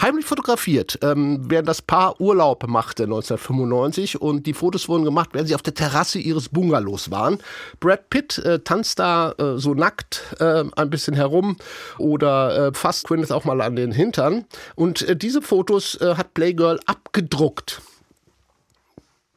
Heimlich 0.00 0.26
fotografiert, 0.26 0.98
ähm, 1.02 1.40
während 1.48 1.68
das 1.68 1.80
Paar 1.80 2.20
Urlaub 2.20 2.66
machte 2.66 3.04
1995 3.04 4.20
und 4.20 4.44
die 4.44 4.52
Fotos 4.52 4.88
wurden 4.88 5.04
gemacht, 5.04 5.30
während 5.32 5.48
sie 5.48 5.54
auf 5.54 5.62
der 5.62 5.74
Terrasse 5.74 6.18
ihres 6.18 6.48
Bungalows 6.48 7.12
waren. 7.12 7.38
Brad 7.78 8.10
Pitt 8.10 8.38
äh, 8.38 8.58
tanzt 8.58 8.98
da 8.98 9.32
äh, 9.38 9.56
so 9.56 9.74
nackt 9.74 10.34
äh, 10.40 10.64
ein 10.74 10.90
bisschen 10.90 11.14
herum 11.14 11.56
oder 11.98 12.68
äh, 12.68 12.74
fasst 12.74 13.06
Gwyneth 13.06 13.30
auch 13.30 13.44
mal 13.44 13.60
an 13.60 13.76
den 13.76 13.92
Hintern. 13.92 14.46
Und 14.74 15.02
äh, 15.08 15.16
diese 15.16 15.40
Fotos 15.40 15.94
äh, 16.00 16.16
hat 16.16 16.34
Playgirl 16.34 16.80
abgedruckt. 16.86 17.80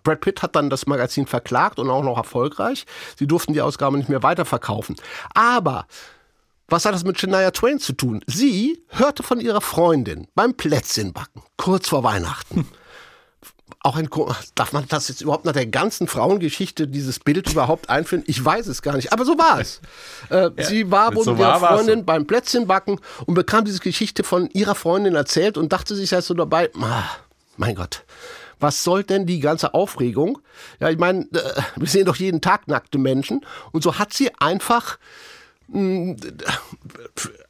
Brad 0.08 0.22
Pitt 0.22 0.42
hat 0.42 0.56
dann 0.56 0.70
das 0.70 0.88
Magazin 0.88 1.28
verklagt 1.28 1.80
und 1.80 1.90
auch 1.90 2.02
noch 2.02 2.16
erfolgreich. 2.16 2.86
Sie 3.20 3.28
durften 3.28 3.52
die 3.52 3.60
Ausgabe 3.60 3.98
nicht 3.98 4.08
mehr 4.08 4.24
weiterverkaufen. 4.24 4.96
Aber 5.34 5.86
was 6.70 6.86
hat 6.86 6.96
das 6.96 7.04
mit 7.04 7.20
Shania 7.20 7.52
Twain 7.52 7.78
zu 7.78 7.92
tun? 7.92 8.24
Sie 8.26 8.82
hörte 8.88 9.22
von 9.22 9.42
ihrer 9.42 9.60
Freundin 9.60 10.30
beim 10.34 10.54
Plätzchenbacken, 10.54 11.42
kurz 11.58 11.90
vor 11.90 12.06
Weihnachten. 12.06 12.66
Auch 13.82 13.98
ein, 13.98 14.10
darf 14.56 14.72
man 14.72 14.86
das 14.88 15.10
jetzt 15.10 15.20
überhaupt 15.20 15.44
nach 15.44 15.52
der 15.52 15.66
ganzen 15.66 16.08
Frauengeschichte 16.08 16.88
dieses 16.88 17.20
Bild 17.20 17.52
überhaupt 17.52 17.90
einführen? 17.90 18.24
Ich 18.28 18.44
weiß 18.44 18.68
es 18.68 18.82
gar 18.82 18.96
nicht, 18.96 19.12
aber 19.12 19.26
so 19.26 19.38
war 19.38 19.60
es. 19.60 19.82
Äh, 20.30 20.52
sie 20.64 20.92
war 20.92 21.16
wohl 21.16 21.24
so 21.24 21.32
mit 21.32 21.40
ihrer 21.40 21.60
Freundin 21.60 22.00
so. 22.00 22.06
beim 22.06 22.28
Plätzchenbacken 22.28 23.00
und 23.26 23.34
bekam 23.34 23.64
diese 23.64 23.80
Geschichte 23.80 24.24
von 24.24 24.50
ihrer 24.52 24.76
Freundin 24.76 25.16
erzählt 25.16 25.58
und 25.58 25.72
dachte 25.72 25.96
sich 25.96 26.12
erst 26.12 26.28
so 26.28 26.34
dabei, 26.34 26.70
ah, 26.82 27.04
mein 27.56 27.76
Gott, 27.76 28.04
was 28.60 28.84
soll 28.84 29.04
denn 29.04 29.26
die 29.26 29.40
ganze 29.40 29.74
Aufregung? 29.74 30.40
Ja, 30.80 30.90
ich 30.90 30.98
meine, 30.98 31.28
äh, 31.34 31.62
wir 31.76 31.88
sehen 31.88 32.06
doch 32.06 32.16
jeden 32.16 32.42
Tag 32.42 32.68
nackte 32.68 32.98
Menschen 32.98 33.46
und 33.72 33.84
so 33.84 34.00
hat 34.00 34.14
sie 34.14 34.30
einfach 34.40 34.98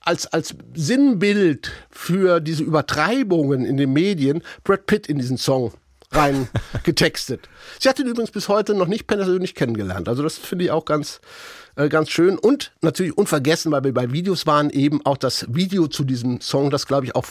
als, 0.02 0.26
als 0.26 0.56
Sinnbild 0.74 1.72
für 1.92 2.40
diese 2.40 2.64
Übertreibungen 2.64 3.64
in 3.64 3.78
den 3.78 3.94
Medien 3.94 4.42
Brad 4.64 4.88
Pitt 4.88 5.08
in 5.08 5.20
diesen 5.20 5.38
Song 5.38 5.72
rein 6.12 6.50
getextet. 6.84 7.48
Sie 7.80 7.88
hat 7.88 8.00
ihn 8.00 8.08
übrigens 8.08 8.32
bis 8.32 8.50
heute 8.50 8.74
noch 8.74 8.88
nicht 8.88 9.06
persönlich 9.06 9.54
kennengelernt. 9.54 10.10
Also 10.10 10.24
das 10.24 10.38
finde 10.38 10.66
ich 10.66 10.72
auch 10.72 10.86
ganz, 10.86 11.22
äh, 11.78 11.90
ganz 11.90 12.10
schön. 12.10 12.38
Und 12.38 12.72
natürlich 12.82 13.18
unvergessen, 13.18 13.72
weil 13.72 13.84
wir 13.84 13.94
bei 13.94 14.12
Videos 14.12 14.46
waren, 14.46 14.70
eben 14.70 15.06
auch 15.06 15.18
das 15.18 15.46
Video 15.54 15.88
zu 15.88 16.04
diesem 16.04 16.42
Song, 16.42 16.70
das 16.70 16.86
glaube 16.86 17.06
ich 17.06 17.16
auch 17.16 17.26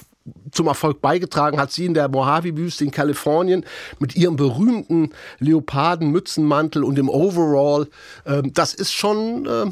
zum 0.50 0.66
Erfolg 0.66 1.00
beigetragen 1.00 1.60
hat. 1.60 1.70
Sie 1.70 1.84
in 1.84 1.94
der 1.94 2.08
Mojave-Wüste 2.08 2.84
in 2.84 2.90
Kalifornien 2.90 3.64
mit 3.98 4.16
ihrem 4.16 4.36
berühmten 4.36 5.10
Leoparden-Mützenmantel 5.38 6.82
und 6.82 6.96
dem 6.96 7.08
Overall. 7.08 7.88
Ähm, 8.24 8.52
das 8.54 8.74
ist 8.74 8.92
schon... 8.92 9.46
Äh, 9.46 9.70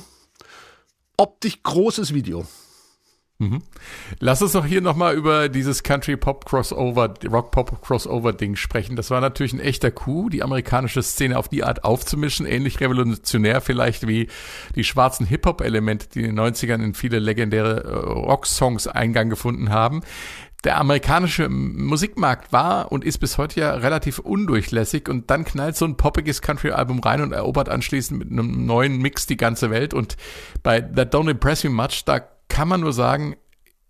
optisch 1.17 1.63
großes 1.63 2.15
Video. 2.15 2.45
Lass 4.21 4.43
uns 4.43 4.53
doch 4.53 4.65
hier 4.65 4.81
nochmal 4.81 5.15
über 5.15 5.49
dieses 5.49 5.83
Country 5.83 6.17
Pop 6.17 6.45
Crossover, 6.45 7.15
Rock 7.31 7.51
Pop 7.51 7.83
Crossover 7.83 8.33
Ding 8.33 8.57
sprechen. 8.57 8.97
Das 8.97 9.11
war 9.11 9.21
natürlich 9.21 9.53
ein 9.53 9.61
echter 9.61 9.91
Coup, 9.91 10.31
die 10.31 10.43
amerikanische 10.43 11.03
Szene 11.03 11.39
auf 11.39 11.49
die 11.49 11.65
Art 11.65 11.85
aufzumischen. 11.85 12.47
Ähnlich 12.47 12.81
revolutionär 12.81 13.61
vielleicht 13.61 14.07
wie 14.07 14.29
die 14.75 14.85
schwarzen 14.85 15.27
Hip-Hop-Elemente, 15.27 16.09
die 16.09 16.21
in 16.21 16.37
den 16.37 16.41
90ern 16.41 16.83
in 16.83 16.95
viele 16.95 17.19
legendäre 17.19 17.85
äh, 17.85 17.95
Rock-Songs 17.95 18.87
Eingang 18.87 19.31
gefunden 19.31 19.71
haben. 19.71 20.03
Der 20.65 20.79
amerikanische 20.79 21.51
Musikmarkt 21.51 22.51
war 22.51 22.91
und 22.91 23.05
ist 23.05 23.19
bis 23.19 23.37
heute 23.37 23.61
ja 23.61 23.75
relativ 23.75 24.19
undurchlässig 24.19 25.11
und 25.11 25.31
dann 25.31 25.45
knallt 25.45 25.77
so 25.77 25.85
ein 25.85 25.99
poppiges 25.99 26.41
Country-Album 26.41 27.01
rein 27.01 27.21
und 27.21 27.33
erobert 27.33 27.69
anschließend 27.69 28.19
mit 28.19 28.31
einem 28.31 28.65
neuen 28.65 28.97
Mix 28.97 29.27
die 29.27 29.37
ganze 29.37 29.71
Welt. 29.71 29.93
Und 29.93 30.17
bei 30.63 30.81
That 30.81 31.15
Don't 31.15 31.31
Impress 31.31 31.65
Me 31.65 31.71
Much, 31.71 32.05
da 32.07 32.21
kann 32.49 32.69
man 32.69 32.81
nur 32.81 32.93
sagen, 32.93 33.37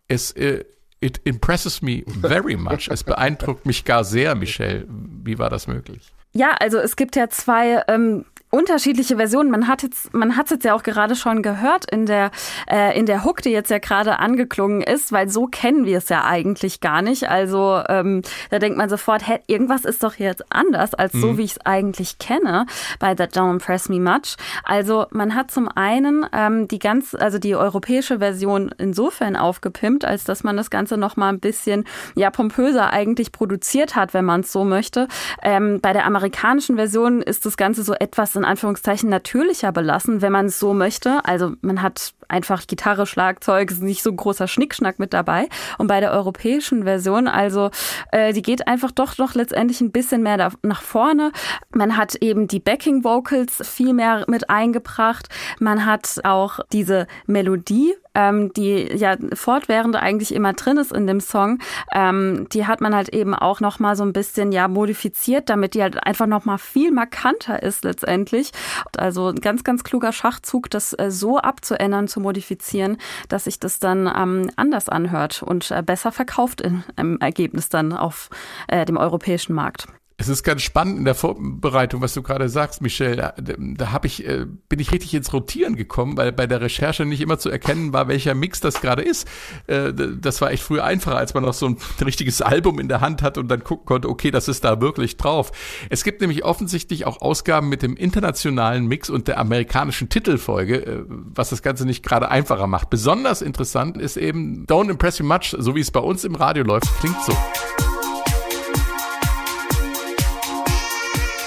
es 0.08 0.32
äh, 0.32 0.64
it 1.00 1.20
impresses 1.24 1.82
me 1.82 2.02
very 2.06 2.56
much. 2.56 2.88
Es 2.90 3.04
beeindruckt 3.04 3.66
mich 3.66 3.84
gar 3.84 4.04
sehr, 4.04 4.34
Michelle. 4.34 4.86
Wie 4.88 5.38
war 5.38 5.50
das 5.50 5.66
möglich? 5.66 6.12
Ja, 6.32 6.52
also 6.58 6.78
es 6.78 6.96
gibt 6.96 7.14
ja 7.14 7.28
zwei 7.28 7.82
ähm, 7.86 8.24
unterschiedliche 8.54 9.16
Versionen. 9.16 9.50
Man 9.50 9.66
hat 9.66 9.82
jetzt, 9.82 10.14
man 10.14 10.36
hat 10.36 10.46
es 10.46 10.52
jetzt 10.52 10.64
ja 10.64 10.74
auch 10.74 10.84
gerade 10.84 11.16
schon 11.16 11.42
gehört 11.42 11.90
in 11.90 12.06
der 12.06 12.30
äh, 12.70 12.96
in 12.96 13.04
der 13.06 13.24
Hook, 13.24 13.42
die 13.42 13.50
jetzt 13.50 13.70
ja 13.70 13.78
gerade 13.78 14.20
angeklungen 14.20 14.80
ist, 14.80 15.10
weil 15.12 15.28
so 15.28 15.46
kennen 15.46 15.84
wir 15.84 15.98
es 15.98 16.08
ja 16.08 16.24
eigentlich 16.24 16.80
gar 16.80 17.02
nicht. 17.02 17.28
Also 17.28 17.82
ähm, 17.88 18.22
da 18.50 18.60
denkt 18.60 18.78
man 18.78 18.88
sofort, 18.88 19.26
hä, 19.26 19.40
irgendwas 19.48 19.84
ist 19.84 20.02
doch 20.04 20.14
jetzt 20.14 20.44
anders 20.50 20.94
als 20.94 21.12
so, 21.12 21.36
wie 21.36 21.42
ich 21.42 21.52
es 21.52 21.66
eigentlich 21.66 22.18
kenne 22.18 22.66
bei 23.00 23.14
That 23.14 23.36
Don't 23.36 23.50
Impress 23.50 23.88
Me 23.88 23.98
Much. 23.98 24.36
Also 24.62 25.06
man 25.10 25.34
hat 25.34 25.50
zum 25.50 25.68
einen 25.68 26.24
ähm, 26.32 26.68
die 26.68 26.78
ganz, 26.78 27.14
also 27.14 27.38
die 27.38 27.56
europäische 27.56 28.20
Version 28.20 28.72
insofern 28.78 29.36
aufgepimpt, 29.36 30.04
als 30.04 30.24
dass 30.24 30.44
man 30.44 30.56
das 30.56 30.70
Ganze 30.70 30.96
noch 30.96 31.16
mal 31.16 31.28
ein 31.28 31.40
bisschen 31.40 31.84
ja 32.14 32.30
pompöser 32.30 32.90
eigentlich 32.90 33.32
produziert 33.32 33.96
hat, 33.96 34.14
wenn 34.14 34.24
man 34.24 34.42
es 34.42 34.52
so 34.52 34.64
möchte. 34.64 35.08
Ähm, 35.42 35.80
bei 35.80 35.92
der 35.92 36.06
amerikanischen 36.06 36.76
Version 36.76 37.20
ist 37.20 37.46
das 37.46 37.56
Ganze 37.56 37.82
so 37.82 37.94
etwas 37.94 38.36
in 38.36 38.43
Anführungszeichen 38.44 39.08
natürlicher 39.08 39.72
belassen, 39.72 40.22
wenn 40.22 40.32
man 40.32 40.46
es 40.46 40.58
so 40.58 40.74
möchte. 40.74 41.24
Also 41.24 41.52
man 41.60 41.82
hat 41.82 42.14
einfach 42.28 42.66
Gitarre, 42.66 43.06
Schlagzeug, 43.06 43.70
ist 43.70 43.82
nicht 43.82 44.02
so 44.02 44.10
ein 44.10 44.16
großer 44.16 44.48
Schnickschnack 44.48 44.98
mit 44.98 45.12
dabei. 45.12 45.48
Und 45.78 45.86
bei 45.86 46.00
der 46.00 46.12
europäischen 46.12 46.84
Version, 46.84 47.28
also 47.28 47.70
äh, 48.12 48.32
die 48.32 48.42
geht 48.42 48.66
einfach 48.66 48.90
doch 48.90 49.18
noch 49.18 49.34
letztendlich 49.34 49.80
ein 49.80 49.92
bisschen 49.92 50.22
mehr 50.22 50.36
da, 50.36 50.50
nach 50.62 50.82
vorne. 50.82 51.32
Man 51.72 51.96
hat 51.96 52.16
eben 52.16 52.48
die 52.48 52.60
Backing 52.60 53.04
Vocals 53.04 53.66
viel 53.66 53.92
mehr 53.92 54.24
mit 54.28 54.50
eingebracht. 54.50 55.28
Man 55.58 55.86
hat 55.86 56.20
auch 56.24 56.60
diese 56.72 57.06
Melodie 57.26 57.94
ähm, 58.14 58.52
die 58.52 58.88
ja 58.96 59.16
fortwährend 59.34 59.96
eigentlich 59.96 60.34
immer 60.34 60.52
drin 60.52 60.76
ist 60.76 60.92
in 60.92 61.06
dem 61.06 61.20
Song, 61.20 61.58
ähm, 61.92 62.46
die 62.52 62.66
hat 62.66 62.80
man 62.80 62.94
halt 62.94 63.08
eben 63.10 63.34
auch 63.34 63.60
noch 63.60 63.78
mal 63.78 63.96
so 63.96 64.04
ein 64.04 64.12
bisschen 64.12 64.52
ja 64.52 64.68
modifiziert, 64.68 65.50
damit 65.50 65.74
die 65.74 65.82
halt 65.82 66.04
einfach 66.06 66.26
noch 66.26 66.44
mal 66.44 66.58
viel 66.58 66.92
markanter 66.92 67.62
ist 67.62 67.84
letztendlich. 67.84 68.52
Also 68.96 69.28
ein 69.28 69.40
ganz 69.40 69.64
ganz 69.64 69.84
kluger 69.84 70.12
Schachzug, 70.12 70.70
das 70.70 70.92
äh, 70.92 71.10
so 71.10 71.38
abzuändern, 71.38 72.08
zu 72.14 72.20
modifizieren, 72.20 72.96
dass 73.28 73.44
sich 73.44 73.58
das 73.58 73.80
dann 73.80 74.06
ähm, 74.06 74.50
anders 74.56 74.88
anhört 74.88 75.42
und 75.42 75.70
äh, 75.70 75.82
besser 75.82 76.12
verkauft 76.12 76.62
im 76.96 77.20
Ergebnis 77.20 77.68
dann 77.68 77.92
auf 77.92 78.30
äh, 78.68 78.84
dem 78.84 78.96
europäischen 78.96 79.54
Markt. 79.54 79.88
Es 80.16 80.28
ist 80.28 80.44
ganz 80.44 80.62
spannend 80.62 80.98
in 80.98 81.04
der 81.04 81.16
Vorbereitung, 81.16 82.00
was 82.00 82.14
du 82.14 82.22
gerade 82.22 82.48
sagst, 82.48 82.80
Michelle. 82.80 83.16
Da, 83.16 83.34
da 83.58 83.92
hab 83.92 84.04
ich, 84.04 84.24
äh, 84.24 84.46
bin 84.68 84.78
ich 84.78 84.92
richtig 84.92 85.12
ins 85.12 85.32
Rotieren 85.32 85.74
gekommen, 85.74 86.16
weil 86.16 86.30
bei 86.30 86.46
der 86.46 86.60
Recherche 86.60 87.04
nicht 87.04 87.20
immer 87.20 87.38
zu 87.38 87.50
erkennen 87.50 87.92
war, 87.92 88.06
welcher 88.06 88.34
Mix 88.34 88.60
das 88.60 88.80
gerade 88.80 89.02
ist. 89.02 89.26
Äh, 89.66 89.92
das 89.92 90.40
war 90.40 90.52
echt 90.52 90.62
früher 90.62 90.84
einfacher, 90.84 91.16
als 91.16 91.34
man 91.34 91.42
noch 91.42 91.52
so 91.52 91.66
ein 91.66 91.78
richtiges 92.04 92.42
Album 92.42 92.78
in 92.78 92.86
der 92.88 93.00
Hand 93.00 93.22
hat 93.22 93.38
und 93.38 93.48
dann 93.48 93.64
gucken 93.64 93.86
konnte, 93.86 94.08
okay, 94.08 94.30
das 94.30 94.46
ist 94.46 94.62
da 94.62 94.80
wirklich 94.80 95.16
drauf. 95.16 95.50
Es 95.90 96.04
gibt 96.04 96.20
nämlich 96.20 96.44
offensichtlich 96.44 97.06
auch 97.06 97.20
Ausgaben 97.20 97.68
mit 97.68 97.82
dem 97.82 97.96
internationalen 97.96 98.86
Mix 98.86 99.10
und 99.10 99.26
der 99.26 99.38
amerikanischen 99.38 100.10
Titelfolge, 100.10 100.86
äh, 100.86 101.04
was 101.08 101.50
das 101.50 101.60
Ganze 101.60 101.86
nicht 101.86 102.04
gerade 102.04 102.30
einfacher 102.30 102.68
macht. 102.68 102.88
Besonders 102.88 103.42
interessant 103.42 103.96
ist 103.96 104.16
eben 104.16 104.64
Don't 104.66 104.90
Impress 104.90 105.18
You 105.18 105.26
Much, 105.26 105.56
so 105.58 105.74
wie 105.74 105.80
es 105.80 105.90
bei 105.90 106.00
uns 106.00 106.22
im 106.22 106.36
Radio 106.36 106.62
läuft, 106.62 106.86
klingt 107.00 107.20
so. 107.26 107.36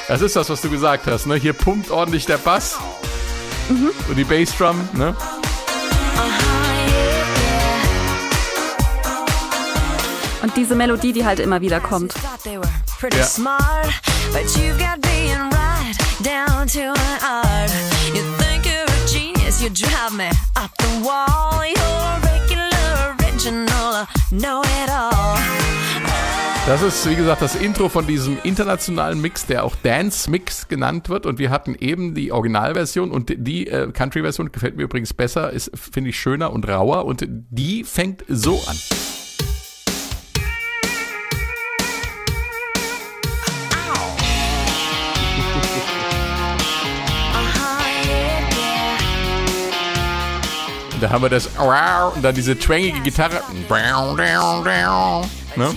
Das 0.08 0.22
ist 0.22 0.36
das, 0.36 0.50
was 0.50 0.62
du 0.62 0.70
gesagt 0.70 1.06
hast, 1.08 1.26
ne? 1.26 1.36
Hier 1.36 1.54
pumpt 1.54 1.92
ordentlich 1.92 2.26
der 2.26 2.38
Bass 2.38 2.78
und 3.70 4.16
die 4.16 4.24
Bassdrum, 4.24 4.88
ne? 4.94 5.16
Und 10.42 10.56
diese 10.56 10.76
Melodie, 10.76 11.14
die 11.14 11.26
halt 11.26 11.40
immer 11.40 11.62
wieder 11.62 11.80
kommt. 11.80 12.14
Thought 12.14 12.44
they 12.44 12.58
were 12.58 12.70
pretty 13.00 13.18
Yeah. 13.18 13.26
smart, 13.26 13.90
but 14.32 14.44
you've 14.56 14.78
got 14.78 15.02
being 15.02 15.50
right 15.52 15.98
down 16.24 16.68
to 16.68 16.94
an 16.94 17.20
art. 17.24 17.72
You 18.14 18.24
think 18.38 18.66
you're 18.66 18.86
a 18.86 19.08
genius, 19.12 19.62
you 19.62 19.70
drive 19.70 20.14
me 20.16 20.30
up 20.56 20.72
the 20.78 21.04
wall. 21.04 21.64
You're 21.66 22.32
regular, 22.32 23.16
original, 23.20 24.08
know 24.32 24.62
it 24.84 24.90
all. 24.90 25.38
Das 26.68 26.82
ist, 26.82 27.10
wie 27.10 27.16
gesagt, 27.16 27.42
das 27.42 27.56
Intro 27.56 27.88
von 27.88 28.06
diesem 28.06 28.38
internationalen 28.44 29.22
Mix, 29.22 29.46
der 29.46 29.64
auch 29.64 29.74
Dance 29.84 30.30
Mix 30.30 30.68
genannt 30.68 31.08
wird. 31.08 31.26
Und 31.26 31.40
wir 31.40 31.50
hatten 31.50 31.76
eben 31.76 32.14
die 32.14 32.34
Originalversion 32.34 33.10
und 33.10 33.34
die 33.38 33.68
äh, 33.68 33.90
Country-Version 33.90 34.52
gefällt 34.52 34.76
mir 34.76 34.84
übrigens 34.84 35.14
besser, 35.14 35.50
ist, 35.50 35.72
finde 35.74 36.10
ich, 36.10 36.20
schöner 36.20 36.52
und 36.52 36.68
rauer. 36.68 37.06
Und 37.06 37.26
die 37.26 37.86
fängt 37.86 38.26
so 38.28 38.62
an. 38.68 38.76
Da 51.00 51.12
haben 51.12 51.22
wir 51.22 51.30
das 51.30 51.48
und 52.10 52.26
dann 52.26 52.36
diese 52.36 52.60
twangige 52.60 53.00
Gitarre. 53.00 53.42
Ne? 55.56 55.74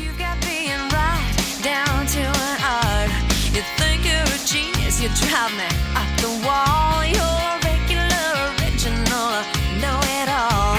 You 5.01 5.09
drive 5.17 5.53
me 5.57 5.65
up 5.97 6.09
the 6.21 6.29
wall. 6.47 7.03
You're 7.05 7.59
regular, 7.65 8.53
original, 8.61 9.43
know 9.81 9.99
it 10.21 10.29
all. 10.29 10.79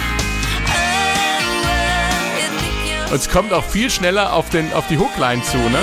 Und 3.10 3.18
es 3.18 3.30
kommt 3.30 3.52
auch 3.52 3.64
viel 3.64 3.90
schneller 3.90 4.34
auf, 4.34 4.50
den, 4.52 4.72
auf 4.74 4.88
die 4.88 4.98
Hookline 4.98 5.42
zu, 5.44 5.58
ne? 5.58 5.80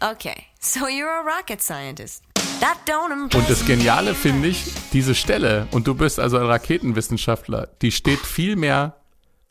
Okay, 0.00 0.44
so 0.60 0.86
you're 0.86 1.08
a 1.08 1.22
rocket 1.22 1.60
scientist. 1.60 2.22
That 2.60 2.78
don't 2.86 3.12
impress 3.12 3.40
Und 3.40 3.50
das 3.50 3.66
Geniale 3.66 4.14
finde 4.14 4.48
ich, 4.48 4.64
diese 4.92 5.14
Stelle, 5.14 5.66
und 5.72 5.86
du 5.88 5.94
bist 5.94 6.20
also 6.20 6.38
ein 6.38 6.46
Raketenwissenschaftler, 6.46 7.68
die 7.82 7.90
steht 7.90 8.20
viel 8.20 8.54
mehr, 8.54 8.94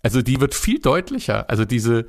also 0.01 0.21
die 0.21 0.39
wird 0.39 0.55
viel 0.55 0.79
deutlicher. 0.79 1.49
Also 1.49 1.65
diese, 1.65 2.07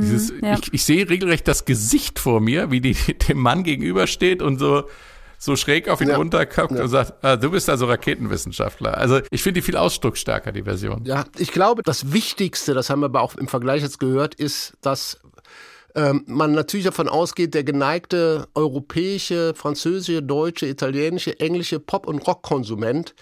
dieses, 0.00 0.32
ja. 0.42 0.58
ich, 0.58 0.72
ich 0.72 0.84
sehe 0.84 1.08
regelrecht 1.08 1.46
das 1.48 1.64
Gesicht 1.64 2.18
vor 2.18 2.40
mir, 2.40 2.70
wie 2.70 2.80
die 2.80 2.94
dem 3.28 3.38
Mann 3.38 3.62
gegenübersteht 3.64 4.42
und 4.42 4.58
so, 4.58 4.84
so 5.38 5.56
schräg 5.56 5.88
auf 5.88 6.00
ihn 6.00 6.08
Ja. 6.08 6.16
runterguckt 6.16 6.72
Ja. 6.72 6.82
und 6.82 6.88
sagt, 6.88 7.24
ah, 7.24 7.36
du 7.36 7.50
bist 7.50 7.68
also 7.68 7.86
Raketenwissenschaftler. 7.86 8.96
Also 8.96 9.20
ich 9.30 9.42
finde 9.42 9.60
die 9.60 9.64
viel 9.64 9.76
ausdrucksstärker, 9.76 10.52
die 10.52 10.62
Version. 10.62 11.02
Ja, 11.04 11.24
ich 11.38 11.52
glaube, 11.52 11.82
das 11.82 12.12
Wichtigste, 12.12 12.74
das 12.74 12.90
haben 12.90 13.00
wir 13.00 13.06
aber 13.06 13.20
auch 13.20 13.34
im 13.36 13.48
Vergleich 13.48 13.82
jetzt 13.82 14.00
gehört, 14.00 14.34
ist, 14.34 14.74
dass 14.80 15.20
ähm, 15.96 16.24
man 16.26 16.52
natürlich 16.52 16.86
davon 16.86 17.08
ausgeht, 17.08 17.54
der 17.54 17.62
geneigte 17.62 18.48
europäische, 18.54 19.54
französische, 19.54 20.22
deutsche, 20.22 20.66
italienische, 20.66 21.38
englische 21.40 21.78
Pop- 21.78 22.06
und 22.08 22.18
Rockkonsument 22.26 23.14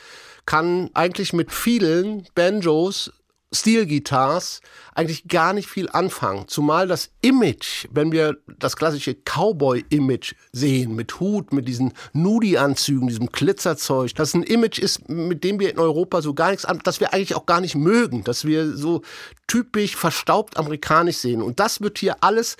kann 0.46 0.90
eigentlich 0.94 1.32
mit 1.32 1.52
vielen 1.52 2.26
Banjos 2.34 3.12
Steel-Guitars 3.52 4.60
eigentlich 4.94 5.28
gar 5.28 5.52
nicht 5.52 5.68
viel 5.68 5.88
anfangen. 5.90 6.48
Zumal 6.48 6.88
das 6.88 7.10
Image, 7.20 7.86
wenn 7.90 8.12
wir 8.12 8.36
das 8.58 8.76
klassische 8.76 9.14
Cowboy-Image 9.14 10.34
sehen, 10.52 10.94
mit 10.94 11.20
Hut, 11.20 11.52
mit 11.52 11.68
diesen 11.68 11.92
Nudi-Anzügen, 12.12 13.08
diesem 13.08 13.26
Glitzerzeug, 13.26 14.14
das 14.14 14.34
ein 14.34 14.42
Image 14.42 14.78
ist, 14.78 15.08
mit 15.08 15.44
dem 15.44 15.60
wir 15.60 15.70
in 15.70 15.78
Europa 15.78 16.22
so 16.22 16.34
gar 16.34 16.50
nichts 16.50 16.64
an, 16.64 16.80
das 16.82 17.00
wir 17.00 17.12
eigentlich 17.12 17.34
auch 17.34 17.46
gar 17.46 17.60
nicht 17.60 17.74
mögen, 17.74 18.24
dass 18.24 18.44
wir 18.44 18.76
so 18.76 19.02
typisch 19.46 19.96
verstaubt 19.96 20.56
amerikanisch 20.56 21.18
sehen. 21.18 21.42
Und 21.42 21.60
das 21.60 21.80
wird 21.80 21.98
hier 21.98 22.16
alles 22.22 22.56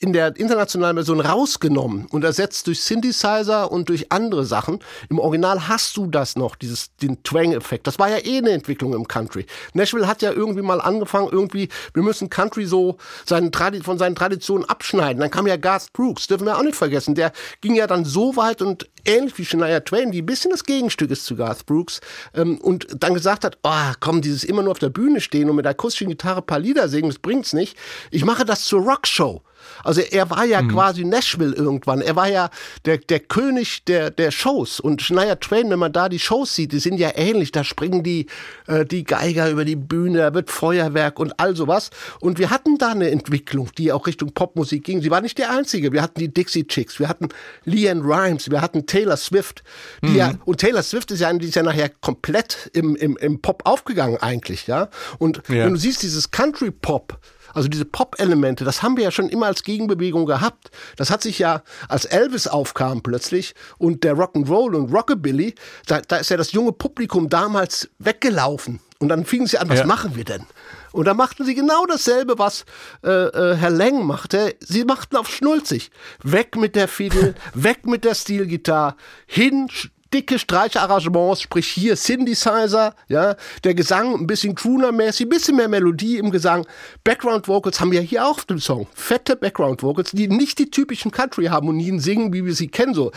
in 0.00 0.12
der 0.12 0.34
internationalen 0.36 0.96
Version 0.96 1.20
rausgenommen 1.20 2.06
und 2.10 2.24
ersetzt 2.24 2.66
durch 2.66 2.82
Synthesizer 2.82 3.70
und 3.70 3.88
durch 3.88 4.10
andere 4.10 4.44
Sachen. 4.44 4.80
Im 5.08 5.20
Original 5.20 5.68
hast 5.68 5.96
du 5.96 6.08
das 6.08 6.34
noch, 6.34 6.56
dieses, 6.56 6.96
den 6.96 7.22
Twang-Effekt. 7.22 7.86
Das 7.86 7.98
war 8.00 8.08
ja 8.08 8.18
eh 8.18 8.38
eine 8.38 8.50
Entwicklung 8.50 8.94
im 8.94 9.06
Country. 9.06 9.46
Nashville 9.72 10.08
hat 10.08 10.22
ja 10.22 10.32
irgendwie 10.32 10.62
mal 10.62 10.80
angefangen, 10.80 11.28
irgendwie, 11.30 11.68
wir 11.94 12.02
müssen 12.02 12.30
Country 12.30 12.66
so 12.66 12.96
seinen 13.24 13.52
von 13.82 13.98
seinen 13.98 14.16
Traditionen 14.16 14.68
abschneiden. 14.68 15.20
Dann 15.20 15.30
kam 15.30 15.46
ja 15.46 15.56
Garth 15.56 15.92
Brooks, 15.92 16.26
dürfen 16.26 16.46
wir 16.46 16.58
auch 16.58 16.62
nicht 16.62 16.76
vergessen. 16.76 17.14
Der 17.14 17.30
ging 17.60 17.76
ja 17.76 17.86
dann 17.86 18.04
so 18.04 18.34
weit 18.34 18.62
und 18.62 18.88
ähnlich 19.04 19.38
wie 19.38 19.44
Shania 19.44 19.80
Twain, 19.80 20.10
die 20.10 20.22
ein 20.22 20.26
bisschen 20.26 20.50
das 20.50 20.64
Gegenstück 20.64 21.12
ist 21.12 21.26
zu 21.26 21.36
Garth 21.36 21.66
Brooks, 21.66 22.00
ähm, 22.34 22.58
und 22.60 22.88
dann 22.98 23.14
gesagt 23.14 23.44
hat, 23.44 23.58
oh, 23.62 23.92
komm, 24.00 24.20
dieses 24.20 24.42
immer 24.42 24.62
nur 24.62 24.72
auf 24.72 24.78
der 24.80 24.90
Bühne 24.90 25.20
stehen 25.20 25.48
und 25.48 25.56
mit 25.56 25.64
der 25.64 25.72
akustischen 25.72 26.08
Gitarre 26.08 26.40
ein 26.40 26.46
paar 26.46 26.58
Lieder 26.58 26.88
singen, 26.88 27.10
das 27.10 27.20
bringt's 27.20 27.52
nicht. 27.52 27.76
Ich 28.10 28.24
mache 28.24 28.44
das 28.44 28.64
zur 28.64 28.82
Rockshow. 28.82 29.42
Also 29.84 30.00
er 30.00 30.30
war 30.30 30.44
ja 30.44 30.62
quasi 30.62 31.04
Nashville 31.04 31.54
irgendwann. 31.54 32.00
Er 32.00 32.16
war 32.16 32.28
ja 32.28 32.50
der, 32.84 32.98
der 32.98 33.20
König 33.20 33.84
der, 33.84 34.10
der 34.10 34.30
Shows. 34.30 34.80
Und 34.80 35.02
Shania 35.02 35.36
Twain, 35.36 35.70
wenn 35.70 35.78
man 35.78 35.92
da 35.92 36.08
die 36.08 36.18
Shows 36.18 36.54
sieht, 36.54 36.72
die 36.72 36.78
sind 36.78 36.98
ja 36.98 37.10
ähnlich. 37.14 37.52
Da 37.52 37.64
springen 37.64 38.02
die, 38.02 38.26
äh, 38.66 38.84
die 38.84 39.04
Geiger 39.04 39.50
über 39.50 39.64
die 39.64 39.76
Bühne, 39.76 40.18
da 40.18 40.34
wird 40.34 40.50
Feuerwerk 40.50 41.18
und 41.18 41.38
all 41.38 41.56
sowas. 41.56 41.90
Und 42.20 42.38
wir 42.38 42.50
hatten 42.50 42.78
da 42.78 42.90
eine 42.90 43.10
Entwicklung, 43.10 43.70
die 43.76 43.92
auch 43.92 44.06
Richtung 44.06 44.32
Popmusik 44.32 44.84
ging. 44.84 45.02
Sie 45.02 45.10
war 45.10 45.20
nicht 45.20 45.38
der 45.38 45.50
einzige. 45.50 45.92
Wir 45.92 46.02
hatten 46.02 46.20
die 46.20 46.32
Dixie 46.32 46.66
Chicks, 46.66 46.98
wir 46.98 47.08
hatten 47.08 47.28
Leanne 47.64 48.02
Rhymes, 48.02 48.50
wir 48.50 48.60
hatten 48.60 48.86
Taylor 48.86 49.16
Swift. 49.16 49.62
Die 50.02 50.14
ja, 50.16 50.34
und 50.44 50.58
Taylor 50.58 50.82
Swift 50.82 51.10
ist 51.10 51.20
ja, 51.20 51.32
die 51.32 51.46
ist 51.48 51.54
ja 51.54 51.62
nachher 51.62 51.88
komplett 52.00 52.70
im, 52.72 52.96
im, 52.96 53.16
im 53.16 53.40
Pop 53.40 53.62
aufgegangen 53.64 54.16
eigentlich. 54.20 54.66
ja. 54.66 54.88
Und 55.18 55.42
Ja. 55.48 55.64
wenn 55.64 55.74
du 55.74 55.78
siehst, 55.78 56.02
dieses 56.02 56.30
Country 56.30 56.70
Pop, 56.70 57.18
also 57.54 57.68
diese 57.68 57.84
Pop-Elemente, 57.84 58.64
das 58.64 58.82
haben 58.82 58.96
wir 58.96 59.04
ja 59.04 59.10
schon 59.10 59.28
immer 59.28 59.46
als 59.46 59.62
Gegenbewegung 59.62 60.26
gehabt. 60.26 60.70
Das 60.96 61.10
hat 61.10 61.22
sich 61.22 61.38
ja, 61.38 61.62
als 61.88 62.04
Elvis 62.04 62.46
aufkam 62.46 63.02
plötzlich 63.02 63.54
und 63.78 64.04
der 64.04 64.14
Rock'n'Roll 64.16 64.74
und 64.76 64.92
Rockabilly, 64.92 65.54
da, 65.86 66.00
da 66.00 66.16
ist 66.16 66.30
ja 66.30 66.36
das 66.36 66.52
junge 66.52 66.72
Publikum 66.72 67.28
damals 67.28 67.88
weggelaufen. 67.98 68.80
Und 68.98 69.08
dann 69.08 69.24
fingen 69.24 69.46
sie 69.46 69.56
an, 69.58 69.68
was 69.70 69.78
Ja. 69.80 69.86
machen 69.86 70.14
wir 70.14 70.24
denn? 70.24 70.44
Und 70.92 71.06
da 71.06 71.14
machten 71.14 71.44
sie 71.46 71.54
genau 71.54 71.86
dasselbe, 71.86 72.38
was 72.38 72.64
äh, 73.02 73.08
äh, 73.10 73.56
Herr 73.56 73.70
Leng 73.70 74.04
machte. 74.04 74.54
Sie 74.60 74.84
machten 74.84 75.16
auf 75.16 75.28
Schnulzig. 75.28 75.90
Weg 76.22 76.56
mit 76.56 76.76
der 76.76 76.86
Fiddle, 76.88 77.34
weg 77.54 77.86
mit 77.86 78.04
der 78.04 78.14
Stilgitarre, 78.14 78.96
hin 79.26 79.68
dicke 80.12 80.38
Streicherarrangements, 80.38 81.42
sprich 81.42 81.68
hier 81.68 81.96
Synthesizer, 81.96 82.94
ja, 83.08 83.36
der 83.64 83.74
Gesang 83.74 84.14
ein 84.14 84.26
bisschen 84.26 84.54
crooner-mäßig, 84.54 85.26
ein 85.26 85.28
bisschen 85.28 85.56
mehr 85.56 85.68
Melodie 85.68 86.18
im 86.18 86.30
Gesang. 86.30 86.66
Background 87.04 87.48
Vocals 87.48 87.80
haben 87.80 87.92
wir 87.92 88.00
hier 88.00 88.26
auch 88.26 88.38
auf 88.38 88.44
dem 88.44 88.58
Song. 88.58 88.86
Fette 88.94 89.36
Background 89.36 89.82
Vocals, 89.82 90.10
die 90.12 90.28
nicht 90.28 90.58
die 90.58 90.70
typischen 90.70 91.10
Country-Harmonien 91.10 92.00
singen, 92.00 92.32
wie 92.32 92.44
wir 92.44 92.54
sie 92.54 92.68
kennen, 92.68 92.94
so. 92.94 93.12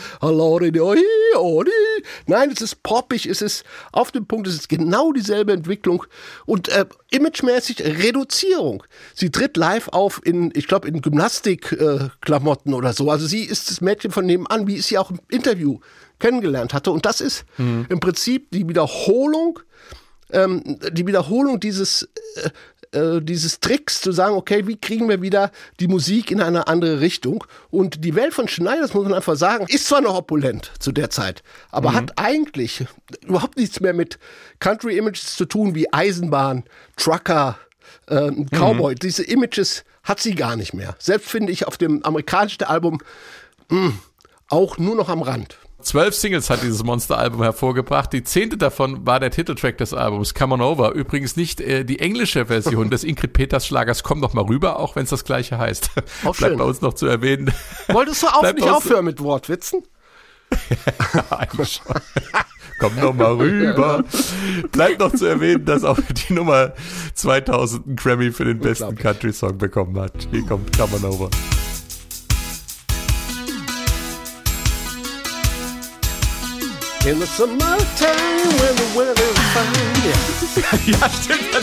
Nein, 2.26 2.50
es 2.50 2.60
ist 2.60 2.82
poppig, 2.82 3.26
es 3.26 3.42
ist 3.42 3.64
auf 3.92 4.12
dem 4.12 4.26
Punkt, 4.26 4.46
es 4.46 4.54
ist 4.54 4.68
genau 4.68 5.12
dieselbe 5.12 5.52
Entwicklung 5.52 6.04
und 6.46 6.68
äh, 6.68 6.86
imagemäßig 7.10 7.80
Reduzierung. 7.80 8.82
Sie 9.14 9.30
tritt 9.30 9.56
live 9.56 9.88
auf 9.88 10.20
in, 10.24 10.52
ich 10.54 10.66
glaube, 10.66 10.88
in 10.88 11.00
Gymnastikklamotten 11.00 12.72
äh, 12.72 12.76
oder 12.76 12.92
so. 12.92 13.10
Also 13.10 13.26
sie 13.26 13.42
ist 13.44 13.70
das 13.70 13.80
Mädchen 13.80 14.10
von 14.10 14.26
nebenan, 14.26 14.66
wie 14.66 14.76
ich 14.76 14.86
sie 14.86 14.98
auch 14.98 15.10
im 15.10 15.20
Interview 15.28 15.78
kennengelernt 16.18 16.74
hatte. 16.74 16.90
Und 16.90 17.06
das 17.06 17.20
ist 17.20 17.44
im 17.58 18.00
Prinzip 18.00 18.50
die 18.50 18.68
Wiederholung, 18.68 19.60
ähm, 20.30 20.78
die 20.92 21.06
Wiederholung 21.06 21.60
dieses, 21.60 22.08
äh, 22.36 22.50
äh, 22.94 23.20
dieses 23.20 23.60
Tricks 23.60 24.00
zu 24.00 24.12
sagen, 24.12 24.36
okay, 24.36 24.66
wie 24.66 24.76
kriegen 24.76 25.08
wir 25.08 25.20
wieder 25.20 25.50
die 25.80 25.88
Musik 25.88 26.30
in 26.30 26.40
eine 26.40 26.68
andere 26.68 27.00
Richtung? 27.00 27.44
Und 27.70 28.04
die 28.04 28.14
Welt 28.14 28.32
von 28.34 28.48
Schneider, 28.48 28.82
das 28.82 28.94
muss 28.94 29.04
man 29.04 29.14
einfach 29.14 29.36
sagen, 29.36 29.66
ist 29.68 29.86
zwar 29.86 30.00
noch 30.00 30.14
opulent 30.14 30.70
zu 30.78 30.92
der 30.92 31.10
Zeit, 31.10 31.42
aber 31.70 31.92
hat 31.92 32.12
eigentlich 32.16 32.84
überhaupt 33.26 33.56
nichts 33.56 33.80
mehr 33.80 33.94
mit 33.94 34.18
Country 34.60 34.96
Images 34.96 35.36
zu 35.36 35.44
tun, 35.44 35.74
wie 35.74 35.92
Eisenbahn, 35.92 36.64
Trucker, 36.96 37.58
äh, 38.06 38.30
Cowboy. 38.50 38.94
Diese 38.94 39.24
Images 39.24 39.84
hat 40.04 40.20
sie 40.20 40.34
gar 40.34 40.54
nicht 40.56 40.72
mehr. 40.74 40.94
Selbst 40.98 41.28
finde 41.30 41.52
ich 41.52 41.66
auf 41.66 41.76
dem 41.76 42.02
amerikanischen 42.04 42.64
Album 42.64 43.00
mh, 43.70 43.92
auch 44.48 44.78
nur 44.78 44.94
noch 44.94 45.08
am 45.08 45.22
Rand. 45.22 45.58
Zwölf 45.84 46.14
Singles 46.14 46.48
hat 46.48 46.62
dieses 46.62 46.82
Monster-Album 46.82 47.42
hervorgebracht. 47.42 48.12
Die 48.12 48.24
zehnte 48.24 48.56
davon 48.56 49.06
war 49.06 49.20
der 49.20 49.30
Titeltrack 49.30 49.76
des 49.78 49.92
Albums, 49.92 50.32
Come 50.34 50.54
On 50.54 50.62
Over. 50.62 50.92
Übrigens 50.92 51.36
nicht 51.36 51.60
äh, 51.60 51.84
die 51.84 51.98
englische 51.98 52.46
Version 52.46 52.90
des 52.90 53.04
Ingrid 53.04 53.34
Peters 53.34 53.66
Schlagers 53.66 54.02
Komm 54.02 54.20
doch 54.22 54.32
mal 54.32 54.44
rüber, 54.44 54.78
auch 54.80 54.96
wenn 54.96 55.04
es 55.04 55.10
das 55.10 55.24
gleiche 55.24 55.58
heißt. 55.58 55.90
Auch 56.24 56.34
Bleibt 56.36 56.52
schön. 56.52 56.58
bei 56.58 56.64
uns 56.64 56.80
noch 56.80 56.94
zu 56.94 57.06
erwähnen. 57.06 57.52
Wolltest 57.88 58.22
du 58.22 58.26
auch 58.32 58.40
Bleibt 58.40 58.60
nicht 58.60 58.70
aufhören 58.70 59.04
mit 59.04 59.20
Wortwitzen? 59.20 59.82
Eigentlich 61.30 61.80
schon. 61.84 62.00
Komm 62.78 62.92
doch 63.00 63.14
mal 63.14 63.32
rüber. 63.32 64.04
Bleibt 64.72 65.00
noch 65.00 65.12
zu 65.12 65.26
erwähnen, 65.26 65.64
dass 65.64 65.84
auch 65.84 65.98
die 66.28 66.32
Nummer 66.32 66.72
2000 67.14 67.86
einen 67.86 67.96
Grammy 67.96 68.32
für 68.32 68.44
den 68.44 68.58
besten. 68.58 68.96
Country-Song 68.96 69.58
bekommen 69.58 69.98
hat. 69.98 70.28
Hier 70.30 70.44
kommt 70.46 70.76
Come 70.76 70.96
On 70.96 71.04
Over. 71.04 71.30
In 77.06 77.18
the 77.18 77.26
summertime 77.26 78.48
when 78.60 78.74
the 78.76 78.86
weather 78.96 79.12
is 79.12 79.38
fine. 79.52 79.94
Ja. 80.04 80.14
Ja, 80.86 81.08
stimmt. 81.08 81.54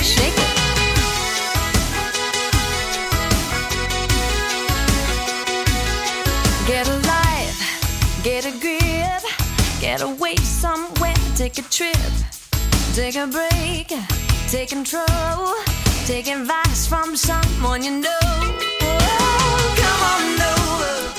Shake 0.00 0.38
it. 0.38 0.50
Get 6.66 6.86
alive, 6.86 7.58
get 8.22 8.44
a 8.46 8.52
grip, 8.60 9.22
get 9.80 10.00
away 10.02 10.36
somewhere, 10.36 11.14
take 11.34 11.58
a 11.58 11.62
trip, 11.62 12.12
take 12.94 13.16
a 13.16 13.26
break, 13.26 13.92
take 14.48 14.68
control, 14.68 15.54
take 16.06 16.28
advice 16.28 16.86
from 16.86 17.16
someone 17.16 17.82
you 17.82 18.00
know. 18.00 18.08
Oh, 18.82 19.74
come 19.76 20.02
on. 20.02 20.37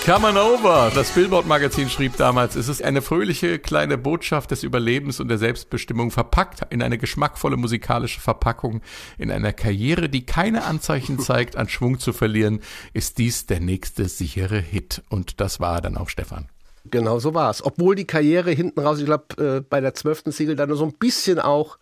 Come 0.05 0.27
on 0.27 0.37
over. 0.37 0.91
Das 0.95 1.11
Billboard-Magazin 1.11 1.89
schrieb 1.89 2.17
damals, 2.17 2.55
es 2.55 2.67
ist 2.67 2.83
eine 2.83 3.01
fröhliche 3.01 3.59
kleine 3.59 3.97
Botschaft 3.97 4.49
des 4.49 4.63
Überlebens 4.63 5.19
und 5.19 5.27
der 5.27 5.37
Selbstbestimmung 5.37 6.09
verpackt 6.09 6.61
in 6.71 6.81
eine 6.81 6.97
geschmackvolle 6.97 7.57
musikalische 7.57 8.19
Verpackung. 8.19 8.81
In 9.17 9.29
einer 9.29 9.53
Karriere, 9.53 10.09
die 10.09 10.25
keine 10.25 10.63
Anzeichen 10.63 11.19
zeigt, 11.19 11.57
an 11.57 11.69
Schwung 11.69 11.99
zu 11.99 12.13
verlieren, 12.13 12.61
ist 12.93 13.19
dies 13.19 13.45
der 13.45 13.59
nächste 13.59 14.09
sichere 14.09 14.59
Hit. 14.59 15.03
Und 15.09 15.39
das 15.39 15.59
war 15.59 15.81
dann 15.81 15.97
auch 15.97 16.09
Stefan. 16.09 16.49
Genau 16.85 17.19
so 17.19 17.33
war 17.33 17.51
es. 17.51 17.63
Obwohl 17.63 17.95
die 17.95 18.07
Karriere 18.07 18.51
hinten 18.51 18.79
raus, 18.79 18.99
ich 18.99 19.05
glaube, 19.05 19.25
äh, 19.37 19.61
bei 19.61 19.81
der 19.81 19.93
zwölften 19.93 20.31
Single 20.31 20.55
dann 20.55 20.73
so 20.73 20.85
ein 20.85 20.93
bisschen 20.93 21.39
auch 21.39 21.77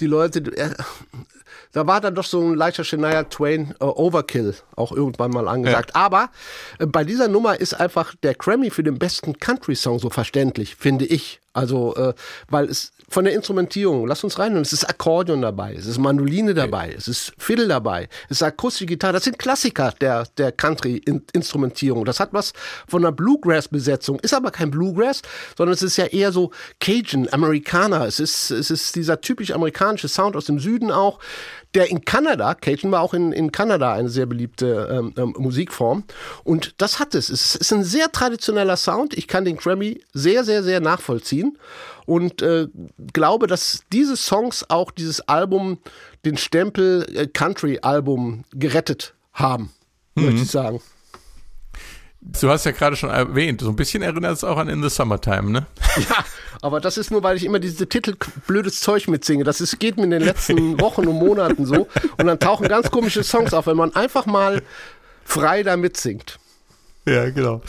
die 0.00 0.06
Leute, 0.06 0.40
äh, 0.56 0.70
da 1.72 1.86
war 1.86 2.00
dann 2.00 2.14
doch 2.14 2.24
so 2.24 2.40
ein 2.40 2.54
leichter 2.54 2.84
Shania 2.84 3.24
Twain 3.24 3.74
äh, 3.80 3.84
Overkill 3.84 4.54
auch 4.76 4.92
irgendwann 4.92 5.30
mal 5.30 5.48
angesagt. 5.48 5.94
Aber 5.94 6.30
äh, 6.78 6.86
bei 6.86 7.04
dieser 7.04 7.28
Nummer 7.28 7.60
ist 7.60 7.74
einfach 7.74 8.14
der 8.22 8.34
Grammy 8.34 8.70
für 8.70 8.82
den 8.82 8.98
besten 8.98 9.38
Country-Song 9.38 9.98
so 9.98 10.10
verständlich, 10.10 10.76
finde 10.76 11.04
ich. 11.04 11.40
Also, 11.52 11.96
äh, 11.96 12.12
weil 12.48 12.66
es 12.66 12.92
von 13.08 13.24
der 13.24 13.32
Instrumentierung, 13.32 14.06
lass 14.06 14.24
uns 14.24 14.38
rein, 14.38 14.56
es 14.56 14.72
ist 14.72 14.84
Akkordeon 14.84 15.40
dabei, 15.40 15.74
es 15.74 15.86
ist 15.86 15.96
Mandoline 15.96 16.52
dabei, 16.52 16.92
es 16.94 17.08
ist 17.08 17.32
Fiddle 17.38 17.68
dabei, 17.68 18.08
es 18.28 18.38
ist 18.38 18.42
akustische 18.42 18.86
Gitarre, 18.86 19.14
das 19.14 19.24
sind 19.24 19.38
Klassiker 19.38 19.94
der, 20.00 20.26
der 20.36 20.52
Country-Instrumentierung. 20.52 22.04
Das 22.04 22.20
hat 22.20 22.32
was 22.32 22.52
von 22.88 23.04
einer 23.04 23.12
Bluegrass-Besetzung, 23.12 24.18
ist 24.20 24.34
aber 24.34 24.50
kein 24.50 24.70
Bluegrass, 24.70 25.22
sondern 25.56 25.72
es 25.72 25.82
ist 25.82 25.96
ja 25.96 26.06
eher 26.06 26.32
so 26.32 26.50
Cajun, 26.80 27.28
Amerikaner, 27.32 28.04
es 28.06 28.20
ist, 28.20 28.50
es 28.50 28.70
ist 28.70 28.96
dieser 28.96 29.20
typisch 29.20 29.52
amerikanische 29.52 29.85
Sound 29.94 30.36
aus 30.36 30.46
dem 30.46 30.58
Süden 30.58 30.90
auch, 30.90 31.18
der 31.74 31.90
in 31.90 32.04
Kanada, 32.04 32.54
Cajun 32.54 32.90
war 32.90 33.02
auch 33.02 33.14
in, 33.14 33.32
in 33.32 33.52
Kanada 33.52 33.92
eine 33.92 34.08
sehr 34.08 34.26
beliebte 34.26 34.88
ähm, 34.90 35.14
ähm, 35.16 35.34
Musikform. 35.38 36.04
Und 36.44 36.74
das 36.78 36.98
hat 36.98 37.14
es. 37.14 37.28
Es 37.28 37.54
ist 37.54 37.72
ein 37.72 37.84
sehr 37.84 38.10
traditioneller 38.10 38.76
Sound. 38.76 39.14
Ich 39.14 39.28
kann 39.28 39.44
den 39.44 39.56
Grammy 39.56 40.00
sehr, 40.12 40.44
sehr, 40.44 40.62
sehr 40.62 40.80
nachvollziehen. 40.80 41.58
Und 42.06 42.40
äh, 42.40 42.68
glaube, 43.12 43.46
dass 43.46 43.82
diese 43.92 44.16
Songs 44.16 44.64
auch 44.70 44.90
dieses 44.90 45.20
Album, 45.28 45.78
den 46.24 46.36
Stempel 46.36 47.06
äh, 47.14 47.26
Country-Album 47.26 48.44
gerettet 48.52 49.14
haben, 49.32 49.70
möchte 50.14 50.42
ich 50.42 50.50
sagen. 50.50 50.80
Du 52.40 52.50
hast 52.50 52.64
ja 52.64 52.72
gerade 52.72 52.96
schon 52.96 53.10
erwähnt, 53.10 53.60
so 53.60 53.68
ein 53.68 53.76
bisschen 53.76 54.02
erinnert 54.02 54.32
es 54.32 54.44
auch 54.44 54.58
an 54.58 54.68
In 54.68 54.82
the 54.82 54.90
Summertime, 54.90 55.50
ne? 55.50 55.66
Ja, 55.96 56.24
aber 56.60 56.80
das 56.80 56.98
ist 56.98 57.10
nur, 57.10 57.22
weil 57.22 57.36
ich 57.36 57.44
immer 57.44 57.58
diese 57.58 57.88
Titel 57.88 58.14
blödes 58.46 58.80
Zeug 58.80 59.08
mitsinge. 59.08 59.44
Das 59.44 59.60
ist, 59.60 59.78
geht 59.78 59.96
mir 59.96 60.04
in 60.04 60.10
den 60.10 60.22
letzten 60.22 60.80
Wochen 60.80 61.06
und 61.06 61.16
Monaten 61.16 61.64
so. 61.64 61.88
Und 62.18 62.26
dann 62.26 62.38
tauchen 62.38 62.68
ganz 62.68 62.90
komische 62.90 63.22
Songs 63.22 63.54
auf, 63.54 63.66
wenn 63.66 63.76
man 63.76 63.94
einfach 63.94 64.26
mal 64.26 64.62
frei 65.24 65.62
da 65.62 65.76
mitsingt. 65.76 66.38
Ja, 67.16 67.30
genau. 67.30 67.60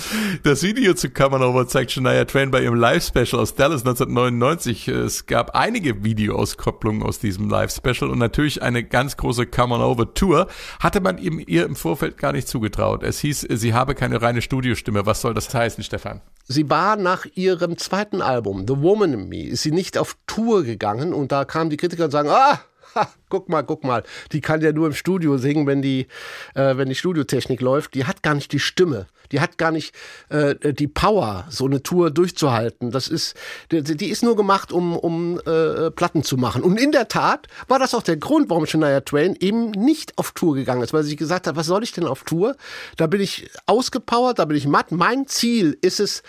Das 0.41 0.63
Video 0.63 0.95
zu 0.95 1.11
Come 1.11 1.35
On 1.35 1.43
Over 1.43 1.67
zeigt 1.67 1.91
Shania 1.91 2.25
Twain 2.25 2.49
bei 2.49 2.63
ihrem 2.63 2.73
Live-Special 2.73 3.39
aus 3.39 3.53
Dallas 3.53 3.81
1999. 3.81 4.87
Es 4.87 5.27
gab 5.27 5.55
einige 5.55 6.03
Videoauskopplungen 6.03 7.03
aus 7.03 7.19
diesem 7.19 7.47
Live-Special 7.47 8.09
und 8.09 8.17
natürlich 8.17 8.63
eine 8.63 8.83
ganz 8.83 9.15
große 9.15 9.45
Come 9.45 9.75
On 9.75 9.81
Over 9.81 10.11
Tour. 10.15 10.47
Hatte 10.79 11.01
man 11.01 11.19
ihm 11.19 11.39
ihr 11.45 11.65
im 11.65 11.75
Vorfeld 11.75 12.17
gar 12.17 12.31
nicht 12.31 12.47
zugetraut. 12.47 13.03
Es 13.03 13.19
hieß, 13.19 13.47
sie 13.47 13.75
habe 13.75 13.93
keine 13.93 14.23
reine 14.23 14.41
Studiostimme. 14.41 15.05
Was 15.05 15.21
soll 15.21 15.35
das 15.35 15.53
heißen, 15.53 15.83
Stefan? 15.83 16.21
Sie 16.45 16.67
war 16.71 16.95
nach 16.95 17.27
ihrem 17.35 17.77
zweiten 17.77 18.23
Album, 18.23 18.65
The 18.67 18.81
Woman 18.81 19.13
in 19.13 19.29
Me, 19.29 19.43
ist 19.43 19.61
sie 19.61 19.71
nicht 19.71 19.99
auf 19.99 20.17
Tour 20.25 20.63
gegangen 20.63 21.13
und 21.13 21.31
da 21.31 21.45
kamen 21.45 21.69
die 21.69 21.77
Kritiker 21.77 22.05
und 22.05 22.11
sagen, 22.11 22.29
ah, 22.29 22.59
guck 23.29 23.49
mal, 23.49 23.63
guck 23.63 23.83
mal, 23.83 24.03
die 24.31 24.41
kann 24.41 24.61
ja 24.61 24.71
nur 24.71 24.87
im 24.87 24.93
Studio 24.93 25.37
singen, 25.37 25.67
wenn 25.67 25.81
die, 25.81 26.07
äh, 26.55 26.77
wenn 26.77 26.89
die 26.89 26.95
Studiotechnik 26.95 27.61
läuft. 27.61 27.93
Die 27.93 28.05
hat 28.05 28.23
gar 28.23 28.35
nicht 28.35 28.51
die 28.51 28.59
Stimme. 28.59 29.07
Die 29.31 29.41
hat 29.41 29.57
gar 29.57 29.71
nicht 29.71 29.93
äh, 30.29 30.73
die 30.73 30.87
Power, 30.87 31.45
so 31.49 31.65
eine 31.65 31.83
Tour 31.83 32.11
durchzuhalten. 32.11 32.91
Das 32.91 33.07
ist, 33.07 33.35
die, 33.71 33.81
die 33.81 34.07
ist 34.07 34.23
nur 34.23 34.35
gemacht, 34.35 34.71
um, 34.71 34.95
um 34.95 35.39
äh, 35.45 35.91
Platten 35.91 36.23
zu 36.23 36.37
machen. 36.37 36.63
Und 36.63 36.79
in 36.79 36.91
der 36.91 37.07
Tat 37.07 37.47
war 37.67 37.79
das 37.79 37.93
auch 37.93 38.03
der 38.03 38.17
Grund, 38.17 38.49
warum 38.49 38.65
Shania 38.65 39.01
Twain 39.01 39.35
eben 39.39 39.71
nicht 39.71 40.17
auf 40.17 40.31
Tour 40.31 40.55
gegangen 40.55 40.81
ist, 40.81 40.93
weil 40.93 41.03
sie 41.03 41.15
gesagt 41.15 41.47
hat, 41.47 41.55
was 41.55 41.67
soll 41.67 41.83
ich 41.83 41.91
denn 41.91 42.05
auf 42.05 42.23
Tour? 42.23 42.55
Da 42.95 43.07
bin 43.07 43.21
ich 43.21 43.49
ausgepowert, 43.65 44.39
da 44.39 44.45
bin 44.45 44.57
ich 44.57 44.67
matt. 44.67 44.91
Mein 44.91 45.27
Ziel 45.27 45.77
ist 45.81 45.99
es, 45.99 46.23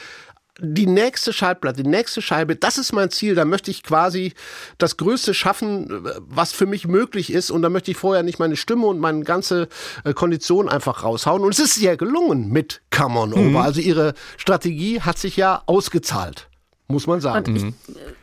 die 0.60 0.86
nächste 0.86 1.32
Schallplatte, 1.32 1.82
die 1.82 1.88
nächste 1.88 2.20
Scheibe, 2.20 2.56
das 2.56 2.78
ist 2.78 2.92
mein 2.92 3.10
Ziel. 3.10 3.34
Da 3.34 3.44
möchte 3.44 3.70
ich 3.70 3.82
quasi 3.82 4.32
das 4.78 4.96
Größte 4.96 5.32
schaffen, 5.34 5.86
was 6.18 6.52
für 6.52 6.66
mich 6.66 6.86
möglich 6.86 7.32
ist. 7.32 7.50
Und 7.50 7.62
da 7.62 7.68
möchte 7.68 7.90
ich 7.90 7.96
vorher 7.96 8.22
nicht 8.22 8.38
meine 8.38 8.56
Stimme 8.56 8.86
und 8.86 8.98
meine 8.98 9.22
ganze 9.24 9.68
äh, 10.04 10.12
Kondition 10.12 10.68
einfach 10.68 11.04
raushauen. 11.04 11.42
Und 11.42 11.50
es 11.50 11.60
ist 11.60 11.78
ihr 11.78 11.96
gelungen 11.96 12.50
mit 12.50 12.82
Come 12.90 13.20
On 13.20 13.32
Over. 13.32 13.62
Also 13.62 13.80
ihre 13.80 14.14
Strategie 14.36 15.00
hat 15.00 15.18
sich 15.18 15.36
ja 15.36 15.62
ausgezahlt, 15.66 16.47
muss 16.90 17.06
man 17.06 17.20
sagen. 17.20 17.44
Und 17.54 17.56
ich, 17.56 17.74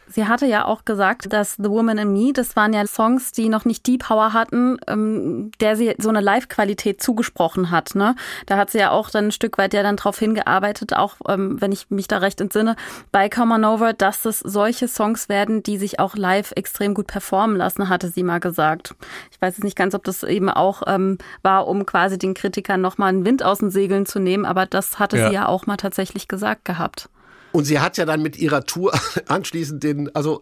sie 0.07 0.25
hatte 0.25 0.47
ja 0.47 0.65
auch 0.65 0.85
gesagt, 0.85 1.31
dass 1.31 1.53
The 1.55 1.69
Woman 1.69 1.99
in 1.99 2.13
Me, 2.13 2.33
das 2.33 2.55
waren 2.55 2.73
ja 2.73 2.85
Songs, 2.87 3.31
die 3.31 3.47
noch 3.47 3.63
nicht 3.63 3.85
die 3.85 3.99
Power 3.99 4.33
hatten, 4.33 4.77
ähm, 4.87 5.51
der 5.59 5.75
sie 5.75 5.93
so 5.99 6.09
eine 6.09 6.19
Live-Qualität 6.19 6.99
zugesprochen 6.99 7.69
hat. 7.69 7.93
Ne? 7.93 8.15
Da 8.47 8.57
hat 8.57 8.71
sie 8.71 8.79
ja 8.79 8.89
auch 8.89 9.11
dann 9.11 9.25
ein 9.27 9.31
Stück 9.31 9.59
weit 9.59 9.75
ja 9.75 9.83
dann 9.83 9.97
drauf 9.97 10.17
hingearbeitet, 10.17 10.95
auch 10.95 11.17
ähm, 11.27 11.61
wenn 11.61 11.71
ich 11.71 11.91
mich 11.91 12.07
da 12.07 12.17
recht 12.17 12.41
entsinne, 12.41 12.75
bei 13.11 13.29
Come 13.29 13.53
On 13.53 13.65
Over, 13.65 13.93
dass 13.93 14.25
es 14.25 14.39
solche 14.39 14.87
Songs 14.87 15.29
werden, 15.29 15.61
die 15.61 15.77
sich 15.77 15.99
auch 15.99 16.15
live 16.15 16.51
extrem 16.55 16.95
gut 16.95 17.05
performen 17.05 17.57
lassen, 17.57 17.87
hatte 17.87 18.09
sie 18.09 18.23
mal 18.23 18.39
gesagt. 18.39 18.95
Ich 19.31 19.39
weiß 19.39 19.57
jetzt 19.57 19.63
nicht 19.63 19.77
ganz, 19.77 19.93
ob 19.93 20.03
das 20.03 20.23
eben 20.23 20.49
auch 20.49 20.81
ähm, 20.87 21.19
war, 21.43 21.67
um 21.67 21.85
quasi 21.85 22.17
den 22.17 22.33
Kritikern 22.33 22.81
nochmal 22.81 23.09
einen 23.09 23.25
Wind 23.25 23.43
aus 23.43 23.59
den 23.59 23.69
Segeln 23.69 24.07
zu 24.07 24.17
nehmen, 24.17 24.45
aber 24.45 24.65
das 24.65 24.97
hatte 24.97 25.17
Ja. 25.19 25.27
sie 25.27 25.35
ja 25.35 25.47
auch 25.47 25.67
mal 25.67 25.77
tatsächlich 25.77 26.27
gesagt 26.27 26.65
gehabt. 26.65 27.09
Und 27.55 27.63
sie 27.63 27.79
hat 27.79 27.95
ja 27.95 28.03
dann 28.03 28.21
mit 28.21 28.37
ihrer 28.37 28.65
Tour 28.65 28.91
anschließend 29.29 29.81
den, 29.81 30.13
also 30.13 30.41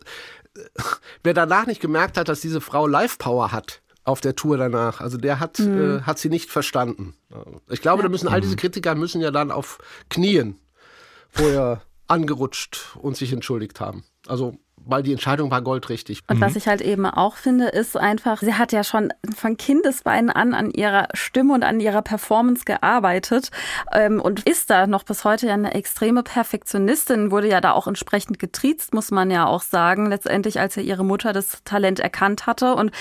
wer 1.21 1.35
danach 1.35 1.67
nicht 1.67 1.79
gemerkt 1.79 2.17
hat, 2.17 2.27
dass 2.27 2.41
diese 2.41 2.59
Frau 2.59 2.87
Live-Power 2.87 3.51
hat 3.51 3.83
auf 4.03 4.19
der 4.19 4.35
Tour 4.35 4.57
danach, 4.57 4.99
also 4.99 5.17
der 5.17 5.39
hat, 5.39 5.59
äh, 5.59 6.01
hat 6.01 6.17
sie 6.17 6.29
nicht 6.29 6.49
verstanden. 6.49 7.13
Ich 7.69 7.81
glaube, 7.81 8.01
da 8.01 8.09
müssen 8.09 8.27
all 8.27 8.41
diese 8.41 8.55
Kritiker 8.55 8.95
müssen 8.95 9.21
ja 9.21 9.29
dann 9.29 9.51
auf 9.51 9.77
Knien 10.09 10.57
vorher 11.29 11.83
angerutscht 12.07 12.97
und 12.99 13.15
sich 13.15 13.31
entschuldigt 13.31 13.79
haben. 13.79 14.03
Also, 14.25 14.57
weil 14.85 15.03
die 15.03 15.11
Entscheidung 15.11 15.51
war 15.51 15.61
goldrichtig. 15.61 16.21
Und 16.27 16.41
was 16.41 16.55
ich 16.55 16.67
halt 16.67 16.81
eben 16.81 17.05
auch 17.05 17.35
finde, 17.35 17.67
ist 17.67 17.97
einfach, 17.97 18.41
sie 18.41 18.53
hat 18.55 18.71
ja 18.71 18.83
schon 18.83 19.13
von 19.35 19.57
Kindesbeinen 19.57 20.29
an 20.29 20.53
an 20.53 20.71
ihrer 20.71 21.07
Stimme 21.13 21.53
und 21.53 21.63
an 21.63 21.79
ihrer 21.79 22.01
Performance 22.01 22.65
gearbeitet 22.65 23.49
ähm, 23.93 24.19
und 24.19 24.47
ist 24.47 24.69
da 24.69 24.87
noch 24.87 25.03
bis 25.03 25.23
heute 25.23 25.47
ja 25.47 25.53
eine 25.53 25.73
extreme 25.73 26.23
Perfektionistin, 26.23 27.31
wurde 27.31 27.49
ja 27.49 27.61
da 27.61 27.71
auch 27.71 27.87
entsprechend 27.87 28.39
getriezt, 28.39 28.93
muss 28.93 29.11
man 29.11 29.31
ja 29.31 29.45
auch 29.45 29.61
sagen, 29.61 30.07
letztendlich, 30.07 30.59
als 30.59 30.75
ja 30.75 30.83
ihre 30.83 31.05
Mutter 31.05 31.33
das 31.33 31.63
Talent 31.63 31.99
erkannt 31.99 32.45
hatte. 32.45 32.75
Und 32.75 32.91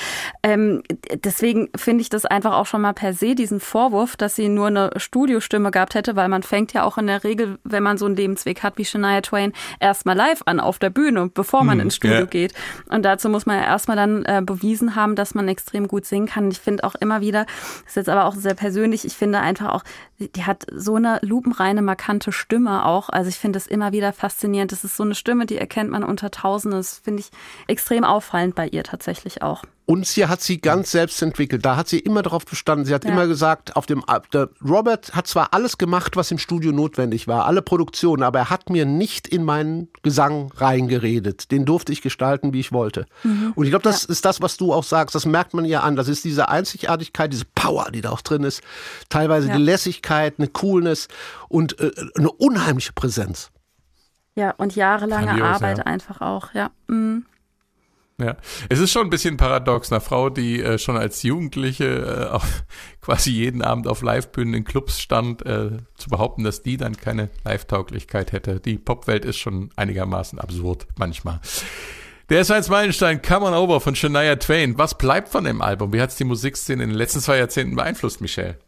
ähm, 0.43 0.83
deswegen 1.15 1.71
finde 1.77 2.03
ich 2.03 2.11
das 2.11 2.25
einfach 2.25 2.55
auch 2.55 2.67
schon 2.67 2.83
mal 2.83 2.93
per 2.93 3.13
se, 3.13 3.35
diesen 3.35 3.61
Vorwurf, 3.61 4.17
dass 4.17 4.35
sie 4.35 4.49
nur 4.49 4.69
eine 4.69 4.91
Studiostimme 4.97 5.71
gehabt 5.71 5.95
hätte, 5.95 6.17
weil 6.17 6.29
man 6.29 6.43
fängt 6.43 6.73
ja 6.73 6.85
auch 6.85 6.99
in 6.99 7.07
der 7.07 7.25
Regel, 7.25 7.59
wenn 7.65 7.83
man 7.83 7.99
so 7.99 8.07
einen 8.07 8.17
Lebensweg 8.17 8.63
hat 8.63 8.79
wie 8.79 8.85
Shania 8.85 9.21
Twain, 9.21 9.53
erstmal 9.81 10.17
live 10.17 10.43
an 10.47 10.61
auf 10.61 10.79
der 10.79 10.91
Bühne, 10.91 11.31
bevor 11.33 11.65
man 11.65 11.72
ins 11.81 11.97
Studio 11.97 12.19
ja. 12.19 12.25
geht. 12.27 12.53
Und 12.89 13.03
dazu 13.05 13.29
muss 13.29 13.47
man 13.47 13.57
ja 13.57 13.65
erstmal 13.65 13.97
dann 13.97 14.25
äh, 14.25 14.43
bewiesen 14.45 14.97
haben, 14.97 15.17
dass 15.17 15.35
man 15.35 15.49
extrem 15.49 15.89
gut 15.89 16.05
singen 16.05 16.27
kann. 16.27 16.51
Ich 16.51 16.61
finde 16.61 16.85
auch 16.85 16.95
immer 16.97 17.21
wieder, 17.21 17.47
das 17.47 17.91
ist 17.91 17.97
jetzt 17.97 18.09
aber 18.09 18.27
auch 18.27 18.35
sehr 18.35 18.55
persönlich, 18.55 19.05
ich 19.05 19.15
finde 19.15 19.41
einfach 19.41 19.71
auch, 19.71 19.85
die 20.19 20.43
die 20.43 20.47
hat 20.47 20.67
so 20.73 20.97
eine 20.97 21.19
lupenreine, 21.23 21.83
markante 21.83 22.33
Stimme 22.33 22.85
auch. 22.85 23.09
Also 23.09 23.29
ich 23.29 23.37
finde 23.37 23.57
das 23.59 23.67
immer 23.67 23.93
wieder 23.93 24.13
faszinierend. 24.13 24.73
Das 24.73 24.85
ist 24.85 24.97
so 24.97 25.05
eine 25.05 25.15
Stimme, 25.15 25.47
die 25.47 25.57
erkennt 25.57 25.91
man 25.91 26.05
unter 26.05 26.31
Tausenden. 26.31 26.81
Das 26.81 26.99
finde 26.99 27.21
ich 27.21 27.31
extrem 27.69 28.05
auffallend 28.05 28.55
bei 28.55 28.67
ihr 28.69 28.83
tatsächlich 28.83 29.43
auch. 29.43 29.63
Und 29.93 30.07
sie 30.07 30.27
hat 30.27 30.41
sie 30.41 30.59
ganz 30.59 30.91
selbst 30.91 31.21
entwickelt. 31.21 31.67
Da 31.67 31.77
hat 31.77 31.87
sie 31.87 31.99
immer 31.99 32.23
darauf 32.23 32.47
bestanden. 32.47 32.87
Sie 32.87 32.95
hat 32.95 33.05
Ja. 33.05 33.11
immer 33.11 33.27
gesagt, 33.27 33.77
auf 33.77 33.85
dem 33.85 34.03
Robert 34.67 35.15
hat 35.15 35.27
zwar 35.27 35.53
alles 35.53 35.77
gemacht, 35.77 36.17
was 36.17 36.31
im 36.31 36.39
Studio 36.39 36.73
notwendig 36.73 37.29
war, 37.29 37.45
alle 37.45 37.61
Produktionen, 37.61 38.23
aber 38.23 38.39
er 38.39 38.49
hat 38.49 38.71
mir 38.71 38.87
nicht 38.87 39.29
in 39.29 39.45
meinen 39.45 39.89
Gesang 40.03 40.51
reingeredet. 40.57 41.51
Den 41.51 41.67
durfte 41.67 41.93
ich 41.93 42.01
gestalten, 42.01 42.55
wie 42.55 42.61
ich 42.61 42.73
wollte. 42.73 43.05
Und 43.55 43.65
ich 43.65 43.71
glaube, 43.71 43.83
das 43.83 44.07
ist 44.07 44.25
das, 44.25 44.41
was 44.41 44.57
du 44.57 44.73
auch 44.73 44.83
sagst. 44.85 45.15
Das 45.15 45.27
merkt 45.27 45.53
man 45.53 45.67
ja 45.67 45.81
an. 45.81 45.95
Das 45.95 46.09
ist 46.09 46.25
diese 46.25 46.49
Einzigartigkeit, 46.49 47.31
diese 47.31 47.45
Power, 47.55 47.91
die 47.91 48.01
da 48.01 48.13
auch 48.13 48.23
drin 48.23 48.45
ist. 48.45 48.63
Teilweise 49.11 49.49
Ja. 49.49 49.57
die 49.59 49.63
Lässigkeit, 49.63 50.37
eine 50.39 50.49
Coolness 50.49 51.09
und 51.51 51.79
äh, 51.81 51.91
eine 52.17 52.33
unheimliche 52.33 52.95
Präsenz. 52.95 53.51
Ja, 54.37 54.53
und 54.53 54.75
jahrelange 54.75 55.27
Grandios, 55.27 55.49
Arbeit 55.49 55.79
ja. 55.79 55.85
einfach 55.85 56.23
auch, 56.23 56.55
ja. 56.55 56.71
Mhm. 56.87 57.27
Ja, 58.23 58.37
es 58.69 58.79
ist 58.79 58.93
schon 58.93 59.07
ein 59.07 59.11
bisschen 59.11 59.37
paradox, 59.37 59.91
einer 59.91 60.01
Frau, 60.01 60.31
die 60.31 60.63
äh, 60.63 60.79
schon 60.79 60.97
als 60.97 61.23
Jugendliche 61.23 62.29
äh, 62.31 62.33
auf, 62.33 62.65
quasi 63.01 63.31
jeden 63.31 63.63
Abend 63.63 63.89
auf 63.89 64.03
Livebühnen 64.03 64.55
in 64.55 64.65
Clubs 64.65 65.01
stand, 65.01 65.45
äh, 65.45 65.79
zu 65.97 66.09
behaupten, 66.09 66.45
dass 66.45 66.63
die 66.63 66.77
dann 66.77 66.97
keine 66.97 67.31
Live-Tauglichkeit 67.45 68.33
hätte. 68.33 68.61
Die 68.61 68.79
Popwelt 68.79 69.25
ist 69.25 69.39
schon 69.39 69.71
einigermaßen 69.77 70.39
absurd 70.39 70.87
manchmal. 70.97 71.41
Der 72.29 72.49
als 72.49 72.69
Meilenstein 72.69 73.21
Come 73.21 73.47
On 73.47 73.55
Over 73.55 73.81
von 73.81 73.97
Shania 73.97 74.37
Twain. 74.37 74.79
Was 74.79 74.97
bleibt 74.97 75.29
von 75.29 75.45
dem 75.45 75.61
Album? 75.61 75.93
Wie 75.93 76.01
hat 76.01 76.11
es 76.11 76.17
die 76.17 76.25
Musikszene 76.25 76.83
in 76.83 76.91
den 76.91 76.99
letzten 76.99 77.21
zwei 77.21 77.39
Jahrzehnten 77.39 77.77
beeinflusst, 77.77 78.21
Michelle? 78.21 78.59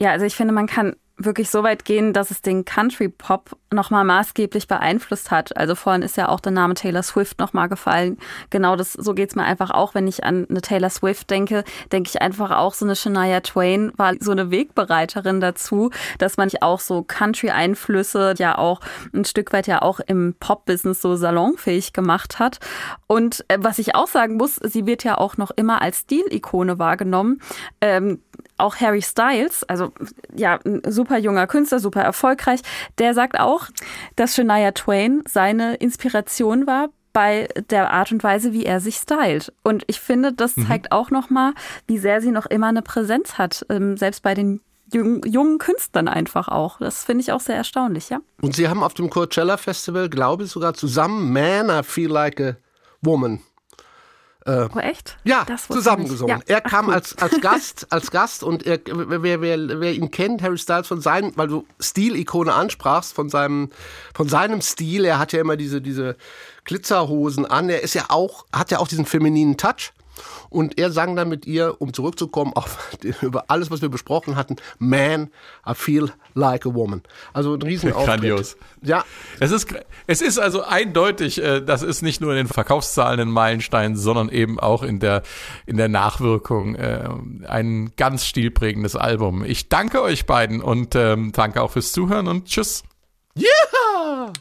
Ja, 0.00 0.10
also 0.10 0.26
ich 0.26 0.34
finde, 0.34 0.52
man 0.52 0.66
kann 0.66 0.96
wirklich 1.16 1.48
so 1.48 1.62
weit 1.62 1.84
gehen, 1.84 2.12
dass 2.12 2.30
es 2.32 2.42
den 2.42 2.64
Country 2.64 3.08
Pop 3.08 3.56
nochmal 3.72 4.04
maßgeblich 4.04 4.66
beeinflusst 4.66 5.30
hat. 5.30 5.56
Also 5.56 5.74
vorhin 5.74 6.02
ist 6.02 6.16
ja 6.16 6.28
auch 6.28 6.40
der 6.40 6.52
Name 6.52 6.74
Taylor 6.74 7.02
Swift 7.02 7.38
nochmal 7.38 7.68
gefallen. 7.68 8.18
Genau 8.50 8.74
das, 8.74 8.92
so 8.94 9.14
geht's 9.14 9.36
mir 9.36 9.44
einfach 9.44 9.70
auch, 9.70 9.94
wenn 9.94 10.08
ich 10.08 10.24
an 10.24 10.46
eine 10.48 10.60
Taylor 10.60 10.90
Swift 10.90 11.30
denke, 11.30 11.62
denke 11.92 12.10
ich 12.12 12.20
einfach 12.20 12.50
auch, 12.50 12.74
so 12.74 12.84
eine 12.84 12.96
Shania 12.96 13.40
Twain 13.40 13.92
war 13.96 14.14
so 14.18 14.32
eine 14.32 14.50
Wegbereiterin 14.50 15.40
dazu, 15.40 15.90
dass 16.18 16.36
man 16.36 16.50
auch 16.60 16.80
so 16.80 17.02
Country-Einflüsse 17.02 18.34
ja 18.38 18.58
auch 18.58 18.80
ein 19.12 19.24
Stück 19.24 19.52
weit 19.52 19.66
ja 19.66 19.82
auch 19.82 20.00
im 20.00 20.34
Pop-Business 20.38 21.00
so 21.00 21.16
salonfähig 21.16 21.92
gemacht 21.92 22.38
hat. 22.38 22.58
Und 23.06 23.44
äh, 23.48 23.58
was 23.60 23.78
ich 23.78 23.94
auch 23.94 24.08
sagen 24.08 24.36
muss, 24.36 24.56
sie 24.56 24.86
wird 24.86 25.04
ja 25.04 25.18
auch 25.18 25.36
noch 25.36 25.50
immer 25.52 25.80
als 25.80 26.00
Stilikone 26.00 26.78
wahrgenommen. 26.78 27.40
Ähm, 27.80 28.20
auch 28.56 28.76
Harry 28.76 29.02
Styles, 29.02 29.64
also 29.64 29.92
ja, 30.34 30.58
ein 30.64 30.82
super 30.86 31.18
junger 31.18 31.46
Künstler, 31.46 31.80
super 31.80 32.02
erfolgreich, 32.02 32.60
der 32.98 33.14
sagt 33.14 33.38
auch, 33.38 33.68
dass 34.16 34.34
Shania 34.34 34.72
Twain 34.72 35.22
seine 35.28 35.74
Inspiration 35.76 36.66
war 36.66 36.88
bei 37.12 37.48
der 37.70 37.92
Art 37.92 38.10
und 38.12 38.22
Weise, 38.24 38.52
wie 38.52 38.64
er 38.64 38.80
sich 38.80 38.96
stylt. 38.96 39.52
Und 39.62 39.84
ich 39.86 40.00
finde, 40.00 40.32
das 40.32 40.54
zeigt 40.68 40.92
auch 40.92 41.10
nochmal, 41.10 41.52
wie 41.86 41.98
sehr 41.98 42.20
sie 42.20 42.32
noch 42.32 42.46
immer 42.46 42.66
eine 42.66 42.82
Präsenz 42.82 43.38
hat, 43.38 43.64
ähm, 43.70 43.96
selbst 43.96 44.22
bei 44.22 44.34
den 44.34 44.60
jungen, 44.92 45.22
jungen 45.24 45.58
Künstlern 45.58 46.08
einfach 46.08 46.48
auch. 46.48 46.78
Das 46.78 47.04
finde 47.04 47.22
ich 47.22 47.32
auch 47.32 47.40
sehr 47.40 47.56
erstaunlich, 47.56 48.10
ja. 48.10 48.18
Und 48.42 48.56
sie 48.56 48.68
haben 48.68 48.82
auf 48.82 48.94
dem 48.94 49.10
Coachella 49.10 49.56
Festival, 49.56 50.08
glaube 50.08 50.44
ich, 50.44 50.50
sogar 50.50 50.74
zusammen 50.74 51.32
Man, 51.32 51.70
I 51.70 51.82
Feel 51.82 52.10
Like 52.10 52.40
a 52.40 52.56
Woman 53.00 53.40
Oh, 54.46 54.78
echt? 54.78 55.16
Ja, 55.24 55.46
zusammengesungen. 55.68 56.42
Ja. 56.46 56.54
Er 56.54 56.60
kam 56.60 56.90
als, 56.90 57.16
als 57.16 57.40
Gast, 57.40 57.86
als 57.90 58.10
Gast 58.10 58.42
und 58.42 58.66
er, 58.66 58.78
wer, 58.84 59.40
wer, 59.40 59.40
wer 59.40 59.92
ihn 59.94 60.10
kennt, 60.10 60.42
Harry 60.42 60.58
Styles 60.58 60.86
von 60.86 61.00
seinem, 61.00 61.32
weil 61.36 61.48
du 61.48 61.66
Stilikone 61.80 62.52
ansprachst, 62.52 63.14
von 63.14 63.30
seinem, 63.30 63.70
von 64.14 64.28
seinem 64.28 64.60
Stil, 64.60 65.06
er 65.06 65.18
hat 65.18 65.32
ja 65.32 65.40
immer 65.40 65.56
diese, 65.56 65.80
diese 65.80 66.16
Glitzerhosen 66.64 67.46
an, 67.46 67.70
er 67.70 67.82
ist 67.82 67.94
ja 67.94 68.06
auch, 68.08 68.44
hat 68.54 68.70
ja 68.70 68.80
auch 68.80 68.88
diesen 68.88 69.06
femininen 69.06 69.56
Touch. 69.56 69.92
Und 70.50 70.78
er 70.78 70.90
sang 70.90 71.16
dann 71.16 71.28
mit 71.28 71.46
ihr, 71.46 71.80
um 71.80 71.92
zurückzukommen 71.92 72.52
auf 72.54 72.96
über 73.22 73.44
alles, 73.48 73.70
was 73.70 73.82
wir 73.82 73.88
besprochen 73.88 74.36
hatten, 74.36 74.56
Man, 74.78 75.30
I 75.68 75.74
feel 75.74 76.10
like 76.34 76.66
a 76.66 76.74
woman. 76.74 77.02
Also 77.32 77.54
ein 77.54 77.62
Riesenauftritt. 77.62 78.06
Grandios. 78.06 78.56
Ja, 78.82 79.04
Es 79.40 79.50
ist, 79.50 79.68
es 80.06 80.22
ist 80.22 80.38
also 80.38 80.62
eindeutig, 80.62 81.42
äh, 81.42 81.60
das 81.60 81.82
ist 81.82 82.02
nicht 82.02 82.20
nur 82.20 82.30
in 82.32 82.36
den 82.36 82.48
Verkaufszahlen 82.48 83.20
ein 83.20 83.30
Meilenstein, 83.30 83.96
sondern 83.96 84.28
eben 84.28 84.58
auch 84.60 84.82
in 84.82 85.00
der, 85.00 85.22
in 85.66 85.76
der 85.76 85.88
Nachwirkung 85.88 86.74
äh, 86.74 87.08
ein 87.46 87.92
ganz 87.96 88.24
stilprägendes 88.26 88.96
Album. 88.96 89.44
Ich 89.44 89.68
danke 89.68 90.02
euch 90.02 90.26
beiden 90.26 90.60
und 90.62 90.94
ähm, 90.94 91.32
danke 91.32 91.62
auch 91.62 91.72
fürs 91.72 91.92
Zuhören 91.92 92.28
und 92.28 92.46
tschüss. 92.46 92.82
yeah! 93.36 94.32